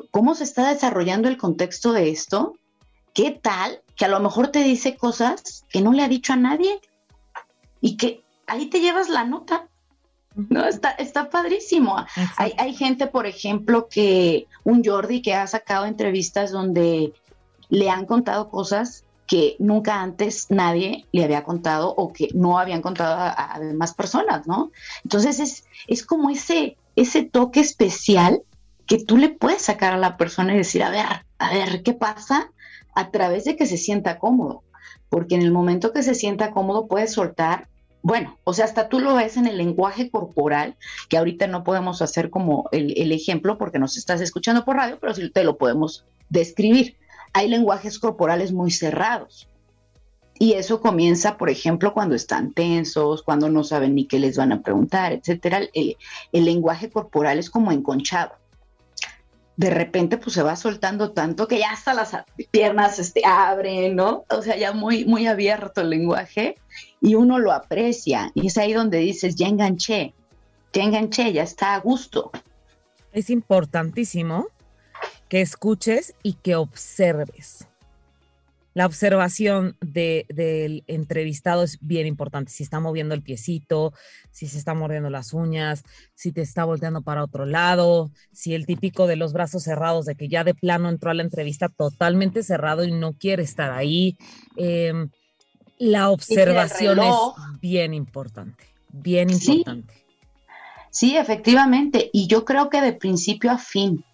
¿cómo 0.10 0.34
se 0.34 0.44
está 0.44 0.74
desarrollando 0.74 1.30
el 1.30 1.38
contexto 1.38 1.94
de 1.94 2.10
esto? 2.10 2.56
¿Qué 3.14 3.30
tal? 3.30 3.84
Que 3.96 4.06
a 4.06 4.10
lo 4.10 4.20
mejor 4.22 4.48
te 4.48 4.64
dice 4.64 4.98
cosas 4.98 5.66
que 5.70 5.82
no 5.82 5.94
le 5.94 6.02
ha 6.02 6.08
dicho 6.08 6.34
a 6.34 6.38
nadie 6.38 6.82
y 7.80 7.96
que 7.96 8.24
ahí 8.48 8.66
te 8.66 8.80
llevas 8.80 9.08
la 9.08 9.24
nota 9.24 9.70
no, 10.36 10.66
está, 10.66 10.92
está 10.92 11.30
padrísimo. 11.30 11.96
Hay, 12.38 12.54
hay, 12.58 12.74
gente, 12.74 13.08
por 13.08 13.26
ejemplo, 13.26 13.88
que 13.90 14.48
un 14.64 14.84
Jordi 14.84 15.22
que 15.22 15.34
ha 15.34 15.46
sacado 15.48 15.86
entrevistas 15.86 16.52
donde 16.52 17.14
le 17.70 17.90
han 17.90 18.06
contado 18.06 18.50
cosas 18.50 19.04
que 19.28 19.56
nunca 19.60 20.02
antes 20.02 20.48
nadie 20.50 21.06
le 21.14 21.24
había 21.24 21.44
contado 21.44 21.94
o 21.96 22.12
que 22.12 22.28
no 22.34 22.60
habían 22.60 22.82
contado 22.82 23.16
a, 23.18 23.58
demás 23.60 23.94
personas, 23.94 24.46
¿no? 24.46 24.72
Entonces 25.04 25.40
es, 25.40 25.66
es 25.88 26.06
como 26.06 26.30
ese, 26.30 26.76
ese 26.98 27.24
toque 27.24 27.62
especial 27.62 28.42
que 28.88 29.02
tú 29.02 29.18
le 29.18 29.30
puedes 29.30 29.62
sacar 29.62 29.94
a 29.94 29.98
la 29.98 30.18
persona 30.18 30.54
y 30.54 30.58
decir, 30.58 30.84
a 30.84 30.90
ver, 30.90 31.06
a 31.40 31.54
ver, 31.54 31.82
¿qué 31.82 31.94
pasa? 31.94 32.52
A 32.94 33.10
través 33.10 33.46
de 33.46 33.56
que 33.56 33.66
se 33.66 33.78
sienta 33.78 34.20
cómodo. 34.20 34.64
Porque 35.08 35.36
en 35.36 35.44
el 35.44 35.52
momento 35.54 35.94
que 35.94 36.04
se 36.04 36.14
sienta 36.14 36.52
cómodo 36.52 36.88
puedes 36.88 37.14
soltar 37.14 37.70
bueno, 38.04 38.38
o 38.44 38.54
sea, 38.54 38.66
hasta 38.66 38.90
tú 38.90 39.00
lo 39.00 39.16
ves 39.16 39.38
en 39.38 39.46
el 39.46 39.58
lenguaje 39.58 40.10
corporal, 40.10 40.76
que 41.10 41.18
ahorita 41.18 41.48
no 41.48 41.64
podemos 41.64 42.02
hacer 42.02 42.30
como 42.30 42.68
el, 42.72 43.12
ejemplo 43.12 43.58
porque 43.58 43.80
nos 43.80 43.98
estás 43.98 44.22
escuchando 44.22 44.66
por 44.66 44.78
radio, 44.78 44.98
pero 45.00 45.14
sí 45.14 45.30
te 45.30 45.44
lo 45.44 45.58
podemos 45.58 46.06
describir. 46.30 46.98
Hay 47.34 47.48
lenguajes 47.48 48.00
corporales 48.00 48.52
muy 48.52 48.72
cerrados. 48.72 49.48
Y 50.40 50.54
eso 50.54 50.82
comienza, 50.82 51.38
por 51.38 51.52
ejemplo, 51.52 51.94
cuando 51.94 52.16
están 52.16 52.54
tensos, 52.54 53.22
cuando 53.22 53.50
no 53.50 53.64
saben 53.64 53.94
ni 53.94 54.06
qué 54.06 54.20
les 54.20 54.38
van 54.38 54.52
a 54.52 54.64
preguntar, 54.64 55.14
etcétera. 55.14 55.62
El, 55.74 55.98
el 56.32 56.46
lenguaje 56.46 56.90
corporal 56.90 57.38
es 57.38 57.52
como 57.52 57.72
enconchado 57.72 58.32
de 59.58 59.70
repente 59.70 60.18
pues 60.18 60.34
se 60.34 60.42
va 60.42 60.56
soltando 60.56 61.12
tanto 61.12 61.48
que 61.48 61.60
ya 61.60 61.72
hasta 61.72 61.94
las 61.94 62.18
piernas 62.50 62.98
este, 62.98 63.22
abren, 63.24 63.96
¿no? 63.96 64.26
O 64.30 64.42
sea, 64.42 64.58
ya 64.58 64.72
muy, 64.72 65.06
muy 65.06 65.28
abierto 65.28 65.82
el 65.82 65.92
lenguaje 65.92 66.58
y 67.02 67.16
uno 67.16 67.40
lo 67.40 67.52
aprecia 67.52 68.32
y 68.36 68.48
es 68.48 68.58
ahí 68.58 68.74
donde 68.74 69.00
dices, 69.00 69.36
ya 69.36 69.48
enganché, 69.48 70.14
ya 70.72 70.84
enganché, 70.84 71.34
ya 71.34 71.44
está 71.44 71.76
a 71.76 71.80
gusto. 71.80 72.32
Es 73.12 73.30
importantísimo 73.30 74.48
que 75.28 75.42
escuches 75.42 76.14
y 76.24 76.34
que 76.34 76.56
observes 76.56 77.68
la 78.74 78.86
observación 78.86 79.76
del 79.82 80.84
entrevistado 80.88 81.64
es 81.64 81.78
bien 81.82 82.08
importante. 82.08 82.52
Si 82.52 82.64
está 82.64 82.80
moviendo 82.80 83.14
el 83.14 83.22
piecito, 83.22 83.94
si 84.32 84.48
se 84.48 84.58
está 84.58 84.74
mordiendo 84.74 85.10
las 85.10 85.34
uñas, 85.34 85.84
si 86.14 86.32
te 86.32 86.42
está 86.42 86.64
volteando 86.64 87.02
para 87.02 87.24
otro 87.24 87.46
lado, 87.46 88.12
si 88.32 88.54
el 88.54 88.66
típico 88.66 89.08
de 89.08 89.18
los 89.18 89.34
brazos 89.34 89.64
cerrados, 89.64 90.06
de 90.06 90.16
que 90.16 90.30
ya 90.30 90.46
de 90.46 90.54
plano 90.56 90.88
entró 90.88 91.12
a 91.12 91.14
la 91.14 91.24
entrevista 91.24 91.68
totalmente 91.68 92.44
cerrado 92.44 92.86
y 92.86 92.94
no 92.94 93.14
quiere 93.14 93.44
estar 93.44 93.72
ahí. 93.72 94.18
Em, 94.56 95.10
la 95.82 96.12
observación 96.12 97.00
es 97.00 97.16
bien 97.60 97.96
importante, 97.96 98.66
bien 98.90 99.32
importante. 99.32 100.06
Sí, 100.92 101.18
efectivamente. 101.18 102.12
Y 102.14 102.28
yo 102.28 102.46
creo 102.46 102.70
que 102.70 102.82
de 102.82 102.94
principio 102.94 103.50
a 103.50 103.58
fin, 103.58 104.06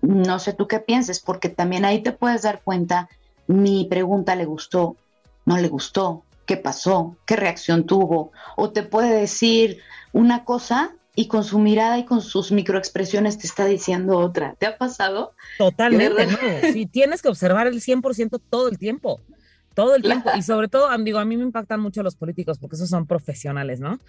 no 0.00 0.40
sé 0.40 0.54
tú 0.54 0.66
qué 0.66 0.80
pienses, 0.80 1.20
porque 1.20 1.48
también 1.48 1.84
ahí 1.84 2.02
te 2.02 2.10
puedes 2.10 2.42
dar 2.42 2.62
cuenta 2.62 3.08
mi 3.46 3.84
pregunta 3.84 4.34
le 4.34 4.44
gustó, 4.44 4.96
no 5.44 5.56
le 5.56 5.68
gustó, 5.68 6.24
qué 6.46 6.56
pasó, 6.56 7.16
qué 7.26 7.36
reacción 7.36 7.86
tuvo, 7.86 8.32
o 8.56 8.70
te 8.70 8.82
puede 8.82 9.14
decir 9.14 9.78
una 10.12 10.44
cosa 10.44 10.96
y 11.14 11.28
con 11.28 11.44
su 11.44 11.60
mirada 11.60 11.96
y 11.98 12.04
con 12.04 12.22
sus 12.22 12.50
microexpresiones 12.50 13.38
te 13.38 13.46
está 13.46 13.66
diciendo 13.66 14.18
otra. 14.18 14.56
¿Te 14.58 14.66
ha 14.66 14.76
pasado? 14.76 15.34
Totalmente, 15.58 16.26
no. 16.26 16.72
Sí, 16.72 16.86
tienes 16.86 17.22
que 17.22 17.28
observar 17.28 17.68
el 17.68 17.80
100% 17.80 18.40
todo 18.50 18.68
el 18.68 18.78
tiempo. 18.78 19.20
Todo 19.76 19.94
el 19.94 20.00
tiempo. 20.00 20.30
Y 20.38 20.40
sobre 20.40 20.68
todo, 20.68 20.88
digo, 21.04 21.18
a 21.18 21.26
mí 21.26 21.36
me 21.36 21.42
impactan 21.42 21.80
mucho 21.80 22.02
los 22.02 22.16
políticos 22.16 22.56
porque 22.58 22.76
esos 22.76 22.88
son 22.88 23.06
profesionales, 23.06 23.78
¿no? 23.78 24.00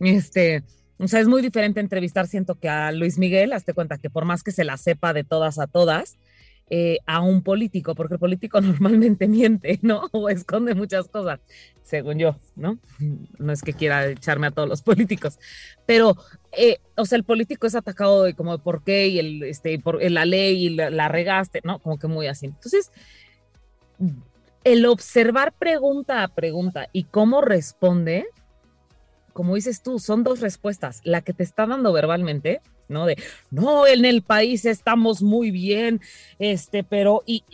Este, 0.00 0.64
o 0.98 1.06
sea, 1.06 1.20
es 1.20 1.28
muy 1.28 1.42
diferente 1.42 1.78
entrevistar, 1.78 2.26
siento 2.26 2.54
que 2.54 2.70
a 2.70 2.90
Luis 2.90 3.18
Miguel, 3.18 3.52
hazte 3.52 3.74
cuenta 3.74 3.98
que 3.98 4.08
por 4.08 4.24
más 4.24 4.42
que 4.42 4.50
se 4.50 4.64
la 4.64 4.78
sepa 4.78 5.12
de 5.12 5.22
todas 5.22 5.58
a 5.58 5.66
todas, 5.66 6.16
eh, 6.70 7.00
a 7.04 7.20
un 7.20 7.42
político, 7.42 7.94
porque 7.94 8.14
el 8.14 8.18
político 8.18 8.60
normalmente 8.62 9.28
miente, 9.28 9.78
¿no? 9.82 10.08
O 10.12 10.30
esconde 10.30 10.74
muchas 10.74 11.08
cosas, 11.08 11.40
según 11.82 12.18
yo, 12.18 12.36
¿no? 12.56 12.78
No 13.38 13.52
es 13.52 13.60
que 13.60 13.74
quiera 13.74 14.06
echarme 14.06 14.46
a 14.46 14.52
todos 14.52 14.70
los 14.70 14.80
políticos, 14.80 15.38
pero, 15.84 16.16
eh, 16.52 16.78
o 16.96 17.04
sea, 17.04 17.18
el 17.18 17.24
político 17.24 17.66
es 17.66 17.74
atacado 17.74 18.22
de 18.22 18.32
como 18.32 18.56
por 18.56 18.82
qué 18.84 19.08
y 19.08 19.18
el, 19.18 19.42
este, 19.42 19.78
por 19.80 20.02
la 20.02 20.24
ley 20.24 20.64
y 20.64 20.70
la, 20.70 20.88
la 20.88 21.08
regaste, 21.08 21.60
¿no? 21.62 21.78
Como 21.78 21.98
que 21.98 22.06
muy 22.06 22.26
así. 22.26 22.46
Entonces, 22.46 22.90
el 24.64 24.86
observar 24.86 25.52
pregunta 25.52 26.22
a 26.22 26.28
pregunta 26.28 26.88
y 26.92 27.04
cómo 27.04 27.40
responde, 27.40 28.26
como 29.32 29.54
dices 29.54 29.82
tú, 29.82 29.98
son 29.98 30.22
dos 30.22 30.40
respuestas. 30.40 31.00
La 31.04 31.22
que 31.22 31.32
te 31.32 31.42
está 31.42 31.66
dando 31.66 31.92
verbalmente, 31.92 32.60
¿no? 32.88 33.06
De, 33.06 33.16
no, 33.50 33.86
en 33.86 34.04
el 34.04 34.22
país 34.22 34.64
estamos 34.64 35.22
muy 35.22 35.50
bien, 35.50 36.00
este, 36.38 36.84
pero, 36.84 37.22
y, 37.24 37.44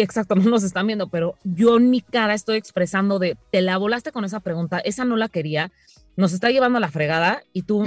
exacto, 0.00 0.34
no 0.34 0.50
nos 0.50 0.64
están 0.64 0.86
viendo, 0.86 1.08
pero 1.08 1.36
yo 1.44 1.76
en 1.76 1.90
mi 1.90 2.00
cara 2.00 2.34
estoy 2.34 2.56
expresando 2.58 3.18
de, 3.18 3.36
te 3.52 3.60
la 3.60 3.78
volaste 3.78 4.12
con 4.12 4.24
esa 4.24 4.40
pregunta, 4.40 4.78
esa 4.80 5.04
no 5.04 5.16
la 5.16 5.28
quería, 5.28 5.70
nos 6.16 6.32
está 6.32 6.50
llevando 6.50 6.78
a 6.78 6.80
la 6.80 6.90
fregada 6.90 7.42
y 7.52 7.62
tú 7.62 7.84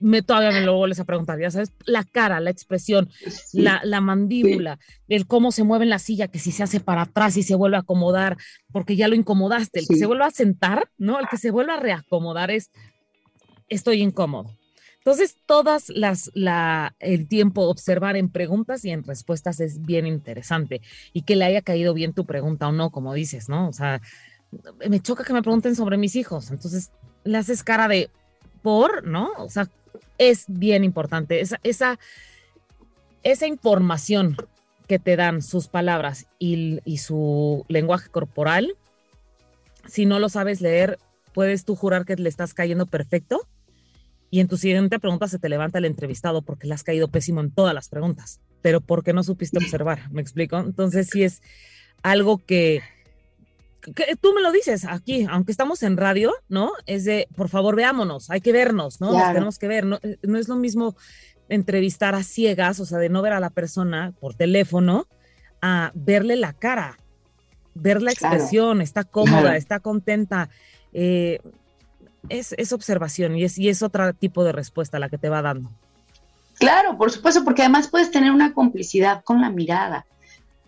me 0.00 0.22
todavía 0.22 0.50
me 0.50 0.64
lo 0.64 0.76
vuelves 0.76 1.00
a 1.00 1.04
preguntar, 1.04 1.38
ya 1.40 1.50
sabes, 1.50 1.72
la 1.84 2.04
cara, 2.04 2.40
la 2.40 2.50
expresión, 2.50 3.08
la, 3.52 3.80
la, 3.84 4.00
mandíbula, 4.00 4.78
el 5.08 5.26
cómo 5.26 5.52
se 5.52 5.64
mueve 5.64 5.84
en 5.84 5.90
la 5.90 5.98
silla, 5.98 6.28
que 6.28 6.38
si 6.38 6.52
se 6.52 6.62
hace 6.62 6.80
para 6.80 7.02
atrás 7.02 7.36
y 7.36 7.42
se 7.42 7.54
vuelve 7.54 7.76
a 7.76 7.80
acomodar, 7.80 8.36
porque 8.72 8.96
ya 8.96 9.08
lo 9.08 9.14
incomodaste, 9.14 9.80
el 9.80 9.88
que 9.88 9.96
se 9.96 10.06
vuelve 10.06 10.24
a 10.24 10.30
sentar, 10.30 10.90
¿no? 10.98 11.18
El 11.18 11.26
que 11.28 11.36
se 11.36 11.50
vuelve 11.50 11.72
a 11.72 11.80
reacomodar 11.80 12.50
es, 12.50 12.70
estoy 13.68 14.02
incómodo. 14.02 14.56
Entonces, 14.98 15.38
todas 15.46 15.88
las, 15.88 16.30
la, 16.34 16.94
el 16.98 17.28
tiempo 17.28 17.62
observar 17.62 18.16
en 18.16 18.28
preguntas 18.28 18.84
y 18.84 18.90
en 18.90 19.04
respuestas 19.04 19.58
es 19.58 19.80
bien 19.80 20.06
interesante 20.06 20.82
y 21.12 21.22
que 21.22 21.34
le 21.34 21.46
haya 21.46 21.62
caído 21.62 21.94
bien 21.94 22.12
tu 22.12 22.26
pregunta 22.26 22.68
o 22.68 22.72
no, 22.72 22.90
como 22.90 23.14
dices, 23.14 23.48
¿no? 23.48 23.68
O 23.68 23.72
sea, 23.72 24.02
me 24.86 25.00
choca 25.00 25.24
que 25.24 25.32
me 25.32 25.42
pregunten 25.42 25.76
sobre 25.76 25.96
mis 25.96 26.14
hijos. 26.14 26.50
Entonces, 26.50 26.90
le 27.24 27.38
haces 27.38 27.62
cara 27.62 27.88
de 27.88 28.10
por, 28.62 29.06
¿no? 29.06 29.30
O 29.38 29.48
sea, 29.48 29.68
es 30.18 30.44
bien 30.48 30.84
importante. 30.84 31.40
Esa, 31.40 31.58
esa, 31.62 31.98
esa 33.22 33.46
información 33.46 34.36
que 34.86 34.98
te 34.98 35.16
dan 35.16 35.42
sus 35.42 35.68
palabras 35.68 36.26
y, 36.38 36.80
su 36.98 37.64
lenguaje 37.68 38.08
corporal, 38.08 38.74
si 39.86 40.06
no 40.06 40.18
lo 40.18 40.28
sabes 40.28 40.60
leer, 40.60 40.98
puedes 41.32 41.64
tú 41.64 41.76
jurar 41.76 42.04
que 42.04 42.16
le 42.16 42.28
estás 42.28 42.54
cayendo 42.54 42.86
perfecto 42.86 43.46
y 44.30 44.40
en 44.40 44.48
tu 44.48 44.56
siguiente 44.56 44.98
pregunta 44.98 45.28
se 45.28 45.38
te 45.38 45.48
levanta 45.48 45.78
el 45.78 45.84
entrevistado 45.84 46.42
porque 46.42 46.66
le 46.66 46.74
has 46.74 46.82
caído 46.82 47.08
pésimo 47.08 47.40
en 47.40 47.50
todas 47.50 47.74
las 47.74 47.88
preguntas, 47.88 48.40
pero 48.62 48.80
porque 48.80 49.12
no 49.12 49.22
supiste 49.22 49.58
observar, 49.58 50.10
¿me 50.10 50.20
explico? 50.20 50.58
Entonces 50.58 51.08
sí 51.12 51.22
es 51.22 51.42
algo 52.02 52.38
que, 52.38 52.82
tú 54.20 54.34
me 54.34 54.42
lo 54.42 54.52
dices 54.52 54.84
aquí, 54.84 55.26
aunque 55.30 55.52
estamos 55.52 55.82
en 55.82 55.96
radio, 55.96 56.32
¿no? 56.48 56.72
Es 56.86 57.04
de, 57.04 57.28
por 57.36 57.48
favor, 57.48 57.76
veámonos, 57.76 58.30
hay 58.30 58.40
que 58.40 58.52
vernos, 58.52 59.00
¿no? 59.00 59.12
Nos 59.12 59.32
tenemos 59.32 59.58
que 59.58 59.68
ver, 59.68 59.84
no, 59.86 59.98
eh, 60.02 60.18
no 60.22 60.38
es 60.38 60.48
lo 60.48 60.56
mismo 60.56 60.96
entrevistar 61.48 62.14
a 62.14 62.22
ciegas, 62.22 62.80
o 62.80 62.86
sea, 62.86 62.98
de 62.98 63.08
no 63.08 63.22
ver 63.22 63.32
a 63.32 63.40
la 63.40 63.50
persona 63.50 64.12
por 64.20 64.34
teléfono, 64.34 65.06
a 65.62 65.92
verle 65.94 66.36
la 66.36 66.52
cara, 66.52 66.98
ver 67.74 68.02
la 68.02 68.12
expresión, 68.12 68.80
está 68.80 69.04
cómoda, 69.04 69.56
está 69.56 69.80
contenta. 69.80 70.48
Eh, 70.92 71.40
es, 72.28 72.54
es, 72.58 72.72
observación 72.72 73.36
y 73.36 73.44
es, 73.44 73.58
y 73.58 73.68
es 73.68 73.82
otro 73.82 74.12
tipo 74.12 74.44
de 74.44 74.52
respuesta 74.52 74.98
la 74.98 75.08
que 75.08 75.18
te 75.18 75.28
va 75.28 75.42
dando. 75.42 75.70
Claro, 76.58 76.98
por 76.98 77.10
supuesto, 77.10 77.44
porque 77.44 77.62
además 77.62 77.88
puedes 77.88 78.10
tener 78.10 78.32
una 78.32 78.52
complicidad 78.52 79.22
con 79.22 79.40
la 79.40 79.50
mirada. 79.50 80.06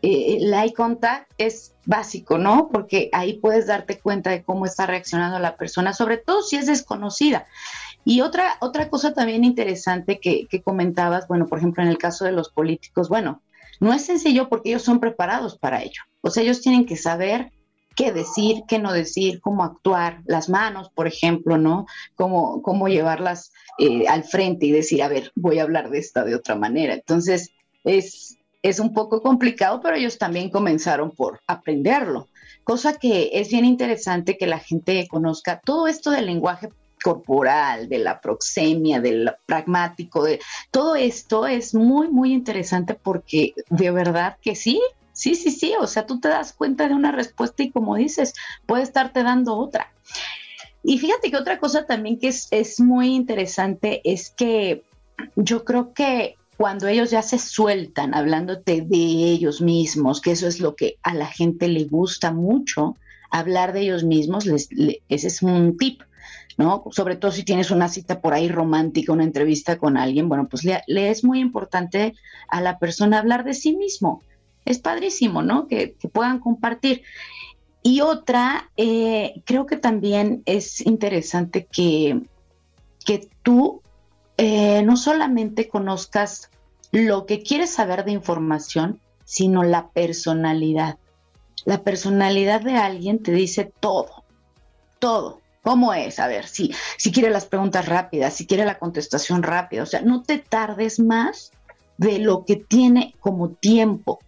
Eh, 0.02 0.38
el 0.40 0.54
eye 0.54 0.72
contact 0.72 1.30
es 1.36 1.74
básico, 1.84 2.38
¿no? 2.38 2.68
Porque 2.72 3.10
ahí 3.12 3.34
puedes 3.34 3.66
darte 3.66 3.98
cuenta 3.98 4.30
de 4.30 4.42
cómo 4.42 4.64
está 4.64 4.86
reaccionando 4.86 5.38
la 5.38 5.56
persona, 5.56 5.92
sobre 5.92 6.16
todo 6.16 6.42
si 6.42 6.56
es 6.56 6.66
desconocida. 6.66 7.46
Y 8.04 8.22
otra, 8.22 8.56
otra 8.60 8.88
cosa 8.88 9.12
también 9.12 9.44
interesante 9.44 10.20
que, 10.20 10.46
comentabas, 10.64 11.28
bueno, 11.28 11.46
por 11.46 11.58
ejemplo, 11.58 11.82
en 11.82 11.90
el 11.90 11.98
caso 11.98 12.24
de 12.24 12.32
los 12.32 12.50
políticos, 12.50 13.08
bueno, 13.08 13.42
no 13.78 13.92
es 13.92 14.04
sencillo 14.04 14.48
porque 14.48 14.70
ellos 14.70 14.82
son 14.82 15.00
preparados 15.00 15.58
para 15.58 15.82
ello. 15.82 16.02
O 16.22 16.30
sea, 16.30 16.42
ellos 16.42 16.60
tienen 16.60 16.86
que 16.86 16.96
saber 16.96 17.52
qué 17.96 18.12
decir, 18.12 18.62
qué 18.68 18.78
no 18.78 18.92
decir, 18.92 19.40
cómo 19.40 19.64
actuar, 19.64 20.22
las 20.24 20.48
manos, 20.48 20.90
por 20.90 21.06
ejemplo, 21.06 21.58
¿no? 21.58 21.86
Cómo, 22.14 22.62
cómo 22.62 22.88
llevarlas 22.88 23.52
eh, 23.78 24.06
al 24.08 24.24
frente 24.24 24.66
y 24.66 24.70
decir, 24.70 25.02
a 25.02 25.08
ver, 25.08 25.32
voy 25.34 25.58
a 25.58 25.64
hablar 25.64 25.90
de 25.90 25.98
esta 25.98 26.24
de 26.24 26.34
otra 26.34 26.54
manera. 26.54 26.94
Entonces, 26.94 27.50
es, 27.84 28.38
es 28.62 28.78
un 28.78 28.92
poco 28.92 29.22
complicado, 29.22 29.80
pero 29.80 29.96
ellos 29.96 30.18
también 30.18 30.50
comenzaron 30.50 31.10
por 31.10 31.40
aprenderlo. 31.46 32.28
Cosa 32.64 32.94
que 32.94 33.30
es 33.34 33.50
bien 33.50 33.64
interesante 33.64 34.36
que 34.36 34.46
la 34.46 34.58
gente 34.58 35.06
conozca 35.08 35.60
todo 35.64 35.86
esto 35.86 36.10
del 36.10 36.26
lenguaje 36.26 36.68
corporal, 37.02 37.88
de 37.88 37.98
la 37.98 38.20
proxemia, 38.20 39.00
del 39.00 39.32
pragmático, 39.46 40.24
de 40.24 40.40
todo 40.70 40.96
esto 40.96 41.46
es 41.46 41.74
muy, 41.74 42.08
muy 42.08 42.32
interesante 42.32 42.94
porque 42.94 43.54
de 43.70 43.90
verdad 43.90 44.36
que 44.42 44.54
sí, 44.54 44.80
sí, 45.12 45.34
sí, 45.34 45.50
sí, 45.50 45.74
o 45.80 45.86
sea, 45.86 46.06
tú 46.06 46.20
te 46.20 46.28
das 46.28 46.52
cuenta 46.52 46.88
de 46.88 46.94
una 46.94 47.12
respuesta 47.12 47.62
y 47.62 47.70
como 47.70 47.96
dices, 47.96 48.34
puede 48.66 48.82
estarte 48.82 49.22
dando 49.22 49.56
otra. 49.56 49.92
Y 50.82 50.98
fíjate 50.98 51.30
que 51.30 51.36
otra 51.36 51.58
cosa 51.58 51.86
también 51.86 52.18
que 52.18 52.28
es, 52.28 52.48
es 52.50 52.80
muy 52.80 53.14
interesante 53.14 54.00
es 54.04 54.30
que 54.30 54.82
yo 55.36 55.64
creo 55.64 55.92
que 55.92 56.36
cuando 56.60 56.88
ellos 56.88 57.10
ya 57.10 57.22
se 57.22 57.38
sueltan 57.38 58.14
hablándote 58.14 58.82
de 58.82 58.98
ellos 58.98 59.62
mismos, 59.62 60.20
que 60.20 60.32
eso 60.32 60.46
es 60.46 60.60
lo 60.60 60.76
que 60.76 60.98
a 61.02 61.14
la 61.14 61.24
gente 61.24 61.68
le 61.68 61.84
gusta 61.84 62.32
mucho, 62.32 62.98
hablar 63.30 63.72
de 63.72 63.80
ellos 63.80 64.04
mismos, 64.04 64.46
ese 64.46 65.26
es 65.26 65.40
un 65.40 65.78
tip, 65.78 66.02
¿no? 66.58 66.84
Sobre 66.90 67.16
todo 67.16 67.32
si 67.32 67.44
tienes 67.44 67.70
una 67.70 67.88
cita 67.88 68.20
por 68.20 68.34
ahí 68.34 68.50
romántica, 68.50 69.14
una 69.14 69.24
entrevista 69.24 69.78
con 69.78 69.96
alguien, 69.96 70.28
bueno, 70.28 70.50
pues 70.50 70.64
le, 70.64 70.82
es 70.86 71.24
muy 71.24 71.40
importante 71.40 72.14
a 72.48 72.60
la 72.60 72.78
persona 72.78 73.20
hablar 73.20 73.44
de 73.44 73.54
sí 73.54 73.74
mismo. 73.74 74.22
Es 74.66 74.80
padrísimo, 74.80 75.40
¿no? 75.40 75.66
Que, 75.66 75.96
puedan 76.12 76.40
compartir. 76.40 77.04
Y 77.82 78.02
otra, 78.02 78.70
eh, 78.76 79.40
creo 79.46 79.64
que 79.64 79.78
también 79.78 80.42
es 80.44 80.82
interesante 80.82 81.66
que, 81.72 82.20
que 83.06 83.30
tú 83.42 83.80
eh, 84.42 84.82
no 84.84 84.96
solamente 84.96 85.68
conozcas 85.68 86.48
lo 86.92 87.26
que 87.26 87.42
quieres 87.42 87.74
saber 87.74 88.06
de 88.06 88.12
información, 88.12 88.98
sino 89.26 89.64
la 89.64 89.90
personalidad. 89.90 90.96
La 91.66 91.82
personalidad 91.82 92.62
de 92.62 92.78
alguien 92.78 93.22
te 93.22 93.32
dice 93.32 93.70
todo, 93.80 94.24
todo. 94.98 95.42
¿Cómo 95.62 95.92
es? 95.92 96.18
A 96.18 96.26
ver, 96.26 96.46
si, 96.46 96.74
si 96.96 97.12
quiere 97.12 97.28
las 97.28 97.44
preguntas 97.44 97.84
rápidas, 97.84 98.32
si 98.32 98.46
quiere 98.46 98.64
la 98.64 98.78
contestación 98.78 99.42
rápida. 99.42 99.82
O 99.82 99.86
sea, 99.86 100.00
no 100.00 100.22
te 100.22 100.38
tardes 100.38 100.98
más 100.98 101.52
de 101.98 102.18
lo 102.18 102.46
que 102.46 102.56
tiene 102.56 103.14
como 103.20 103.50
tiempo, 103.50 104.20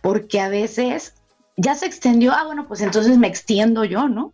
porque 0.00 0.40
a 0.40 0.48
veces 0.48 1.14
ya 1.56 1.76
se 1.76 1.86
extendió, 1.86 2.32
ah, 2.32 2.46
bueno, 2.46 2.66
pues 2.66 2.80
entonces 2.80 3.16
me 3.16 3.28
extiendo 3.28 3.84
yo, 3.84 4.08
¿no? 4.08 4.32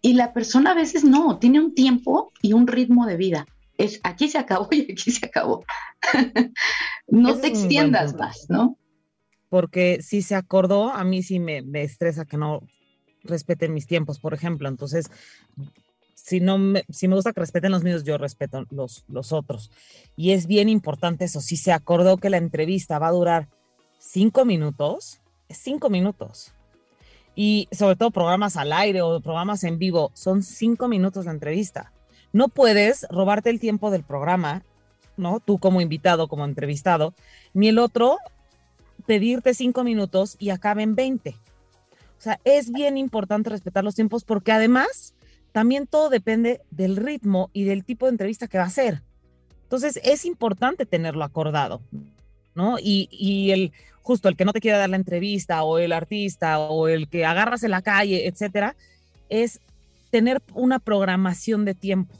Y 0.00 0.14
la 0.14 0.32
persona 0.32 0.70
a 0.70 0.74
veces 0.74 1.04
no, 1.04 1.38
tiene 1.38 1.60
un 1.60 1.74
tiempo 1.74 2.32
y 2.40 2.54
un 2.54 2.66
ritmo 2.66 3.04
de 3.04 3.18
vida 3.18 3.46
es 3.78 4.00
aquí 4.02 4.28
se 4.28 4.38
acabó 4.38 4.68
y 4.70 4.92
aquí 4.92 5.10
se 5.10 5.26
acabó. 5.26 5.64
no 7.08 7.36
te 7.38 7.48
extiendas 7.48 8.14
más, 8.14 8.46
¿no? 8.48 8.78
Porque 9.48 10.02
si 10.02 10.22
se 10.22 10.34
acordó, 10.34 10.90
a 10.90 11.04
mí 11.04 11.22
sí 11.22 11.38
me, 11.38 11.62
estresa 11.74 12.24
que 12.24 12.36
no 12.36 12.60
respeten 13.22 13.74
mis 13.74 13.86
tiempos, 13.86 14.18
por 14.18 14.34
ejemplo. 14.34 14.68
Entonces, 14.68 15.10
si 16.14 16.40
no 16.40 16.58
me, 16.58 16.84
si 16.88 17.06
me 17.06 17.14
gusta 17.14 17.32
que 17.32 17.40
respeten 17.40 17.70
los 17.70 17.84
míos, 17.84 18.02
yo 18.02 18.18
respeto 18.18 18.66
los, 18.70 19.04
los 19.08 19.32
otros. 19.32 19.70
Y 20.16 20.32
es 20.32 20.46
bien 20.46 20.68
importante 20.68 21.24
eso. 21.24 21.40
Si 21.40 21.56
se 21.56 21.72
acordó 21.72 22.16
que 22.16 22.30
la 22.30 22.38
entrevista 22.38 22.98
va 22.98 23.08
a 23.08 23.12
durar 23.12 23.48
cinco 23.98 24.44
minutos, 24.44 25.20
cinco 25.48 25.90
minutos. 25.90 26.52
Y 27.36 27.68
sobre 27.70 27.96
todo 27.96 28.10
programas 28.10 28.56
al 28.56 28.72
aire 28.72 29.02
o 29.02 29.20
programas 29.20 29.62
en 29.62 29.78
vivo, 29.78 30.10
son 30.14 30.42
cinco 30.42 30.88
minutos 30.88 31.26
la 31.26 31.32
entrevista. 31.32 31.92
No 32.32 32.48
puedes 32.48 33.06
robarte 33.10 33.50
el 33.50 33.60
tiempo 33.60 33.90
del 33.90 34.02
programa, 34.02 34.62
¿no? 35.16 35.40
Tú 35.40 35.58
como 35.58 35.80
invitado, 35.80 36.28
como 36.28 36.44
entrevistado, 36.44 37.14
ni 37.54 37.68
el 37.68 37.78
otro 37.78 38.18
pedirte 39.06 39.54
cinco 39.54 39.84
minutos 39.84 40.36
y 40.38 40.50
acaben 40.50 40.94
20. 40.94 41.30
O 41.30 42.20
sea, 42.20 42.40
es 42.44 42.72
bien 42.72 42.96
importante 42.96 43.50
respetar 43.50 43.84
los 43.84 43.94
tiempos 43.94 44.24
porque 44.24 44.52
además 44.52 45.14
también 45.52 45.86
todo 45.86 46.10
depende 46.10 46.60
del 46.70 46.96
ritmo 46.96 47.50
y 47.52 47.64
del 47.64 47.84
tipo 47.84 48.06
de 48.06 48.10
entrevista 48.10 48.48
que 48.48 48.58
va 48.58 48.64
a 48.64 48.70
ser. 48.70 49.02
Entonces, 49.62 49.98
es 50.04 50.24
importante 50.24 50.86
tenerlo 50.86 51.24
acordado, 51.24 51.80
¿no? 52.54 52.78
Y, 52.78 53.08
y, 53.10 53.50
el 53.50 53.72
justo 54.02 54.28
el 54.28 54.36
que 54.36 54.44
no 54.44 54.52
te 54.52 54.60
quiera 54.60 54.78
dar 54.78 54.90
la 54.90 54.96
entrevista 54.96 55.64
o 55.64 55.78
el 55.78 55.92
artista 55.92 56.60
o 56.60 56.86
el 56.88 57.08
que 57.08 57.24
agarras 57.24 57.64
en 57.64 57.72
la 57.72 57.82
calle, 57.82 58.28
etcétera, 58.28 58.76
es 59.28 59.60
tener 60.10 60.42
una 60.54 60.78
programación 60.78 61.64
de 61.64 61.74
tiempo 61.74 62.14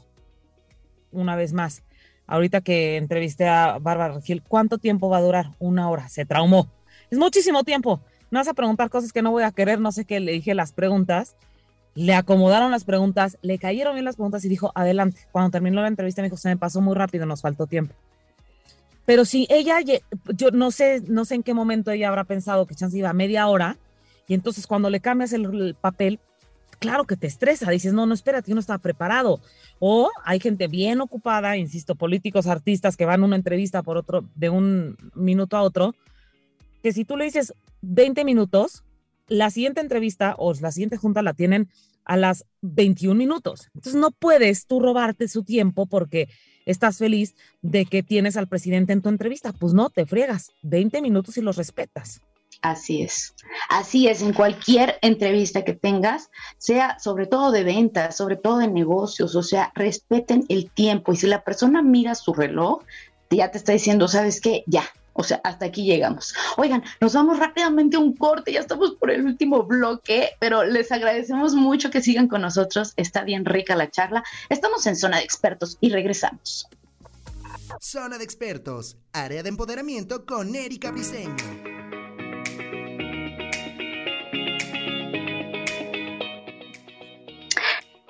una 1.11 1.35
vez 1.35 1.53
más. 1.53 1.83
Ahorita 2.25 2.61
que 2.61 2.97
entrevisté 2.97 3.47
a 3.47 3.79
Bárbara 3.79 4.19
Gil, 4.21 4.43
¿cuánto 4.43 4.77
tiempo 4.77 5.09
va 5.09 5.17
a 5.17 5.21
durar? 5.21 5.51
Una 5.59 5.89
hora. 5.89 6.09
Se 6.09 6.25
traumó. 6.25 6.69
Es 7.09 7.17
muchísimo 7.17 7.63
tiempo. 7.63 8.01
No 8.31 8.39
vas 8.39 8.47
a 8.47 8.53
preguntar 8.53 8.89
cosas 8.89 9.13
que 9.13 9.21
no 9.21 9.31
voy 9.31 9.43
a 9.43 9.51
querer, 9.51 9.79
no 9.79 9.91
sé 9.91 10.05
qué. 10.05 10.19
Le 10.19 10.33
dije 10.33 10.53
las 10.53 10.73
preguntas. 10.73 11.37
Le 11.95 12.13
acomodaron 12.13 12.69
las 12.69 12.83
preguntas, 12.83 13.39
le 13.41 13.57
cayeron 13.57 13.95
bien 13.95 14.05
las 14.05 14.17
preguntas 14.17 14.45
y 14.45 14.49
dijo, 14.49 14.71
adelante. 14.75 15.21
Cuando 15.31 15.49
terminó 15.49 15.81
la 15.81 15.87
entrevista 15.87 16.21
me 16.21 16.27
dijo, 16.27 16.37
se 16.37 16.49
me 16.49 16.57
pasó 16.57 16.79
muy 16.79 16.93
rápido, 16.93 17.25
nos 17.25 17.41
faltó 17.41 17.65
tiempo. 17.65 17.95
Pero 19.05 19.25
si 19.25 19.47
ella, 19.49 19.79
yo 19.81 20.51
no 20.51 20.69
sé, 20.69 21.01
no 21.07 21.25
sé 21.25 21.35
en 21.35 21.43
qué 21.43 21.55
momento 21.55 21.89
ella 21.89 22.09
habrá 22.09 22.25
pensado 22.25 22.67
que 22.67 22.75
chance 22.75 22.97
iba 22.97 23.09
a 23.09 23.13
media 23.13 23.47
hora, 23.47 23.79
y 24.27 24.35
entonces 24.35 24.67
cuando 24.67 24.91
le 24.91 24.99
cambias 24.99 25.33
el 25.33 25.75
papel, 25.79 26.19
claro 26.79 27.05
que 27.05 27.17
te 27.17 27.27
estresa, 27.27 27.71
dices, 27.71 27.93
no, 27.93 28.05
no, 28.05 28.13
espérate, 28.13 28.49
yo 28.49 28.55
no 28.55 28.61
estaba 28.61 28.79
preparado. 28.79 29.41
O 29.79 30.09
hay 30.23 30.39
gente 30.39 30.67
bien 30.67 31.01
ocupada, 31.01 31.57
insisto, 31.57 31.95
políticos, 31.95 32.47
artistas 32.47 32.97
que 32.97 33.05
van 33.05 33.23
una 33.23 33.35
entrevista 33.35 33.83
por 33.83 33.97
otro, 33.97 34.25
de 34.35 34.49
un 34.49 34.97
minuto 35.15 35.57
a 35.57 35.61
otro, 35.61 35.95
que 36.83 36.93
si 36.93 37.05
tú 37.05 37.17
le 37.17 37.25
dices 37.25 37.53
20 37.81 38.23
minutos, 38.25 38.83
la 39.27 39.49
siguiente 39.49 39.81
entrevista 39.81 40.35
o 40.37 40.53
la 40.53 40.71
siguiente 40.71 40.97
junta 40.97 41.21
la 41.21 41.33
tienen 41.33 41.69
a 42.05 42.15
las 42.15 42.45
21 42.61 43.17
minutos. 43.17 43.69
Entonces 43.75 43.99
no 43.99 44.11
puedes 44.11 44.65
tú 44.65 44.79
robarte 44.79 45.27
su 45.27 45.43
tiempo 45.43 45.85
porque 45.85 46.29
estás 46.65 46.97
feliz 46.97 47.35
de 47.61 47.85
que 47.85 48.03
tienes 48.03 48.37
al 48.37 48.47
presidente 48.47 48.93
en 48.93 49.01
tu 49.01 49.09
entrevista. 49.09 49.51
Pues 49.51 49.73
no, 49.73 49.89
te 49.89 50.05
friegas 50.05 50.51
20 50.63 51.01
minutos 51.01 51.37
y 51.37 51.41
los 51.41 51.57
respetas. 51.57 52.21
Así 52.61 53.03
es. 53.03 53.33
Así 53.69 54.07
es, 54.07 54.21
en 54.21 54.33
cualquier 54.33 54.97
entrevista 55.01 55.63
que 55.63 55.73
tengas, 55.73 56.29
sea 56.57 56.97
sobre 56.99 57.27
todo 57.27 57.51
de 57.51 57.63
ventas, 57.63 58.17
sobre 58.17 58.35
todo 58.35 58.57
de 58.57 58.67
negocios, 58.67 59.35
o 59.35 59.43
sea, 59.43 59.71
respeten 59.75 60.45
el 60.49 60.69
tiempo. 60.71 61.13
Y 61.13 61.17
si 61.17 61.27
la 61.27 61.43
persona 61.43 61.81
mira 61.81 62.15
su 62.15 62.33
reloj, 62.33 62.83
ya 63.29 63.51
te 63.51 63.57
está 63.57 63.73
diciendo, 63.73 64.07
¿sabes 64.07 64.41
qué? 64.41 64.63
Ya, 64.67 64.83
O 65.19 65.23
sea, 65.23 65.41
hasta 65.43 65.65
aquí 65.65 65.83
llegamos. 65.83 66.35
Oigan, 66.57 66.83
nos 67.01 67.13
vamos 67.13 67.39
rápidamente 67.39 67.97
a 67.97 67.99
un 67.99 68.15
corte, 68.15 68.53
ya 68.53 68.59
estamos 68.59 68.95
por 68.95 69.09
el 69.09 69.25
último 69.25 69.63
bloque, 69.63 70.29
pero 70.39 70.63
les 70.63 70.91
agradecemos 70.91 71.55
mucho 71.55 71.89
que 71.89 72.01
sigan 72.01 72.27
con 72.27 72.41
nosotros. 72.41 72.93
Está 72.97 73.23
bien 73.23 73.43
rica 73.43 73.75
la 73.75 73.89
charla. 73.89 74.23
Estamos 74.49 74.85
en 74.85 74.95
zona 74.95 75.17
de 75.17 75.23
expertos 75.23 75.77
y 75.81 75.89
regresamos. 75.89 76.67
Zona 77.81 78.19
de 78.19 78.23
expertos, 78.23 78.97
área 79.11 79.41
de 79.41 79.49
empoderamiento 79.49 80.25
con 80.25 80.55
Erika 80.55 80.91
Briseño. 80.91 81.76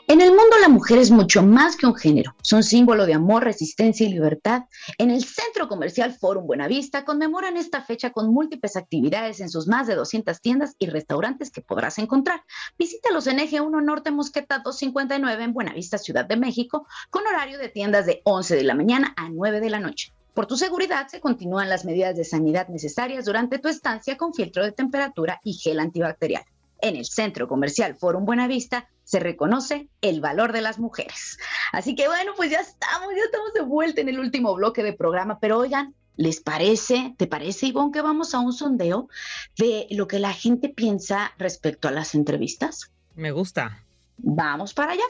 En 0.10 0.22
el 0.22 0.30
mundo 0.30 0.58
la 0.62 0.70
mujer 0.70 1.00
es 1.00 1.12
mucho 1.12 1.44
más 1.44 1.76
que 1.76 1.86
un 1.86 1.94
género, 1.94 2.34
son 2.42 2.64
símbolo 2.64 3.06
de 3.06 3.14
amor, 3.14 3.44
resistencia 3.44 4.08
y 4.08 4.10
libertad. 4.10 4.64
En 4.98 5.12
el 5.12 5.24
Centro 5.24 5.68
Comercial 5.68 6.12
Forum 6.12 6.48
Buenavista 6.48 7.06
conmemoran 7.06 7.56
esta 7.56 7.82
fecha 7.82 8.12
con 8.12 8.34
múltiples 8.34 8.78
actividades 8.78 9.42
en 9.42 9.50
sus 9.50 9.68
más 9.68 9.86
de 9.86 9.96
200 9.96 10.42
tiendas 10.42 10.76
y 10.80 10.88
restaurantes 10.88 11.52
que 11.52 11.62
podrás 11.62 12.00
encontrar. 12.00 12.42
Visítalos 12.80 13.28
en 13.28 13.40
Eje 13.40 13.62
1 13.62 13.82
Norte 13.82 14.10
Mosqueta 14.10 14.60
259 14.60 15.44
en 15.44 15.54
Buenavista, 15.54 16.00
Ciudad 16.00 16.26
de 16.26 16.38
México, 16.38 16.88
con 17.10 17.28
horario 17.28 17.60
de 17.60 17.70
tiendas 17.70 18.06
de 18.06 18.22
11 18.24 18.56
de 18.56 18.64
la 18.64 18.74
mañana 18.74 19.14
a 19.18 19.30
9 19.30 19.60
de 19.60 19.70
la 19.70 19.80
noche. 19.80 20.17
Por 20.38 20.46
tu 20.46 20.56
seguridad 20.56 21.08
se 21.08 21.20
continúan 21.20 21.68
las 21.68 21.84
medidas 21.84 22.16
de 22.16 22.24
sanidad 22.24 22.68
necesarias 22.68 23.26
durante 23.26 23.58
tu 23.58 23.70
estancia 23.70 24.18
con 24.18 24.36
filtro 24.36 24.64
de 24.64 24.72
temperatura 24.72 25.42
y 25.44 25.54
gel 25.54 25.80
antibacterial 25.80 26.44
en 26.80 26.96
el 26.96 27.06
Centro 27.06 27.48
Comercial 27.48 27.96
Forum 27.96 28.24
Buenavista 28.24 28.88
se 29.04 29.20
reconoce 29.20 29.90
el 30.02 30.22
valor 30.22 30.54
de 30.54 30.62
las 30.62 30.78
mujeres. 30.78 31.40
Así 31.72 31.96
que 31.96 32.06
bueno, 32.06 32.34
pues 32.38 32.52
ya 32.52 32.60
estamos, 32.60 33.10
ya 33.18 33.24
estamos 33.24 33.52
de 33.56 33.64
vuelta 33.64 34.02
en 34.02 34.10
el 34.10 34.20
último 34.20 34.54
bloque 34.54 34.84
de 34.84 34.94
programa, 34.94 35.40
pero 35.40 35.58
oigan, 35.58 35.96
¿les 36.18 36.40
parece, 36.40 37.16
te 37.18 37.26
parece, 37.26 37.66
Ivonne, 37.66 37.92
que 37.92 38.04
vamos 38.04 38.36
a 38.36 38.40
un 38.40 38.54
sondeo 38.54 39.10
de 39.58 39.88
lo 39.90 40.08
que 40.08 40.20
la 40.20 40.34
gente 40.34 40.70
piensa 40.70 41.32
respecto 41.40 41.88
a 41.88 41.92
las 41.92 42.14
entrevistas? 42.14 42.92
Me 43.16 43.32
gusta. 43.32 43.84
Vamos 44.20 44.76
para 44.76 44.92
allá. 44.92 45.04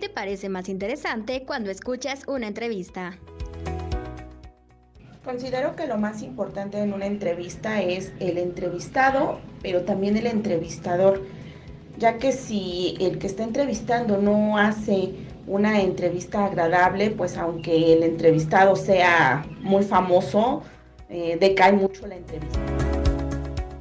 Te 0.00 0.08
parece 0.08 0.48
más 0.48 0.68
interesante 0.68 1.44
cuando 1.46 1.70
escuchas 1.70 2.26
una 2.26 2.48
entrevista? 2.48 3.18
Considero 5.24 5.76
que 5.76 5.86
lo 5.86 5.98
más 5.98 6.22
importante 6.22 6.78
en 6.78 6.94
una 6.94 7.04
entrevista 7.04 7.82
es 7.82 8.10
el 8.18 8.38
entrevistado, 8.38 9.38
pero 9.62 9.82
también 9.82 10.16
el 10.16 10.26
entrevistador, 10.26 11.22
ya 11.98 12.16
que 12.16 12.32
si 12.32 12.96
el 12.98 13.18
que 13.18 13.26
está 13.26 13.44
entrevistando 13.44 14.16
no 14.16 14.56
hace 14.56 15.12
una 15.46 15.82
entrevista 15.82 16.46
agradable, 16.46 17.10
pues 17.10 17.36
aunque 17.36 17.92
el 17.92 18.02
entrevistado 18.02 18.76
sea 18.76 19.44
muy 19.60 19.82
famoso, 19.82 20.62
eh, 21.10 21.36
decae 21.38 21.72
mucho 21.72 22.06
la 22.06 22.16
entrevista. 22.16 22.58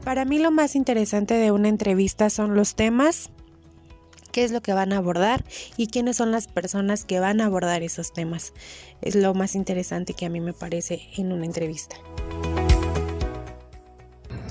Para 0.03 0.26
mí 0.26 0.39
lo 0.39 0.51
más 0.51 0.76
interesante 0.76 1.36
de 1.36 1.51
una 1.51 1.70
entrevista 1.70 2.30
son 2.30 2.55
los 2.55 2.76
temas 2.76 3.30
qué 4.32 4.43
es 4.43 4.51
lo 4.51 4.61
que 4.61 4.73
van 4.73 4.93
a 4.93 4.97
abordar 4.97 5.43
y 5.77 5.88
quiénes 5.88 6.17
son 6.17 6.32
las 6.32 6.47
personas 6.47 7.05
que 7.05 7.19
van 7.19 7.41
a 7.41 7.45
abordar 7.45 7.84
esos 7.84 8.13
temas. 8.13 8.53
Es 9.01 9.15
lo 9.15 9.34
más 9.34 9.55
interesante 9.55 10.13
que 10.13 10.25
a 10.25 10.30
mí 10.30 10.39
me 10.39 10.53
parece 10.53 11.01
en 11.17 11.32
una 11.32 11.45
entrevista. 11.45 11.95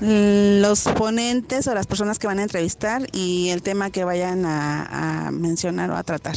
Los 0.01 0.83
ponentes 0.83 1.67
o 1.67 1.75
las 1.75 1.85
personas 1.85 2.19
que 2.19 2.27
van 2.27 2.39
a 2.39 2.43
entrevistar 2.43 3.05
y 3.11 3.49
el 3.49 3.61
tema 3.61 3.89
que 3.89 4.05
vayan 4.05 4.45
a, 4.45 5.29
mencionar 5.33 5.91
o 5.91 5.97
a 5.97 6.03
tratar. 6.03 6.35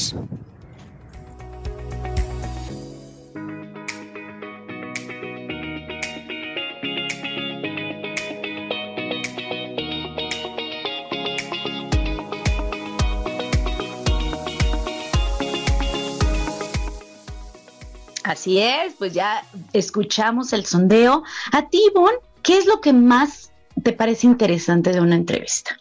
Así 18.42 18.58
es, 18.58 18.94
pues 18.98 19.12
ya 19.12 19.44
escuchamos 19.72 20.52
el 20.52 20.66
sondeo. 20.66 21.22
A 21.52 21.68
ti, 21.68 21.80
Ivonne, 21.88 22.18
¿qué 22.42 22.58
es 22.58 22.66
lo 22.66 22.80
que 22.80 22.92
más 22.92 23.52
te 23.84 23.92
parece 23.92 24.26
interesante 24.26 24.90
de 24.90 25.00
una 25.00 25.14
entrevista? 25.14 25.80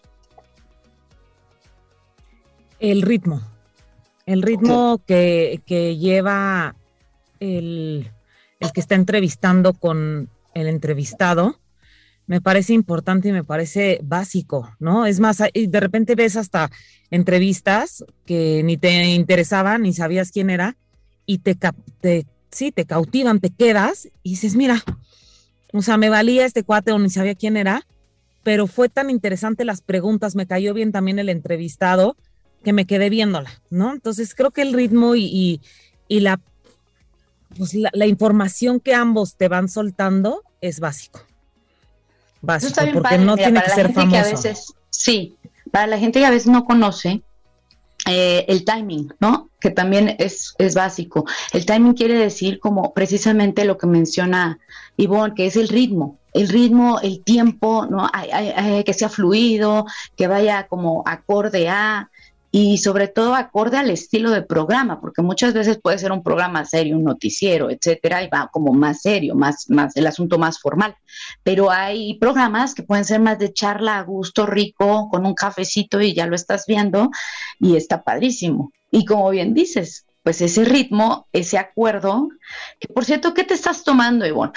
El 2.80 3.02
ritmo. 3.02 3.42
El 4.28 4.44
ritmo 4.44 5.02
que, 5.08 5.64
que, 5.66 5.98
lleva 5.98 6.76
el, 7.40 8.12
el 8.60 8.72
que 8.74 8.80
está 8.80 8.94
entrevistando 8.94 9.74
con 9.74 10.30
el 10.54 10.68
entrevistado 10.68 11.60
me 12.28 12.42
parece 12.42 12.74
importante 12.74 13.30
y 13.30 13.32
me 13.32 13.44
parece 13.44 14.02
básico, 14.04 14.70
¿no? 14.78 15.08
Es 15.08 15.20
más, 15.20 15.40
de 15.40 15.80
repente 15.80 16.14
ves 16.14 16.36
hasta 16.36 16.70
entrevistas 17.10 18.06
que 18.28 18.62
ni 18.64 18.78
te 18.78 19.04
interesaban, 19.06 19.82
ni 19.82 19.94
sabías 19.94 20.32
quién 20.32 20.52
era, 20.52 20.78
y 21.26 21.40
te, 21.40 21.58
te 22.00 22.28
sí, 22.52 22.72
te 22.72 22.86
cautivan, 22.86 23.40
te 23.40 23.50
quedas 23.50 24.10
y 24.24 24.32
dices, 24.32 24.56
mira, 24.56 24.84
o 25.74 25.82
sea, 25.82 25.98
me 25.98 26.10
valía 26.10 26.46
este 26.46 26.64
cuate 26.64 26.92
o 26.92 27.00
ni 27.00 27.10
sabía 27.10 27.36
quién 27.36 27.58
era, 27.58 27.88
pero 28.44 28.68
fue 28.68 28.90
tan 28.90 29.10
interesante 29.10 29.66
las 29.66 29.82
preguntas, 29.82 30.36
me 30.36 30.48
cayó 30.48 30.74
bien 30.74 30.92
también 30.92 31.20
el 31.20 31.30
entrevistado, 31.30 32.16
que 32.64 32.74
me 32.74 32.86
quedé 32.86 33.10
viéndola, 33.10 33.62
¿no? 33.70 33.94
Entonces 33.94 34.36
creo 34.36 34.52
que 34.52 34.62
el 34.62 34.74
ritmo 34.74 35.16
y, 35.16 35.62
la, 36.10 36.40
pues 37.58 37.74
la, 37.74 38.06
información 38.06 38.80
que 38.80 38.94
ambos 38.94 39.36
te 39.36 39.48
van 39.48 39.68
soltando 39.70 40.44
es 40.60 40.80
básico. 40.80 41.22
Básico, 42.42 42.82
porque 42.94 43.18
no 43.18 43.36
tiene 43.36 43.62
que 43.64 43.70
ser 43.70 43.94
famoso. 43.94 44.18
a 44.18 44.24
veces, 44.24 44.74
sí, 44.90 45.38
para 45.72 45.88
la 45.88 45.98
gente 45.98 46.20
que 46.20 46.26
a 46.26 46.32
veces 46.32 46.48
no 46.48 46.66
conoce, 46.66 47.22
eh, 48.08 48.46
el 48.48 48.66
timing, 48.66 49.14
¿no? 49.20 49.50
Que 49.60 49.70
también 49.70 50.16
es, 50.18 50.56
es, 50.58 50.76
básico. 50.76 51.26
El 51.54 51.66
timing 51.66 51.94
quiere 51.94 52.16
decir 52.16 52.60
como 52.60 52.94
precisamente 52.94 53.66
lo 53.66 53.78
que 53.78 53.88
menciona 53.88 54.60
Ivonne, 54.98 55.36
que 55.36 55.46
es 55.46 55.56
el 55.56 55.68
ritmo, 55.68 56.18
el 56.34 56.50
ritmo, 56.50 57.00
el 57.02 57.24
tiempo, 57.24 57.86
¿no? 57.86 58.10
que 58.86 58.94
sea 58.94 59.10
fluido, 59.10 59.86
que 60.16 60.28
vaya 60.28 60.68
como 60.68 61.04
acorde 61.06 61.70
a, 61.70 62.10
y 62.52 62.78
sobre 62.80 63.08
todo 63.08 63.34
acorde 63.36 63.78
al 63.78 63.90
estilo 63.90 64.30
de 64.30 64.42
programa, 64.42 65.00
porque 65.00 65.22
muchas 65.22 65.54
veces 65.54 65.80
puede 65.82 65.98
ser 65.98 66.12
un 66.12 66.22
programa 66.22 66.66
serio, 66.66 66.98
un 66.98 67.06
noticiero, 67.06 67.70
etcétera, 67.70 68.24
y 68.24 68.28
va 68.28 68.50
como 68.52 68.74
más 68.74 69.02
serio, 69.02 69.36
más, 69.36 69.70
más, 69.70 69.96
el 69.96 70.06
asunto 70.06 70.38
más 70.38 70.60
formal. 70.60 70.96
Pero 71.44 71.72
hay 71.72 72.18
programas 72.20 72.76
que 72.76 72.84
pueden 72.84 73.06
ser 73.06 73.22
más 73.22 73.40
de 73.40 73.54
charla 73.54 73.98
a 73.98 74.04
gusto, 74.04 74.46
rico, 74.46 75.08
con 75.10 75.26
un 75.26 75.34
cafecito 75.34 76.02
y 76.02 76.14
ya 76.14 76.28
lo 76.28 76.36
estás 76.36 76.66
viendo, 76.68 77.10
y 77.60 77.78
está 77.78 78.04
padrísimo. 78.04 78.74
Y 78.92 79.06
como 79.06 79.30
bien 79.30 79.54
dices, 79.54 80.06
pues 80.24 80.42
ese 80.42 80.66
ritmo, 80.66 81.28
ese 81.32 81.58
acuerdo, 81.58 82.30
que 82.80 82.88
por 82.88 83.06
cierto, 83.06 83.34
¿qué 83.34 83.44
te 83.44 83.56
estás 83.56 83.84
tomando, 83.84 84.26
Ivonne? 84.26 84.54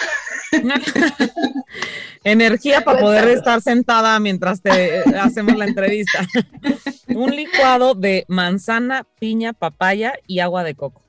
Energía 2.25 2.83
para 2.83 3.01
poder 3.01 3.29
estar 3.29 3.63
sentada 3.63 4.19
mientras 4.21 4.61
te 4.61 5.03
hacemos 5.19 5.57
la 5.57 5.67
entrevista. 5.67 6.27
Un 7.09 7.35
licuado 7.35 7.95
de 7.95 8.25
manzana, 8.29 9.05
piña, 9.19 9.53
papaya 9.53 10.15
y 10.27 10.41
agua 10.41 10.65
de 10.65 10.75
coco. 10.75 11.03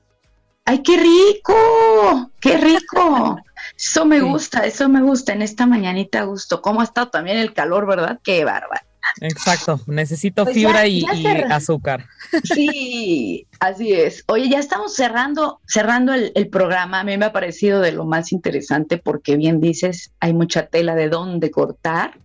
¡Ay, 0.64 0.82
qué 0.82 0.96
rico! 0.96 2.30
¡Qué 2.40 2.56
rico! 2.56 3.38
Eso 3.76 4.04
me 4.04 4.20
gusta, 4.20 4.66
eso 4.66 4.88
me 4.88 5.00
gusta 5.00 5.32
en 5.32 5.42
esta 5.42 5.64
mañanita 5.64 6.24
gusto. 6.24 6.60
¿Cómo 6.60 6.80
ha 6.80 6.84
estado 6.84 7.08
también 7.08 7.38
el 7.38 7.52
calor, 7.52 7.86
verdad? 7.86 8.18
¡Qué 8.24 8.44
bárbaro! 8.44 8.84
Exacto, 9.20 9.80
necesito 9.86 10.44
pues 10.44 10.54
fibra 10.54 10.86
y, 10.86 11.04
azúcar. 11.50 12.06
Sí, 12.44 13.46
así 13.60 13.92
es. 13.92 14.24
Oye, 14.28 14.48
ya 14.48 14.58
estamos 14.58 14.94
cerrando, 14.94 15.60
cerrando 15.66 16.12
el, 16.12 16.48
programa. 16.48 17.00
A 17.00 17.04
mí 17.04 17.16
me 17.16 17.26
ha 17.26 17.32
parecido 17.32 17.80
de 17.80 17.92
lo 17.92 18.04
más 18.04 18.32
interesante 18.32 18.98
porque 18.98 19.36
bien 19.36 19.60
dices, 19.60 20.12
hay 20.20 20.32
mucha 20.32 20.66
tela 20.66 20.94
de 20.94 21.08
dónde 21.08 21.50
cortar, 21.50 22.18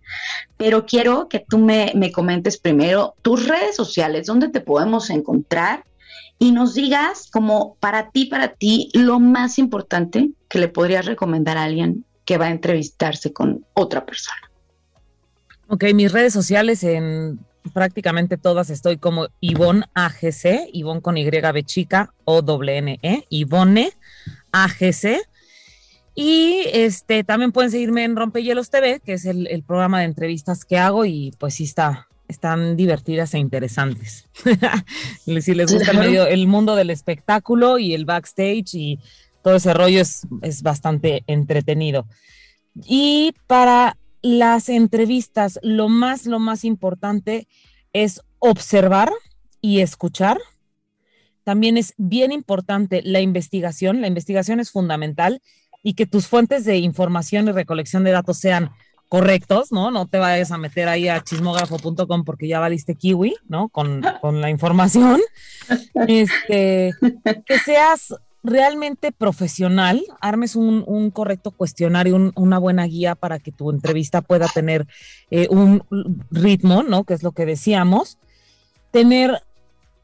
pero 0.56 0.86
quiero 0.86 1.28
que 1.28 1.44
tú 1.48 1.58
me, 1.58 1.92
me 1.94 2.12
comentes 2.12 2.58
primero 2.58 3.14
tus 3.22 3.46
redes 3.48 3.76
sociales, 3.76 4.26
dónde 4.26 4.48
te 4.48 4.60
podemos 4.60 5.10
encontrar 5.10 5.84
y 6.38 6.50
nos 6.50 6.74
digas 6.74 7.28
como 7.30 7.76
para 7.76 8.10
ti, 8.10 8.26
para 8.26 8.48
ti, 8.48 8.90
lo 8.94 9.20
más 9.20 9.58
importante 9.58 10.30
que 10.48 10.58
le 10.58 10.68
podrías 10.68 11.06
recomendar 11.06 11.56
a 11.56 11.62
alguien 11.64 12.04
que 12.24 12.36
va 12.36 12.46
a 12.46 12.50
entrevistarse 12.50 13.32
con 13.32 13.64
otra 13.74 14.04
persona. 14.04 14.51
Ok, 15.74 15.84
mis 15.94 16.12
redes 16.12 16.34
sociales 16.34 16.84
en 16.84 17.40
prácticamente 17.72 18.36
todas 18.36 18.68
estoy 18.68 18.98
como 18.98 19.28
Ivonne 19.40 19.86
AGC, 19.94 20.68
Ivonne 20.70 21.00
con 21.00 21.16
Y 21.16 21.24
B 21.30 21.64
chica 21.64 22.12
o 22.26 22.42
W 22.42 22.76
N 22.76 22.98
E, 23.00 23.24
Ivonne 23.30 23.90
AGC. 24.52 25.22
Y 26.14 26.60
este 26.74 27.24
también 27.24 27.52
pueden 27.52 27.70
seguirme 27.70 28.04
en 28.04 28.16
Rompehielos 28.16 28.68
TV, 28.68 29.00
que 29.00 29.14
es 29.14 29.24
el, 29.24 29.46
el 29.46 29.62
programa 29.62 30.00
de 30.00 30.04
entrevistas 30.04 30.66
que 30.66 30.76
hago, 30.76 31.06
y 31.06 31.32
pues 31.38 31.54
sí 31.54 31.64
está, 31.64 32.06
están 32.28 32.76
divertidas 32.76 33.32
e 33.32 33.38
interesantes. 33.38 34.28
si 35.40 35.54
les 35.54 35.72
gusta 35.72 35.92
el, 35.92 35.98
medio, 35.98 36.26
el 36.26 36.48
mundo 36.48 36.76
del 36.76 36.90
espectáculo 36.90 37.78
y 37.78 37.94
el 37.94 38.04
backstage 38.04 38.74
y 38.74 38.98
todo 39.42 39.56
ese 39.56 39.72
rollo 39.72 40.02
es, 40.02 40.26
es 40.42 40.60
bastante 40.60 41.24
entretenido. 41.26 42.06
Y 42.74 43.34
para 43.46 43.96
las 44.22 44.68
entrevistas, 44.68 45.58
lo 45.62 45.88
más, 45.88 46.26
lo 46.26 46.38
más 46.38 46.64
importante 46.64 47.48
es 47.92 48.22
observar 48.38 49.12
y 49.60 49.80
escuchar. 49.80 50.38
También 51.44 51.76
es 51.76 51.94
bien 51.96 52.32
importante 52.32 53.02
la 53.02 53.20
investigación. 53.20 54.00
La 54.00 54.06
investigación 54.06 54.60
es 54.60 54.70
fundamental 54.70 55.42
y 55.82 55.94
que 55.94 56.06
tus 56.06 56.28
fuentes 56.28 56.64
de 56.64 56.78
información 56.78 57.48
y 57.48 57.52
recolección 57.52 58.04
de 58.04 58.12
datos 58.12 58.38
sean 58.38 58.70
correctos, 59.08 59.72
¿no? 59.72 59.90
No 59.90 60.06
te 60.06 60.18
vayas 60.18 60.52
a 60.52 60.58
meter 60.58 60.88
ahí 60.88 61.08
a 61.08 61.22
chismógrafo.com 61.22 62.24
porque 62.24 62.48
ya 62.48 62.60
valiste 62.60 62.94
kiwi, 62.94 63.34
¿no? 63.46 63.68
Con, 63.68 64.02
con 64.20 64.40
la 64.40 64.48
información. 64.50 65.20
Este, 66.08 66.92
que 67.46 67.58
seas 67.58 68.14
realmente 68.42 69.12
profesional, 69.12 70.02
armes 70.20 70.56
un, 70.56 70.84
un 70.86 71.10
correcto 71.10 71.50
cuestionario, 71.50 72.16
un, 72.16 72.32
una 72.34 72.58
buena 72.58 72.84
guía 72.86 73.14
para 73.14 73.38
que 73.38 73.52
tu 73.52 73.70
entrevista 73.70 74.20
pueda 74.20 74.48
tener 74.48 74.86
eh, 75.30 75.46
un 75.50 75.82
ritmo, 76.30 76.82
¿no? 76.82 77.04
Que 77.04 77.14
es 77.14 77.22
lo 77.22 77.32
que 77.32 77.46
decíamos. 77.46 78.18
Tener 78.90 79.42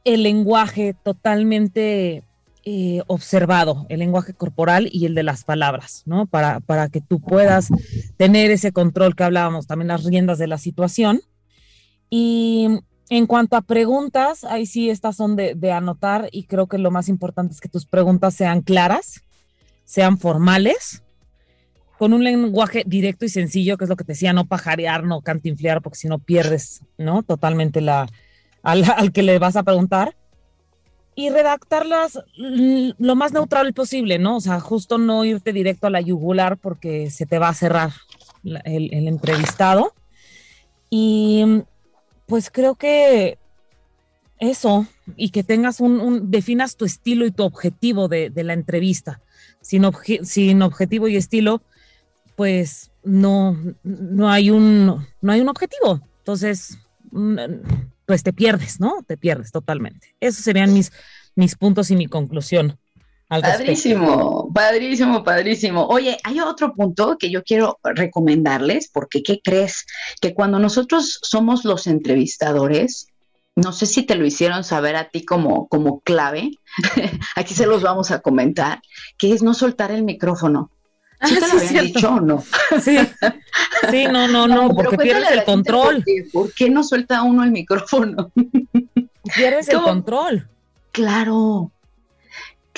el 0.04 0.22
lenguaje 0.22 0.94
totalmente 1.02 2.22
eh, 2.64 3.02
observado, 3.06 3.86
el 3.88 4.00
lenguaje 4.00 4.34
corporal 4.34 4.88
y 4.92 5.06
el 5.06 5.14
de 5.14 5.22
las 5.22 5.44
palabras, 5.44 6.02
¿no? 6.06 6.26
Para, 6.26 6.60
para 6.60 6.88
que 6.88 7.00
tú 7.00 7.20
puedas 7.20 7.68
tener 8.16 8.50
ese 8.50 8.72
control 8.72 9.16
que 9.16 9.24
hablábamos, 9.24 9.66
también 9.66 9.88
las 9.88 10.04
riendas 10.04 10.38
de 10.38 10.46
la 10.46 10.58
situación. 10.58 11.20
Y 12.10 12.80
en 13.10 13.26
cuanto 13.26 13.56
a 13.56 13.62
preguntas, 13.62 14.44
ahí 14.44 14.66
sí 14.66 14.90
estas 14.90 15.16
son 15.16 15.36
de, 15.36 15.72
anotar 15.72 16.28
y 16.30 16.44
creo 16.44 16.66
que 16.66 16.78
lo 16.78 16.90
más 16.90 17.08
importante 17.08 17.54
es 17.54 17.60
que 17.60 17.68
tus 17.68 17.86
preguntas 17.86 18.34
sean 18.34 18.60
claras, 18.60 19.22
sean 19.84 20.18
formales, 20.18 21.02
con 21.98 22.12
un 22.12 22.22
lenguaje 22.22 22.84
directo 22.86 23.24
y 23.24 23.28
sencillo, 23.28 23.76
que 23.76 23.84
es 23.84 23.90
lo 23.90 23.96
que 23.96 24.04
te 24.04 24.12
decía, 24.12 24.32
no 24.32 24.46
pajarear, 24.46 25.04
no 25.04 25.20
cantinflear, 25.22 25.82
porque 25.82 25.98
si 25.98 26.08
no 26.08 26.18
pierdes, 26.18 26.82
¿no? 26.96 27.22
Totalmente 27.22 27.80
la, 27.80 28.06
al, 28.62 28.84
que 29.12 29.22
le 29.22 29.38
vas 29.38 29.56
a 29.56 29.62
preguntar 29.62 30.14
y 31.14 31.30
redactarlas 31.30 32.20
lo 32.36 33.16
más 33.16 33.32
neutral 33.32 33.72
posible, 33.74 34.20
¿no? 34.20 34.36
O 34.36 34.40
sea, 34.40 34.60
justo 34.60 34.98
no 34.98 35.24
irte 35.24 35.52
directo 35.52 35.88
a 35.88 35.90
la 35.90 36.00
yugular 36.00 36.58
porque 36.58 37.10
se 37.10 37.26
te 37.26 37.40
va 37.40 37.48
a 37.48 37.54
cerrar 37.54 37.90
el, 38.44 38.94
el, 38.94 39.08
entrevistado. 39.08 39.94
Y 40.90 41.64
pues 42.28 42.50
creo 42.50 42.74
que 42.74 43.38
eso, 44.38 44.86
y 45.16 45.30
que 45.30 45.42
tengas 45.42 45.80
un, 45.80 45.98
un 45.98 46.30
definas 46.30 46.76
tu 46.76 46.84
estilo 46.84 47.26
y 47.26 47.32
tu 47.32 47.42
objetivo 47.42 48.06
de, 48.06 48.30
la 48.34 48.52
entrevista. 48.52 49.20
Sin, 49.60 49.84
sin, 50.22 50.62
objetivo 50.62 51.08
y 51.08 51.16
estilo, 51.16 51.62
pues 52.36 52.92
no, 53.02 53.58
no, 53.82 54.30
hay 54.30 54.50
un, 54.50 54.86
no 55.20 55.32
hay 55.32 55.40
un 55.40 55.48
objetivo. 55.48 56.00
Entonces, 56.18 56.78
pues 58.06 58.22
te 58.22 58.32
pierdes, 58.32 58.78
¿no? 58.78 59.02
Te 59.06 59.16
pierdes 59.16 59.50
totalmente. 59.50 60.14
Esos 60.20 60.44
serían 60.44 60.72
mis, 60.72 60.92
mis 61.34 61.56
puntos 61.56 61.90
y 61.90 61.96
mi 61.96 62.06
conclusión. 62.06 62.78
Padrísimo, 63.28 64.50
padrísimo, 64.54 65.22
padrísimo. 65.22 65.86
Oye, 65.86 66.16
hay 66.24 66.40
otro 66.40 66.72
punto 66.72 67.18
que 67.18 67.30
yo 67.30 67.42
quiero 67.44 67.78
recomendarles, 67.84 68.88
porque 68.90 69.22
¿qué 69.22 69.40
crees? 69.44 69.84
Que 70.20 70.32
cuando 70.32 70.58
nosotros 70.58 71.18
somos 71.22 71.66
los 71.66 71.86
entrevistadores, 71.86 73.08
no 73.54 73.72
sé 73.72 73.84
si 73.84 74.04
te 74.04 74.14
lo 74.14 74.24
hicieron 74.24 74.64
saber 74.64 74.96
a 74.96 75.10
ti 75.10 75.26
como, 75.26 75.68
como 75.68 76.00
clave, 76.00 76.52
aquí 77.36 77.52
se 77.52 77.66
los 77.66 77.82
vamos 77.82 78.10
a 78.10 78.20
comentar, 78.20 78.80
que 79.18 79.34
es 79.34 79.42
no 79.42 79.52
soltar 79.52 79.90
el 79.90 80.04
micrófono. 80.04 80.70
¿Sí 81.22 81.34
te 81.34 81.40
lo 81.40 81.46
habían 81.46 81.68
sí, 81.68 81.78
dicho 81.80 82.10
o 82.14 82.20
no? 82.20 82.44
Sí. 82.80 82.96
sí, 83.90 84.06
no, 84.06 84.28
no, 84.28 84.46
no, 84.46 84.74
porque 84.74 84.96
pierdes 84.96 85.30
el 85.32 85.44
control. 85.44 85.96
Por 85.96 86.04
qué, 86.04 86.28
¿Por 86.32 86.54
qué 86.54 86.70
no 86.70 86.82
suelta 86.82 87.22
uno 87.22 87.42
el 87.42 87.50
micrófono? 87.50 88.32
Pierdes 89.34 89.68
el 89.68 89.82
control. 89.82 90.48
Claro, 90.92 91.72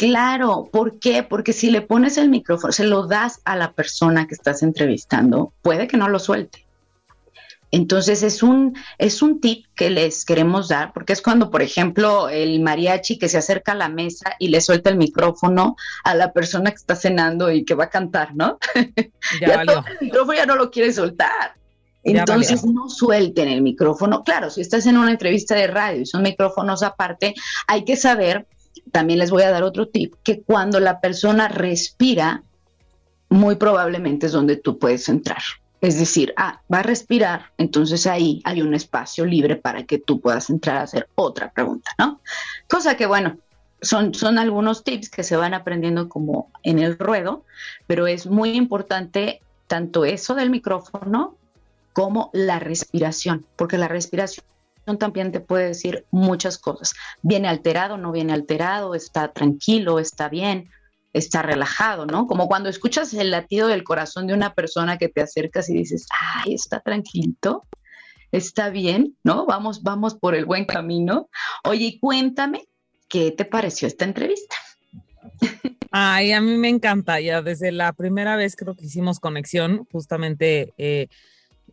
claro. 0.00 0.70
¿Por 0.72 0.98
qué? 0.98 1.22
Porque 1.22 1.52
si 1.52 1.70
le 1.70 1.82
pones 1.82 2.16
el 2.16 2.30
micrófono, 2.30 2.72
se 2.72 2.84
lo 2.84 3.06
das 3.06 3.42
a 3.44 3.54
la 3.54 3.72
persona 3.72 4.26
que 4.26 4.34
estás 4.34 4.62
entrevistando, 4.62 5.52
puede 5.60 5.86
que 5.86 5.98
no 5.98 6.08
lo 6.08 6.18
suelte. 6.18 6.64
Entonces 7.70 8.22
es 8.22 8.42
un, 8.42 8.74
es 8.96 9.20
un 9.20 9.40
tip 9.42 9.66
que 9.76 9.90
les 9.90 10.24
queremos 10.24 10.68
dar, 10.68 10.94
porque 10.94 11.12
es 11.12 11.20
cuando, 11.20 11.50
por 11.50 11.60
ejemplo, 11.60 12.30
el 12.30 12.60
mariachi 12.60 13.18
que 13.18 13.28
se 13.28 13.36
acerca 13.36 13.72
a 13.72 13.74
la 13.74 13.90
mesa 13.90 14.34
y 14.38 14.48
le 14.48 14.62
suelta 14.62 14.88
el 14.88 14.96
micrófono 14.96 15.76
a 16.02 16.14
la 16.14 16.32
persona 16.32 16.70
que 16.70 16.76
está 16.76 16.96
cenando 16.96 17.52
y 17.52 17.66
que 17.66 17.74
va 17.74 17.84
a 17.84 17.90
cantar, 17.90 18.34
¿no? 18.34 18.58
Ya, 19.40 19.48
ya 19.48 19.66
todo 19.66 19.84
el 19.86 20.06
micrófono 20.06 20.34
ya 20.34 20.46
no 20.46 20.56
lo 20.56 20.70
quiere 20.70 20.92
soltar. 20.92 21.54
Entonces 22.02 22.64
no 22.64 22.88
suelten 22.88 23.48
el 23.48 23.60
micrófono. 23.60 24.24
Claro, 24.24 24.48
si 24.48 24.62
estás 24.62 24.86
en 24.86 24.96
una 24.96 25.10
entrevista 25.10 25.54
de 25.54 25.66
radio 25.66 26.00
y 26.00 26.06
son 26.06 26.22
micrófonos 26.22 26.82
aparte, 26.82 27.34
hay 27.68 27.84
que 27.84 27.96
saber, 27.96 28.46
también 28.90 29.18
les 29.18 29.30
voy 29.30 29.42
a 29.42 29.50
dar 29.50 29.62
otro 29.62 29.88
tip, 29.88 30.14
que 30.24 30.42
cuando 30.42 30.80
la 30.80 31.00
persona 31.00 31.48
respira, 31.48 32.42
muy 33.28 33.56
probablemente 33.56 34.26
es 34.26 34.32
donde 34.32 34.56
tú 34.56 34.78
puedes 34.78 35.08
entrar. 35.08 35.42
Es 35.80 35.98
decir, 35.98 36.34
ah, 36.36 36.60
va 36.72 36.80
a 36.80 36.82
respirar, 36.82 37.46
entonces 37.56 38.06
ahí 38.06 38.42
hay 38.44 38.60
un 38.60 38.74
espacio 38.74 39.24
libre 39.24 39.56
para 39.56 39.84
que 39.84 39.98
tú 39.98 40.20
puedas 40.20 40.50
entrar 40.50 40.76
a 40.76 40.82
hacer 40.82 41.08
otra 41.14 41.50
pregunta, 41.50 41.90
¿no? 41.98 42.20
Cosa 42.68 42.96
que, 42.96 43.06
bueno, 43.06 43.38
son, 43.80 44.12
son 44.12 44.38
algunos 44.38 44.84
tips 44.84 45.08
que 45.08 45.22
se 45.22 45.36
van 45.36 45.54
aprendiendo 45.54 46.08
como 46.08 46.50
en 46.62 46.80
el 46.80 46.98
ruedo, 46.98 47.44
pero 47.86 48.06
es 48.06 48.26
muy 48.26 48.50
importante 48.50 49.40
tanto 49.68 50.04
eso 50.04 50.34
del 50.34 50.50
micrófono 50.50 51.36
como 51.94 52.30
la 52.34 52.58
respiración, 52.58 53.46
porque 53.56 53.78
la 53.78 53.88
respiración 53.88 54.44
también 54.98 55.32
te 55.32 55.40
puede 55.40 55.68
decir 55.68 56.06
muchas 56.10 56.58
cosas. 56.58 56.94
Viene 57.22 57.48
alterado, 57.48 57.96
no 57.96 58.12
viene 58.12 58.32
alterado, 58.32 58.94
está 58.94 59.32
tranquilo, 59.32 59.98
está 59.98 60.28
bien, 60.28 60.70
está 61.12 61.42
relajado, 61.42 62.06
¿no? 62.06 62.26
Como 62.26 62.48
cuando 62.48 62.68
escuchas 62.68 63.12
el 63.14 63.30
latido 63.30 63.68
del 63.68 63.84
corazón 63.84 64.26
de 64.26 64.34
una 64.34 64.54
persona 64.54 64.98
que 64.98 65.08
te 65.08 65.20
acercas 65.20 65.68
y 65.68 65.74
dices, 65.74 66.06
ay, 66.10 66.54
está 66.54 66.80
tranquilito, 66.80 67.64
está 68.32 68.70
bien, 68.70 69.16
¿no? 69.24 69.46
Vamos, 69.46 69.82
vamos 69.82 70.14
por 70.14 70.34
el 70.34 70.44
buen 70.44 70.64
camino. 70.64 71.28
Oye, 71.64 71.98
cuéntame, 72.00 72.68
¿qué 73.08 73.32
te 73.32 73.44
pareció 73.44 73.88
esta 73.88 74.04
entrevista? 74.04 74.56
Ay, 75.90 76.32
a 76.32 76.40
mí 76.40 76.56
me 76.56 76.68
encanta, 76.68 77.20
ya 77.20 77.42
desde 77.42 77.72
la 77.72 77.92
primera 77.92 78.36
vez 78.36 78.54
creo 78.54 78.76
que 78.76 78.84
hicimos 78.84 79.18
conexión, 79.18 79.88
justamente 79.90 80.72
eh, 80.78 81.08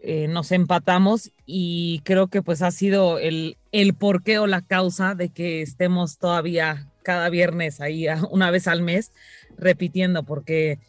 eh, 0.01 0.27
nos 0.27 0.51
empatamos 0.51 1.31
y 1.45 2.01
creo 2.03 2.27
que 2.27 2.41
pues 2.41 2.61
ha 2.61 2.71
sido 2.71 3.19
el, 3.19 3.57
el 3.71 3.93
porqué 3.93 4.39
o 4.39 4.47
la 4.47 4.61
causa 4.61 5.15
de 5.15 5.29
que 5.29 5.61
estemos 5.61 6.17
todavía 6.17 6.87
cada 7.03 7.29
viernes 7.29 7.81
ahí 7.81 8.05
una 8.31 8.51
vez 8.51 8.67
al 8.67 8.81
mes 8.81 9.11
repitiendo 9.57 10.23
porque 10.23 10.79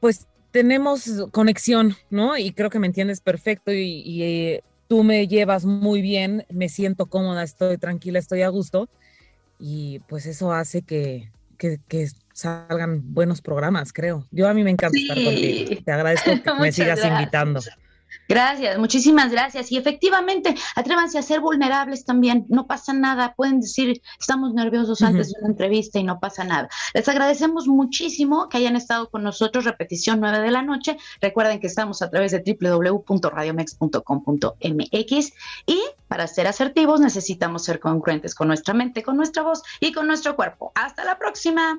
pues 0.00 0.26
tenemos 0.50 1.26
conexión, 1.32 1.96
¿no? 2.10 2.38
Y 2.38 2.52
creo 2.52 2.70
que 2.70 2.78
me 2.78 2.86
entiendes 2.86 3.20
perfecto 3.20 3.72
y, 3.72 4.02
y 4.04 4.22
eh, 4.22 4.64
tú 4.88 5.02
me 5.04 5.26
llevas 5.28 5.64
muy 5.64 6.00
bien, 6.00 6.46
me 6.48 6.68
siento 6.68 7.06
cómoda, 7.06 7.42
estoy 7.42 7.76
tranquila, 7.78 8.18
estoy 8.18 8.42
a 8.42 8.48
gusto 8.48 8.88
y 9.58 10.00
pues 10.08 10.26
eso 10.26 10.52
hace 10.52 10.82
que, 10.82 11.30
que, 11.58 11.78
que 11.88 12.08
salgan 12.32 13.14
buenos 13.14 13.40
programas, 13.40 13.92
creo. 13.92 14.26
Yo 14.30 14.48
a 14.48 14.54
mí 14.54 14.62
me 14.62 14.70
encanta 14.70 14.96
sí. 14.96 15.08
estar 15.08 15.24
contigo. 15.24 15.82
Te 15.84 15.92
agradezco 15.92 16.30
que 16.44 16.60
me 16.60 16.72
sigas 16.72 16.98
gracias. 16.98 17.20
invitando. 17.20 17.60
Gracias, 18.28 18.78
muchísimas 18.78 19.30
gracias. 19.30 19.70
Y 19.70 19.76
efectivamente, 19.76 20.56
atrévanse 20.74 21.18
a 21.18 21.22
ser 21.22 21.40
vulnerables 21.40 22.04
también. 22.04 22.44
No 22.48 22.66
pasa 22.66 22.92
nada. 22.92 23.34
Pueden 23.34 23.60
decir, 23.60 24.02
estamos 24.18 24.52
nerviosos 24.54 25.00
uh 25.00 25.04
-huh. 25.04 25.08
antes 25.08 25.28
de 25.28 25.34
una 25.40 25.50
entrevista 25.50 25.98
y 25.98 26.04
no 26.04 26.18
pasa 26.18 26.44
nada. 26.44 26.68
Les 26.94 27.06
agradecemos 27.08 27.68
muchísimo 27.68 28.48
que 28.48 28.56
hayan 28.58 28.76
estado 28.76 29.10
con 29.10 29.22
nosotros. 29.22 29.64
Repetición 29.64 30.20
9 30.20 30.40
de 30.40 30.50
la 30.50 30.62
noche. 30.62 30.96
Recuerden 31.20 31.60
que 31.60 31.68
estamos 31.68 32.02
a 32.02 32.10
través 32.10 32.32
de 32.32 32.42
www.radiomex.com.mx 32.42 35.32
y 35.66 35.80
para 36.08 36.26
ser 36.26 36.46
asertivos 36.46 37.00
necesitamos 37.00 37.64
ser 37.64 37.80
congruentes 37.80 38.34
con 38.34 38.48
nuestra 38.48 38.74
mente, 38.74 39.02
con 39.02 39.16
nuestra 39.16 39.42
voz 39.42 39.62
y 39.80 39.92
con 39.92 40.06
nuestro 40.06 40.36
cuerpo. 40.36 40.72
Hasta 40.74 41.04
la 41.04 41.18
próxima. 41.18 41.78